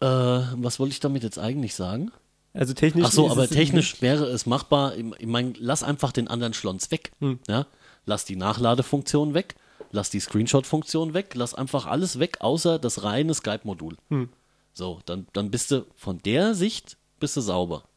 [0.00, 2.12] Äh, was wollte ich damit jetzt eigentlich sagen?
[2.52, 3.06] Also technisch.
[3.06, 4.96] Ach so, aber technisch wäre es machbar.
[4.96, 7.12] Ich ich meine, lass einfach den anderen Schlons weg.
[7.20, 7.40] Hm.
[7.48, 7.66] Ja?
[8.06, 9.56] Lass die Nachladefunktion weg,
[9.90, 13.96] lass die Screenshot-Funktion weg, lass einfach alles weg, außer das reine Skype-Modul.
[14.08, 14.28] Hm.
[14.78, 17.88] So, dann, dann bist du von der Sicht bist du sauber.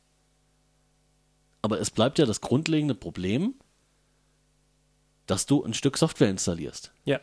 [1.61, 3.53] Aber es bleibt ja das grundlegende Problem,
[5.27, 7.19] dass du ein Stück Software installierst Ja.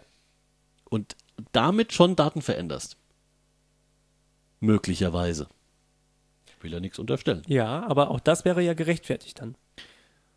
[0.88, 1.16] und
[1.50, 2.96] damit schon Daten veränderst.
[4.60, 5.48] Möglicherweise.
[6.46, 7.42] Ich will ja nichts unterstellen.
[7.48, 9.56] Ja, aber auch das wäre ja gerechtfertigt dann.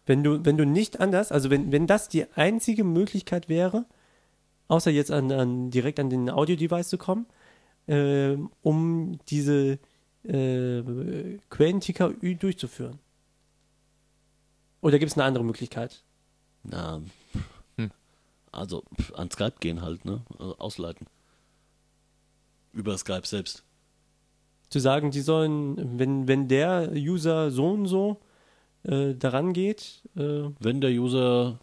[0.07, 3.85] Wenn du, wenn du nicht anders, also wenn, wenn das die einzige Möglichkeit wäre,
[4.67, 7.27] außer jetzt an, an direkt an den Audio-Device zu kommen,
[7.87, 9.79] ähm, um diese
[10.23, 10.81] äh,
[11.49, 12.99] Quellenticker durchzuführen.
[14.81, 16.03] Oder gibt es eine andere Möglichkeit?
[16.63, 17.01] Na,
[18.51, 20.21] also pf, an Skype gehen halt, ne?
[20.37, 21.07] Also ausleiten.
[22.73, 23.63] Über Skype selbst.
[24.69, 28.21] Zu sagen, die sollen, wenn, wenn der User so und so
[28.83, 31.59] äh, daran geht, äh, Wenn der User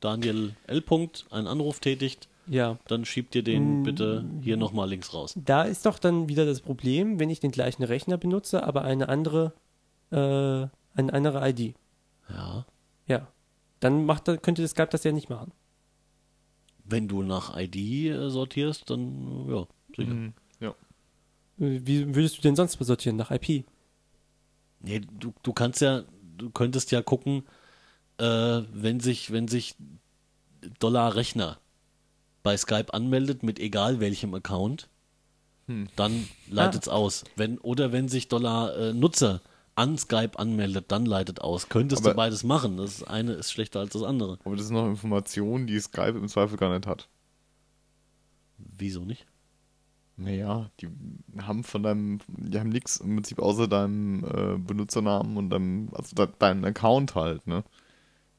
[0.00, 0.80] Daniel L.
[0.80, 5.34] Punkt einen Anruf tätigt, ja, dann schiebt ihr den bitte hier nochmal links raus.
[5.36, 9.08] Da ist doch dann wieder das Problem, wenn ich den gleichen Rechner benutze, aber eine
[9.08, 9.52] andere,
[10.10, 11.76] äh, eine andere ID.
[12.28, 12.66] Ja.
[13.06, 13.28] Ja.
[13.78, 15.52] Dann macht, könnte das Skype das ja nicht machen.
[16.82, 20.12] Wenn du nach ID äh, sortierst, dann ja, sicher.
[20.12, 20.32] Mhm.
[20.58, 20.74] Ja.
[21.56, 23.14] Wie würdest du denn sonst sortieren?
[23.14, 23.64] Nach IP?
[24.80, 26.02] Nee, du, du kannst ja,
[26.36, 27.44] du könntest ja gucken,
[28.18, 28.24] äh,
[28.72, 29.76] wenn sich, wenn sich
[30.80, 31.60] Dollar Rechner
[32.42, 34.88] bei Skype anmeldet mit egal welchem Account,
[35.94, 37.22] dann leitet es aus.
[37.36, 39.40] Wenn, oder wenn sich Dollar äh, Nutzer
[39.76, 41.68] an Skype anmeldet, dann leitet aus.
[41.68, 42.76] Könntest du Aber- beides machen.
[42.76, 44.38] Das eine ist schlechter als das andere.
[44.44, 47.08] Aber das sind noch Informationen, die Skype im Zweifel gar nicht hat.
[48.58, 49.26] Wieso nicht?
[50.16, 50.88] Naja, die
[51.40, 56.14] haben von deinem, die haben nichts im Prinzip außer deinem äh, Benutzernamen und deinem, also
[56.14, 57.64] de, deinen Account halt, ne?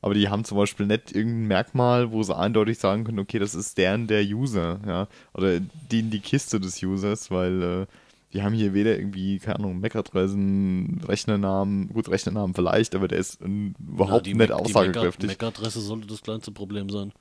[0.01, 3.53] Aber die haben zum Beispiel nicht irgendein Merkmal, wo sie eindeutig sagen können, okay, das
[3.53, 7.85] ist deren der User, ja, oder die in die Kiste des Users, weil äh,
[8.33, 13.39] die haben hier weder irgendwie, keine Ahnung, MAC-Adressen, Rechnernamen, gut, Rechnernamen vielleicht, aber der ist
[13.41, 15.19] überhaupt die nicht Mac- aussagekräftig.
[15.19, 17.11] Die MAC-Adresse sollte das kleinste Problem sein.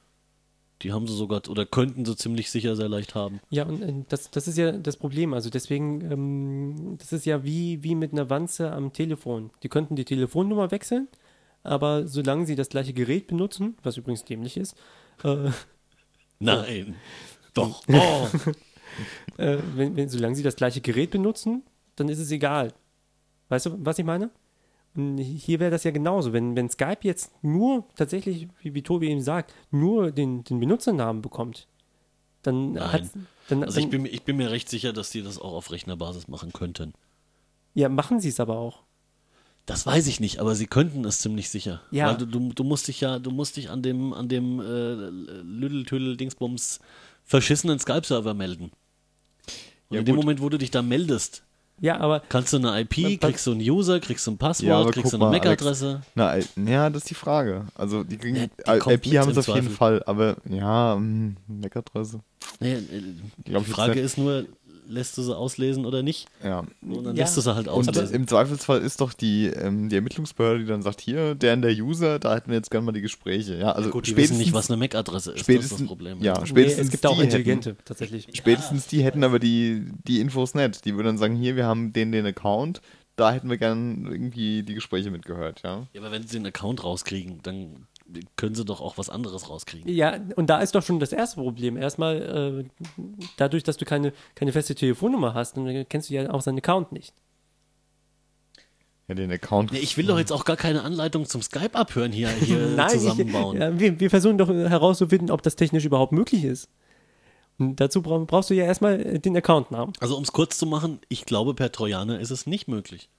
[0.83, 3.41] Die haben sie sogar, oder könnten sie ziemlich sicher sehr leicht haben.
[3.51, 5.35] Ja, und äh, das, das ist ja das Problem.
[5.35, 9.51] Also deswegen, ähm, das ist ja wie, wie mit einer Wanze am Telefon.
[9.63, 11.09] Die könnten die Telefonnummer wechseln,
[11.63, 14.75] aber solange sie das gleiche Gerät benutzen, was übrigens dämlich ist,
[15.25, 15.51] äh,
[16.39, 16.97] Nein.
[17.55, 17.83] Doch.
[17.89, 18.29] Oh.
[19.37, 21.63] äh, wenn, wenn, solange sie das gleiche Gerät benutzen,
[21.97, 22.73] dann ist es egal.
[23.49, 24.31] Weißt du, was ich meine?
[24.95, 26.33] Und hier wäre das ja genauso.
[26.33, 31.21] Wenn, wenn Skype jetzt nur tatsächlich, wie, wie Tobi eben sagt, nur den, den Benutzernamen
[31.23, 31.67] bekommt,
[32.43, 33.03] dann hat
[33.51, 36.27] Also ich bin, mir- ich bin mir recht sicher, dass die das auch auf Rechnerbasis
[36.29, 36.95] machen könnten.
[37.75, 38.83] ja, machen sie es aber auch.
[39.67, 41.81] Das weiß ich nicht, aber sie könnten es ziemlich sicher.
[41.91, 42.09] Ja.
[42.09, 45.43] Weil du, du, du musst dich ja, du musst dich an dem, an dem äh,
[45.43, 46.81] Lüdel-Tüdel-Dingsbums
[47.25, 48.73] verschissenen Skype-Server melden.
[49.89, 50.25] Und Ja, in dem gut.
[50.25, 51.43] Moment, wo du dich da meldest,
[51.81, 54.91] Ja, aber kannst du eine IP, kriegst du einen User, kriegst du ein Passwort, Ja,
[54.91, 55.31] kriegst du eine.
[55.31, 56.03] MAC-Adresse.
[56.15, 57.67] Na, äh, ja, das ist die Frage.
[57.75, 58.47] Also die kriegen Ja,
[58.79, 59.71] die IP haben sie auf jeden.
[59.71, 60.97] Fall, aber ja,
[61.47, 62.21] MAC-Adresse.
[62.59, 63.03] Nee, äh,
[63.47, 64.47] die Frage ist nur,
[64.91, 66.27] lässt du sie auslesen oder nicht?
[66.45, 66.65] Ja.
[66.83, 67.23] Und dann Ja.
[67.25, 68.15] lässt du sie halt Und auslesen.
[68.15, 71.73] im Zweifelsfall ist doch die, ähm, die Ermittlungsbehörde, die dann sagt, hier, der und der
[71.73, 73.57] User, da hätten wir jetzt gerne mal die Gespräche.
[73.57, 75.87] Ja, also Gut, die wissen nicht, spätestens- was eine MAC-Adresse ist, das ist spätestens, das
[75.89, 76.19] Problem.
[76.23, 78.27] Ja, nee, spätestens es gibt auch die hätten- intelligente tatsächlich.
[78.35, 80.85] Spätestens die hätten aber die, die Infos nicht.
[80.85, 82.81] Die würden dann sagen, hier, wir haben den, den Account,
[83.17, 85.87] da hätten wir gern irgendwie die Gespräche mitgehört, ja.
[85.93, 87.87] Ja, aber wenn sie den Account rauskriegen, dann
[88.37, 89.93] können sie doch auch was anderes rauskriegen.
[89.93, 91.77] Ja, und da ist doch schon das erste Problem.
[91.77, 92.85] Erstmal, äh,
[93.37, 96.93] dadurch, dass du keine, keine feste Telefonnummer hast, dann kennst du ja auch seinen Account
[96.93, 97.15] nicht.
[99.09, 99.73] Ja, den Account.
[99.73, 103.57] Nee, ich will doch jetzt auch gar keine Anleitung zum Skype abhören hier, hier zusammenbauen.
[103.57, 106.69] Ich, ja, wir, wir versuchen doch herauszufinden, ob das technisch überhaupt möglich ist.
[107.59, 109.95] Und dazu brauch, brauchst du ja erstmal äh, den Accountnamen.
[110.01, 113.11] Also um es kurz zu machen, ich glaube, per Trojaner ist es nicht möglich.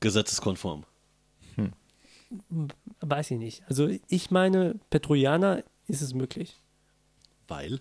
[0.00, 0.84] Gesetzeskonform.
[3.08, 3.62] Weiß ich nicht.
[3.68, 6.56] Also ich meine, per Trojaner ist es möglich.
[7.48, 7.80] Weil?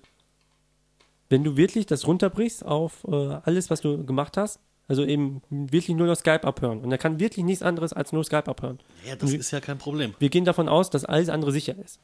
[1.30, 5.96] Wenn du wirklich das runterbrichst auf äh, alles, was du gemacht hast, also eben wirklich
[5.98, 6.82] nur noch Skype abhören.
[6.82, 8.80] Und er kann wirklich nichts anderes als nur Skype abhören.
[9.08, 10.14] Ja, das ist ja kein Problem.
[10.20, 12.00] Wir gehen davon aus, dass alles andere sicher ist.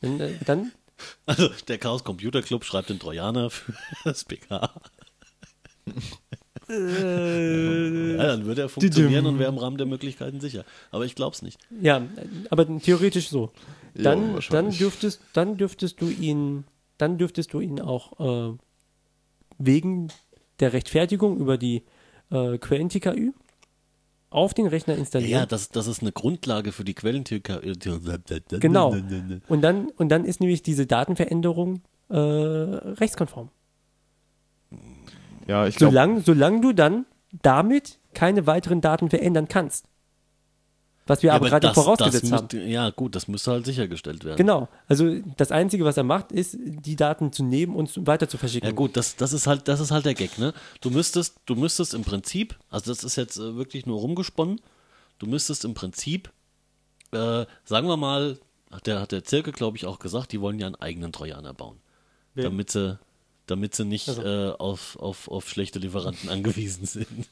[0.00, 0.72] Wenn, äh, dann,
[1.26, 3.74] Also der Chaos Computer Club schreibt den Trojaner für
[4.04, 4.72] das PK.
[6.72, 10.64] Äh, ja, dann würde er funktionieren und wäre im Rahmen der Möglichkeiten sicher.
[10.90, 11.58] Aber ich glaube es nicht.
[11.80, 12.02] ja,
[12.50, 13.50] aber theoretisch so.
[13.94, 14.78] Ja, Dann, dann wahrscheinlich.
[14.78, 16.64] dürftest, dann dürftest du ihn,
[16.98, 18.56] dann dürftest du ihn auch äh,
[19.58, 20.08] wegen
[20.60, 21.82] der Rechtfertigung über die
[22.30, 23.32] äh, Quellen-TKÜ
[24.30, 25.40] auf den Rechner installieren.
[25.40, 27.40] Ja, das, das ist eine Grundlage für die Quellentür.
[27.40, 28.96] Genau.
[29.48, 33.50] Und dann, und dann ist nämlich diese Datenveränderung äh, rechtskonform.
[35.46, 37.06] Ja, ich glaube, Solange, solange du dann
[37.42, 39.86] damit keine weiteren Daten verändern kannst.
[41.06, 42.48] Was wir Ja, aber gerade das- vorausgesetzt das haben.
[42.52, 44.36] müsste, Ja, gut, das müsste halt sichergestellt werden.
[44.36, 44.68] Genau.
[44.86, 48.68] Also das Einzige, was er macht, ist, die Daten zu nehmen und weiter zu verschicken.
[48.68, 50.54] Ja gut, das, das ist halt, das ist halt der Gag, ne?
[50.80, 54.60] Du müsstest, du müsstest im Prinzip, also das ist jetzt äh, wirklich nur rumgesponnen,
[55.18, 56.30] du müsstest im Prinzip,
[57.10, 58.38] äh, sagen wir mal,
[58.70, 61.52] hat der, hat der Zirke, glaube ich, auch gesagt, die wollen ja einen eigenen Trojaner
[61.52, 61.78] bauen.
[62.34, 62.44] Wer?
[62.44, 62.98] Damit sie,
[63.52, 64.22] damit sie nicht Also.
[64.22, 67.28] äh, auf, auf, auf schlechte Lieferanten angewiesen sind.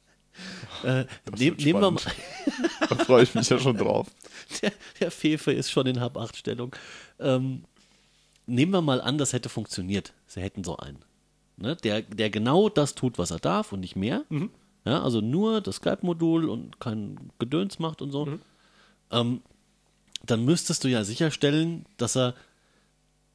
[0.84, 1.04] äh,
[1.36, 2.00] nehm, nehmen wir mal,
[2.88, 4.08] da freue ich mich ja schon drauf.
[4.62, 6.74] der, der Fefe ist schon in Hab-8-Stellung.
[7.20, 7.64] Ähm,
[8.46, 10.14] nehmen wir mal an, das hätte funktioniert.
[10.26, 11.04] Sie hätten so einen.
[11.58, 11.76] Ne?
[11.76, 14.24] Der, der genau das tut, was er darf und nicht mehr.
[14.86, 18.26] Ja, also nur das Skype-Modul und kein Gedöns macht und so.
[19.10, 19.42] Ähm,
[20.24, 22.34] dann müsstest du ja sicherstellen, dass er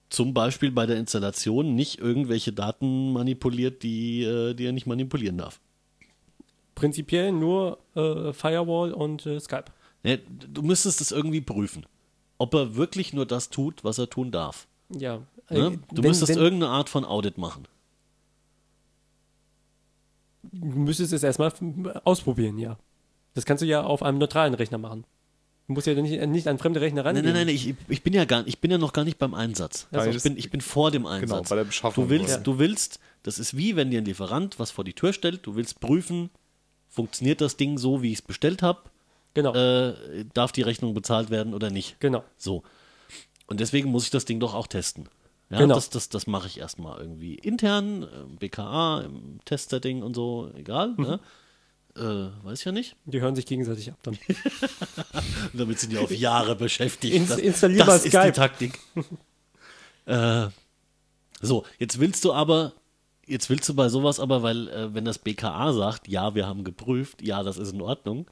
[0.10, 5.38] zum Beispiel bei der Installation nicht irgendwelche Daten manipuliert, die, äh, die er nicht manipulieren
[5.38, 5.60] darf.
[6.76, 9.66] Prinzipiell nur äh, Firewall und äh, Skype.
[10.04, 11.86] Ne, du müsstest es irgendwie prüfen,
[12.38, 14.68] ob er wirklich nur das tut, was er tun darf.
[14.90, 15.18] Ja.
[15.50, 15.58] Ne?
[15.58, 17.68] Äh, Du wenn- müsstest wenn- irgendeine Art von Audit machen.
[20.44, 21.52] Du müsstest es erstmal
[22.04, 22.78] ausprobieren, ja.
[23.34, 25.04] Das kannst du ja auf einem neutralen Rechner machen.
[25.68, 27.34] Du musst ja nicht, nicht an fremde Rechner Nein, rangehen.
[27.34, 29.88] nein, nein, ich, ich bin ja gar ich bin ja noch gar nicht beim Einsatz.
[29.92, 31.30] Also ich, bin, ich bin vor dem Einsatz.
[31.30, 34.60] Genau, bei der Beschaffung Du willst, du willst, das ist wie wenn dir ein Lieferant
[34.60, 36.30] was vor die Tür stellt, du willst prüfen,
[36.88, 38.80] funktioniert das Ding so, wie ich es bestellt habe,
[39.34, 42.00] Genau, äh, darf die Rechnung bezahlt werden oder nicht.
[42.00, 42.24] genau.
[42.38, 42.64] So.
[43.46, 45.10] Und deswegen muss ich das Ding doch auch testen.
[45.50, 45.76] Ja, Genau.
[45.76, 48.08] Das, das, das mache ich erstmal irgendwie intern, äh,
[48.40, 50.94] BKA, im Testsetting und so, egal.
[50.98, 51.04] Mhm.
[51.04, 51.20] Ne?
[51.98, 52.96] Äh, weiß ich ja nicht.
[53.06, 54.18] Die hören sich gegenseitig ab dann.
[55.54, 57.16] Damit sind die auf Jahre beschäftigt.
[57.16, 58.32] Ins- das installier das mal ist die Skype.
[58.34, 58.80] Taktik.
[60.06, 60.48] äh,
[61.42, 62.74] so, jetzt willst du aber,
[63.26, 66.64] jetzt willst du bei sowas aber, weil äh, wenn das BKA sagt, ja, wir haben
[66.64, 68.28] geprüft, ja, das ist in Ordnung,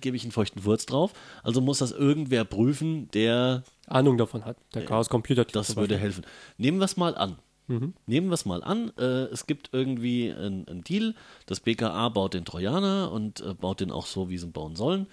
[0.00, 1.12] gebe ich einen feuchten Furz drauf.
[1.42, 4.56] Also muss das irgendwer prüfen, der Ahnung davon hat.
[4.74, 6.24] Der Chaos Computer Club das würde helfen.
[6.58, 7.38] Nehmen wir es mal an.
[7.68, 11.14] Nehmen wir es mal an, äh, es gibt irgendwie einen Deal,
[11.46, 14.76] das BKA baut den Trojaner und äh, baut den auch so, wie sie ihn bauen
[14.76, 15.06] sollen.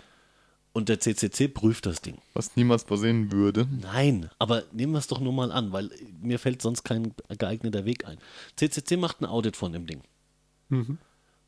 [0.71, 2.17] Und der CCC prüft das Ding.
[2.33, 3.67] Was niemals passieren würde.
[3.81, 7.85] Nein, aber nehmen wir es doch nur mal an, weil mir fällt sonst kein geeigneter
[7.85, 8.17] Weg ein.
[8.55, 10.01] CCC macht ein Audit von dem Ding.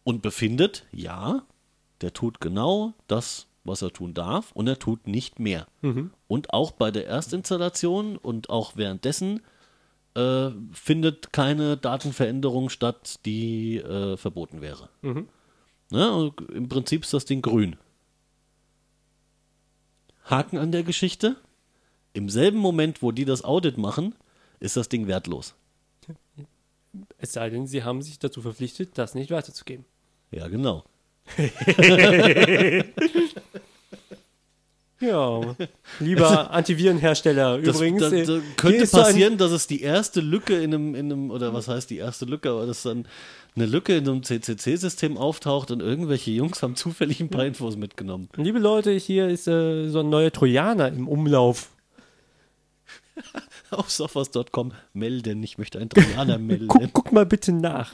[0.03, 1.43] Und befindet, ja,
[2.01, 5.65] der tut genau das, was er tun darf und er tut nicht mehr.
[6.27, 9.41] Und auch bei der Erstinstallation und auch währenddessen
[10.15, 14.89] äh, findet keine Datenveränderung statt, die äh, verboten wäre.
[15.91, 16.11] Ne?
[16.11, 17.75] Und Im Prinzip ist das Ding grün.
[20.23, 21.35] Haken an der Geschichte.
[22.13, 24.15] Im selben Moment, wo die das Audit machen,
[24.59, 25.53] ist das Ding wertlos.
[27.17, 29.85] Es sei denn, sie haben sich dazu verpflichtet, das nicht weiterzugeben.
[30.31, 30.85] Ja, genau.
[34.99, 35.55] Ja,
[35.99, 37.59] lieber Antivirenhersteller.
[37.61, 40.95] Das, Übrigens, da, äh, da hier könnte passieren, dass es die erste Lücke in einem,
[40.95, 43.07] in einem, oder was heißt die erste Lücke, aber dass dann
[43.55, 48.29] eine Lücke in einem CCC-System auftaucht und irgendwelche Jungs haben zufällig ein paar Infos mitgenommen.
[48.35, 51.71] Liebe Leute, hier ist äh, so ein neuer Trojaner im Umlauf.
[53.71, 56.67] Auf softwares.com melden, ich möchte einen Trojaner melden.
[56.67, 57.93] Guck, guck mal bitte nach.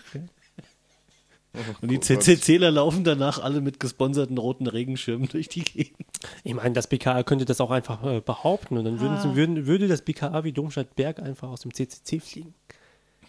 [1.82, 5.98] Und die CCCler laufen danach alle mit gesponserten roten Regenschirmen durch die Gegend.
[6.46, 9.22] Ich meine, das BKA könnte das auch einfach äh, behaupten und dann würden, Ah.
[9.22, 12.54] sie- würden, würde das BKA wie Domstadt Berg einfach aus dem CCC fliegen.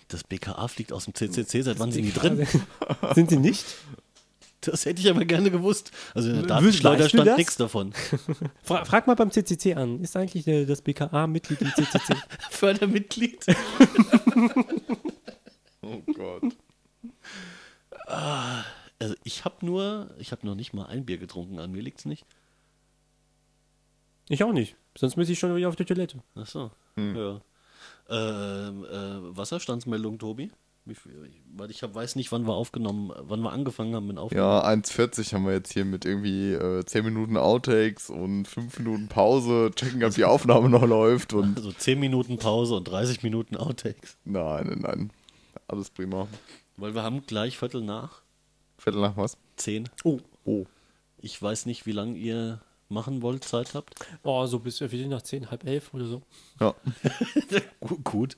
[0.08, 2.46] Das BKA fliegt aus dem CCC, seit wann sind die drin?
[3.14, 3.64] Sind sie nicht?
[4.60, 5.90] Das hätte ich aber gerne gewusst.
[6.14, 7.36] Also in der Datenschleuder stand das?
[7.38, 7.92] nichts davon.
[8.62, 10.00] Fra frag mal beim CCC an.
[10.00, 12.14] Ist eigentlich äh, das BKA Mitglied im CCC?
[12.50, 13.44] Fördermitglied.
[15.82, 16.42] Oh Gott.
[18.12, 22.04] Also ich habe nur, ich habe noch nicht mal ein Bier getrunken, an mir liegt's
[22.04, 22.24] nicht.
[24.28, 24.76] ich auch nicht.
[24.96, 26.18] Sonst müsste ich schon wieder auf die Toilette.
[26.34, 26.70] Ach so.
[26.96, 27.40] Ja.
[28.08, 30.50] Ähm, äh, Wasserstandsmeldung, Tobi?
[30.86, 30.98] Ich,
[31.56, 34.42] weil ich hab, weiß nicht, wann wir aufgenommen, wann wir angefangen haben mit Aufnehmen.
[34.42, 39.08] Ja, 1,40 haben wir jetzt hier mit irgendwie äh, 10 Minuten Outtakes und 5 Minuten
[39.08, 41.56] Pause, checken, ob die Aufnahme noch läuft und.
[41.56, 44.16] Also 10 Minuten Pause und 30 Minuten Outtakes.
[44.24, 45.10] Nein, nein, nein.
[45.68, 46.26] Alles prima.
[46.76, 48.22] Weil wir haben gleich Viertel nach
[48.78, 49.36] Viertel nach was?
[49.56, 49.88] 10.
[50.04, 50.18] Oh.
[50.44, 50.64] Oh.
[51.18, 53.94] Ich weiß nicht, wie lange ihr machen wollt, Zeit habt.
[54.22, 56.22] Oh, so bis Viertel nach zehn, halb elf oder so.
[56.60, 56.74] Ja.
[57.80, 58.36] Gu- Gut.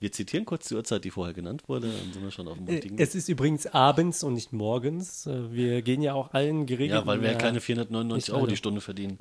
[0.00, 2.66] Wir zitieren kurz die Uhrzeit, die vorher genannt wurde, dann sind wir schon auf dem
[2.68, 2.98] Äh, richtigen.
[2.98, 5.26] Es ist übrigens abends und nicht morgens.
[5.26, 7.00] Äh, Wir gehen ja auch allen geregelt.
[7.00, 8.50] ja, weil wir ja äh, keine 499 nicht Euro alle.
[8.50, 9.18] die Stunde verdienen.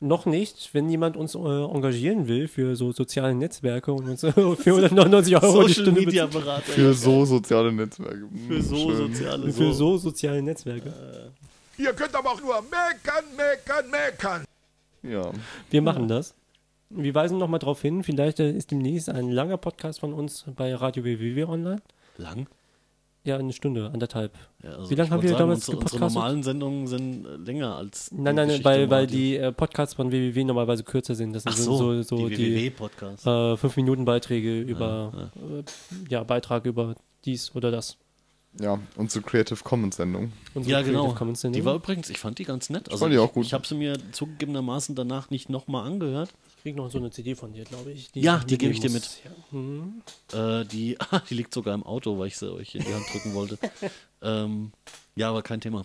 [0.00, 0.70] Noch nicht.
[0.74, 5.36] Wenn jemand uns äh, engagieren will für so soziale Netzwerke und uns äh, für 199
[5.36, 6.62] Euro die Social Stunde Media Berater.
[6.62, 8.28] Für so soziale Netzwerke.
[8.46, 8.96] Für so Schön.
[8.96, 10.92] soziale für so soziale Netzwerke.
[11.78, 14.44] Ihr könnt aber auch nur meckern, meckern, meckern.
[15.02, 15.30] Ja.
[15.70, 16.34] Wir machen das.
[16.88, 20.74] Wir weisen nochmal darauf hin, vielleicht äh, ist demnächst ein langer Podcast von uns bei
[20.74, 21.82] Radio WWW online.
[22.16, 22.46] Lang?
[23.26, 24.32] Ja, eine Stunde, anderthalb.
[24.62, 26.14] Ja, also Wie lange ich haben wir sagen, damals unsere, unsere gepodcastet?
[26.14, 28.12] normalen Sendungen sind äh, länger als.
[28.12, 31.32] Nein, die nein, nein, weil, weil die äh, Podcasts von WWW normalerweise kürzer sind.
[31.32, 33.26] Das sind Ach so, so, so die, die, WWW-Podcast.
[33.26, 35.64] äh, fünf Minuten Beiträge über äh,
[36.08, 36.94] ja, Beitrag über
[37.24, 37.96] dies oder das.
[38.60, 40.32] Ja, unsere Creative Commons Sendung.
[40.54, 41.14] Unsere ja, Creative genau.
[41.14, 41.64] Commons Die Sendung.
[41.64, 42.88] war übrigens, ich fand die ganz nett.
[42.90, 43.44] Also fand die auch gut.
[43.44, 46.30] Ich habe sie mir zugegebenermaßen danach nicht nochmal angehört.
[46.66, 48.10] Ich krieg noch so eine CD von dir, glaube ich.
[48.14, 49.20] Ja, ich die gebe ich dir muss.
[49.24, 49.30] Ja.
[49.52, 50.02] Hm.
[50.32, 50.98] Äh, die,
[51.30, 53.58] die liegt sogar im Auto, weil ich sie euch in die Hand drücken wollte.
[54.22, 54.72] ähm,
[55.14, 55.84] ja, aber kein Thema.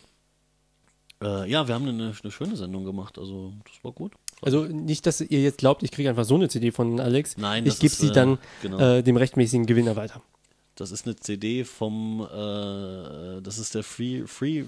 [1.21, 4.13] Äh, ja, wir haben eine, eine schöne Sendung gemacht, also das war gut.
[4.41, 7.37] Also nicht, dass ihr jetzt glaubt, ich kriege einfach so eine CD von Alex.
[7.37, 8.79] Nein, ich gebe sie äh, dann genau.
[8.79, 10.23] äh, dem rechtmäßigen Gewinner weiter.
[10.73, 14.63] Das ist eine CD vom, äh, das ist der Free, Free,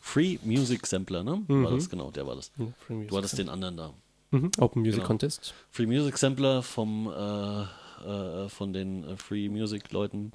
[0.00, 1.42] Free Music Sampler, ne?
[1.46, 2.50] War das genau, der war das.
[2.88, 3.94] Music Du hattest den anderen da.
[4.32, 4.50] Mhm.
[4.58, 5.06] Open Music Genau.
[5.06, 5.54] Contest.
[5.70, 7.62] Free Music Sampler vom, äh,
[8.06, 10.32] äh, von den äh, Free Music Leuten.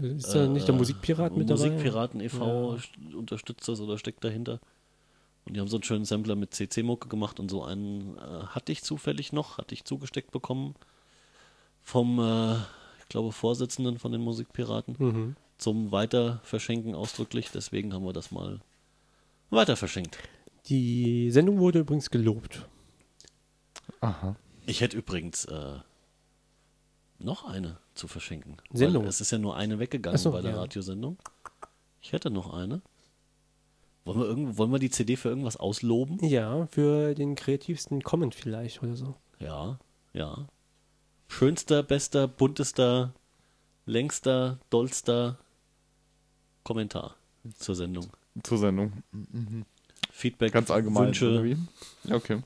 [0.00, 1.70] Ist da nicht der Musikpirat mit dabei?
[1.70, 2.74] Musikpiraten e.V.
[2.74, 4.60] st- unterstützt das oder steckt dahinter.
[5.46, 8.70] Und die haben so einen schönen Sampler mit CC-Mucke gemacht und so einen äh, hatte
[8.72, 10.74] ich zufällig noch, hatte ich zugesteckt bekommen
[11.82, 12.54] vom, äh,
[13.00, 15.36] ich glaube, Vorsitzenden von den Musikpiraten Mhm.
[15.58, 17.48] zum Weiterverschenken ausdrücklich.
[17.52, 18.60] Deswegen haben wir das mal
[19.50, 20.18] weiter verschenkt.
[20.66, 22.66] Die Sendung wurde übrigens gelobt.
[24.00, 24.36] Aha.
[24.66, 25.78] Ich hätte übrigens äh,
[27.18, 28.56] noch eine zu verschenken.
[28.72, 29.04] Sendung?
[29.04, 30.58] Es ist ja nur eine weggegangen so, bei der ja.
[30.58, 31.18] Radiosendung.
[32.00, 32.82] Ich hätte noch eine.
[34.04, 36.18] Wollen wir, irgend, wollen wir die CD für irgendwas ausloben?
[36.24, 39.14] Ja, für den kreativsten Comment vielleicht oder so.
[39.38, 39.78] Ja,
[40.12, 40.46] ja.
[41.28, 43.14] Schönster, bester, buntester,
[43.86, 45.38] längster, dollster
[46.64, 47.16] Kommentar
[47.56, 48.06] zur Sendung.
[48.42, 49.02] Zur Sendung.
[50.10, 51.08] Feedback, Ganz allgemein.
[51.08, 51.56] Wünsche,
[52.10, 52.42] okay.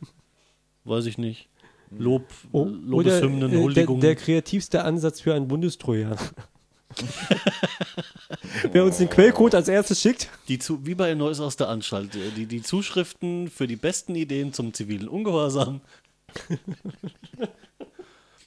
[0.84, 1.48] Weiß ich nicht.
[1.90, 4.00] Lob, Oh, Lobeshymnen, oder, äh, der, Huldigungen.
[4.00, 6.16] der kreativste Ansatz für einen Bundestrojaner.
[8.72, 12.14] Wer uns den Quellcode als erstes schickt, Die zu, wie bei Neues aus der Anstalt,
[12.16, 15.80] äh, die, die Zuschriften für die besten Ideen zum zivilen Ungehorsam.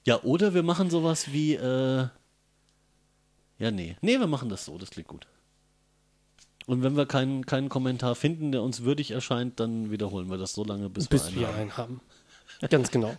[0.05, 2.07] ja, oder wir machen sowas wie, äh,
[3.59, 3.95] ja, nee.
[4.01, 5.27] Nee, wir machen das so, das klingt gut.
[6.65, 10.53] Und wenn wir keinen, keinen Kommentar finden, der uns würdig erscheint, dann wiederholen wir das
[10.53, 11.61] so lange, bis, bis wir wir einen haben.
[11.61, 12.01] einen haben.
[12.69, 13.15] Ganz genau.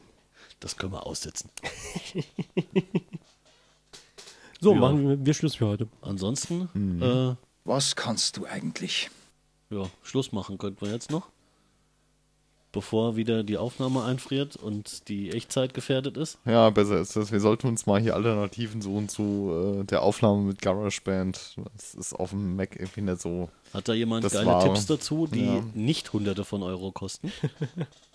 [0.60, 1.50] Das können wir aussetzen.
[4.60, 4.80] So, Ja.
[4.80, 5.86] machen wir, wir Schluss für heute.
[6.02, 7.02] Ansonsten, Mhm.
[7.02, 7.34] äh,
[7.64, 9.08] Was kannst du eigentlich?
[9.70, 11.28] ja, Schluss machen könnten wir jetzt noch.
[12.72, 16.38] Bevor wieder die Aufnahme einfriert und die Echtzeit gefährdet ist.
[16.44, 17.30] Ja, besser ist das.
[17.32, 21.56] Wir sollten uns mal hier Alternativen suchen zu äh, der Aufnahme mit GarageBand.
[21.76, 23.48] Das ist auf dem Mac irgendwie nicht so.
[23.72, 25.62] Hat da jemand geile war- Tipps dazu, die ja.
[25.74, 27.30] nicht hunderte von Euro kosten?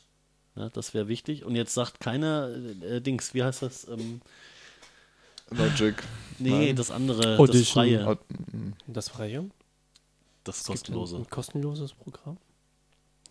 [0.56, 1.44] ja, das wäre wichtig.
[1.46, 2.50] Und jetzt sagt keiner,
[2.82, 3.88] äh, Dings, wie heißt das?
[3.88, 4.22] Ähm,
[5.52, 5.96] Logic.
[6.40, 6.76] nee, Nein.
[6.76, 7.66] das andere, das Audition.
[7.74, 8.18] freie,
[8.88, 9.50] Das freie.
[10.44, 11.16] das Es gibt kostenlose.
[11.18, 12.38] Ein, ein kostenloses Programm.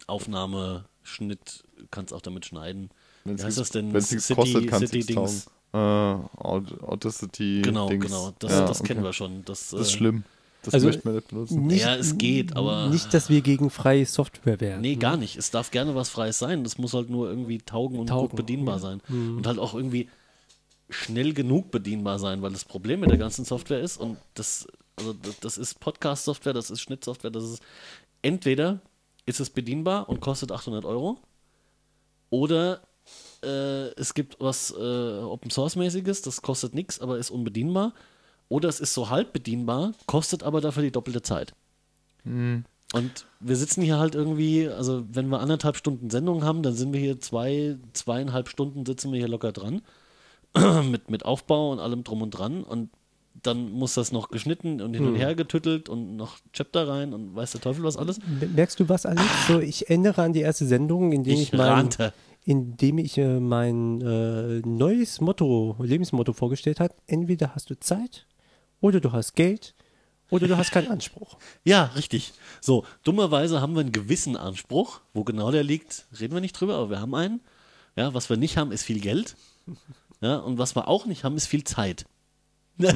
[0.06, 2.90] Aufnahme, Schnitt, kannst auch damit schneiden.
[3.24, 3.92] Wenn's Wie heißt nichts- das denn?
[3.94, 5.46] Wenn's nichts City- kostet, kannst du nichts Dings.
[5.72, 7.62] Äh, Aud- Audacity.
[7.62, 8.06] Genau, Dings.
[8.06, 8.32] genau.
[8.38, 8.88] Das, Ja, das okay.
[8.88, 9.44] kennen wir schon.
[9.44, 10.24] Das, Das ist äh, schlimm.
[10.62, 11.66] Das Also- möchten wir nicht benutzen.
[11.66, 14.80] Nicht, Ja, es geht, aber- Nicht, dass wir gegen freie Software wären.
[14.80, 15.36] Nee, gar nicht.
[15.36, 16.62] Es darf gerne was Freies sein.
[16.64, 18.80] Das muss halt nur irgendwie taugen und Taugen, gut bedienbar ja.
[18.80, 19.00] sein.
[19.08, 20.08] Und halt auch irgendwie
[20.88, 25.14] schnell genug bedienbar sein, weil das Problem mit der ganzen Software ist, und das, also
[25.14, 27.62] das- das ist Podcast-Software, das ist Schnittsoftware, das ist
[28.20, 28.80] entweder
[29.26, 31.18] ist es bedienbar und kostet 800 Euro
[32.30, 32.82] oder
[33.42, 37.94] äh, es gibt was äh, Open Source-mäßiges, das kostet nichts, aber ist unbedienbar.
[38.52, 41.54] Oder es ist so halb bedienbar, kostet aber dafür die doppelte Zeit.
[42.92, 46.92] Und wir sitzen hier halt irgendwie, also wenn wir anderthalb Stunden Sendung haben, dann sind
[46.92, 49.80] wir hier zwei, zweieinhalb Stunden sitzen wir hier locker dran.
[50.90, 52.62] mit, mit Aufbau und allem drum und dran.
[52.62, 52.90] Und
[53.42, 57.34] dann muss das noch geschnitten und hin und her getüttelt und noch Chapter rein und
[57.34, 58.18] weiß der Teufel was alles.
[58.54, 59.24] Merkst du was, Alex?
[59.48, 61.88] So, ich erinnere an die erste Sendung, in der ich, Ich mein,
[62.44, 66.94] indem ich äh, mein äh, neues Motto, Lebensmotto vorgestellt habe.
[67.06, 68.26] Entweder hast du Zeit
[68.82, 69.74] oder du hast Geld
[70.28, 71.38] oder du hast keinen Anspruch.
[71.64, 72.32] Ja, richtig.
[72.60, 75.00] So, dummerweise haben wir einen gewissen Anspruch.
[75.14, 77.40] Wo genau der liegt, reden wir nicht drüber, aber wir haben einen.
[77.96, 79.36] Ja, was wir nicht haben, ist viel Geld.
[80.20, 82.04] Ja, und was wir auch nicht haben, ist viel Zeit.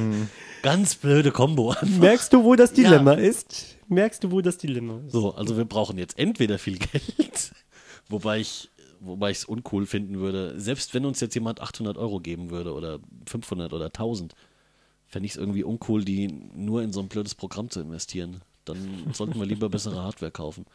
[0.63, 1.75] Ganz blöde Kombo.
[2.01, 2.77] Merkst du, wo das Ja.
[2.77, 3.77] Dilemma ist?
[3.89, 5.13] Merkst du, wo das Dilemma ist?
[5.13, 7.53] So, also wir brauchen jetzt entweder viel Geld,
[8.09, 12.19] wobei ich wobei ich es uncool finden würde, selbst wenn uns jetzt jemand 800 Euro
[12.19, 14.35] geben würde oder 500 oder 1000,
[15.09, 18.43] fände ich es irgendwie uncool, die nur in so ein blödes Programm zu investieren.
[18.65, 18.79] Dann
[19.13, 20.67] sollten wir lieber bessere Hardware kaufen.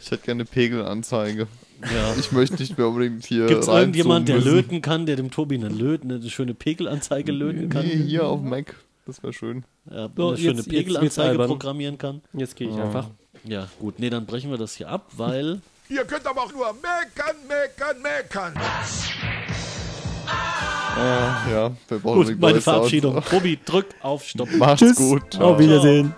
[0.00, 1.48] Ich hätte gerne eine Pegelanzeige.
[1.82, 2.14] Ja.
[2.18, 3.46] Ich möchte nicht mehr unbedingt hier.
[3.46, 4.50] Gibt es reinzoomen irgendjemand, der müssen.
[4.54, 7.84] löten kann, der dem Tobi eine, Löt, eine schöne Pegelanzeige löten kann?
[7.86, 8.76] Nee, hier auf dem Mac.
[9.06, 9.64] Das wäre schön.
[9.90, 12.22] Ja, So, eine schöne jetzt- wird's Pegelanzeige programmieren kann?
[12.32, 13.08] Jetzt gehe ich einfach.
[13.44, 16.66] Ja, gut, nee, dann brechen wir das hier ab, weil Ihr könnt aber auch nur
[16.74, 18.54] meckern, meckern, meckern.
[20.98, 22.76] Ah, ja, wir brauchen Gut, die meine neue Sound.
[22.76, 23.22] Verabschiedung.
[23.30, 24.48] Tobi, drück auf Stopp.
[24.56, 24.96] Macht's Tschüss.
[24.96, 25.22] gut.
[25.32, 25.52] Ciao.
[25.52, 26.12] Auf Wiedersehen.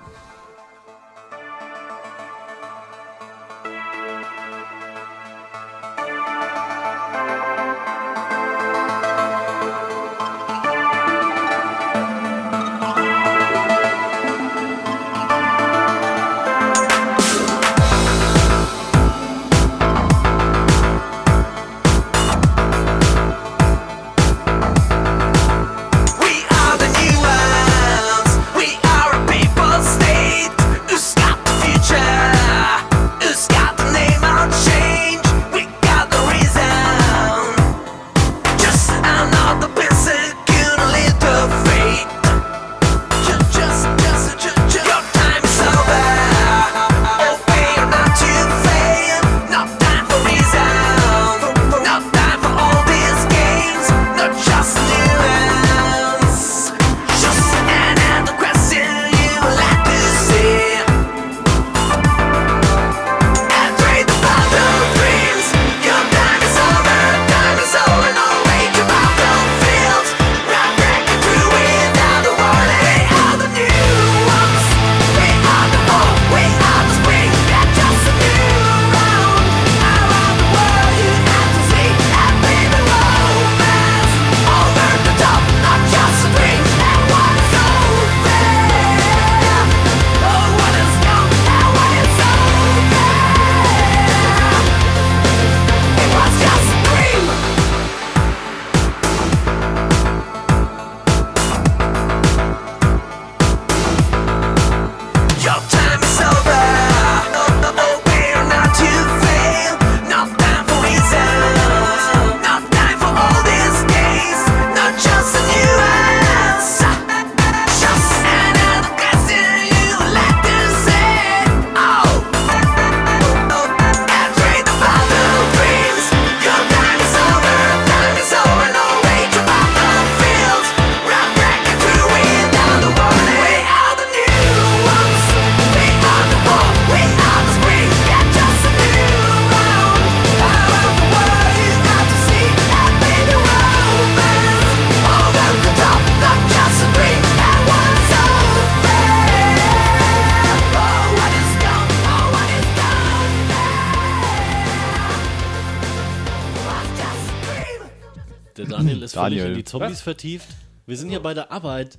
[159.21, 159.47] Ist völlig Daniel.
[159.53, 160.49] in die Zombies vertieft.
[160.87, 161.99] Wir sind hier bei der Arbeit.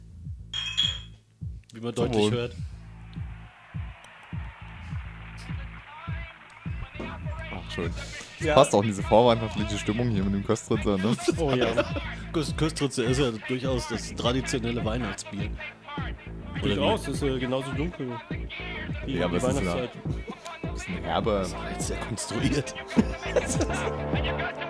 [1.74, 2.32] Wie man deutlich Wohl.
[2.32, 2.56] hört.
[7.54, 7.92] Ach, schön.
[8.40, 8.54] Das Ja.
[8.56, 11.16] passt auch in diese vorweihnachtliche Stimmung hier mit dem Köstritzer, ne?
[11.38, 11.68] Oh ja.
[12.34, 15.50] Köst- Köstritze ist ja durchaus das traditionelle Weihnachtsbier.
[16.64, 18.12] Oder Durchaus, ist äh, genauso dunkel.
[19.06, 19.92] Wie Ja, aber die es ist ja- Weihnachtszeit.
[20.64, 21.46] Ein bisschen herber.
[21.48, 21.74] wie?
[21.74, 22.76] Jetzt sehr konstruiert.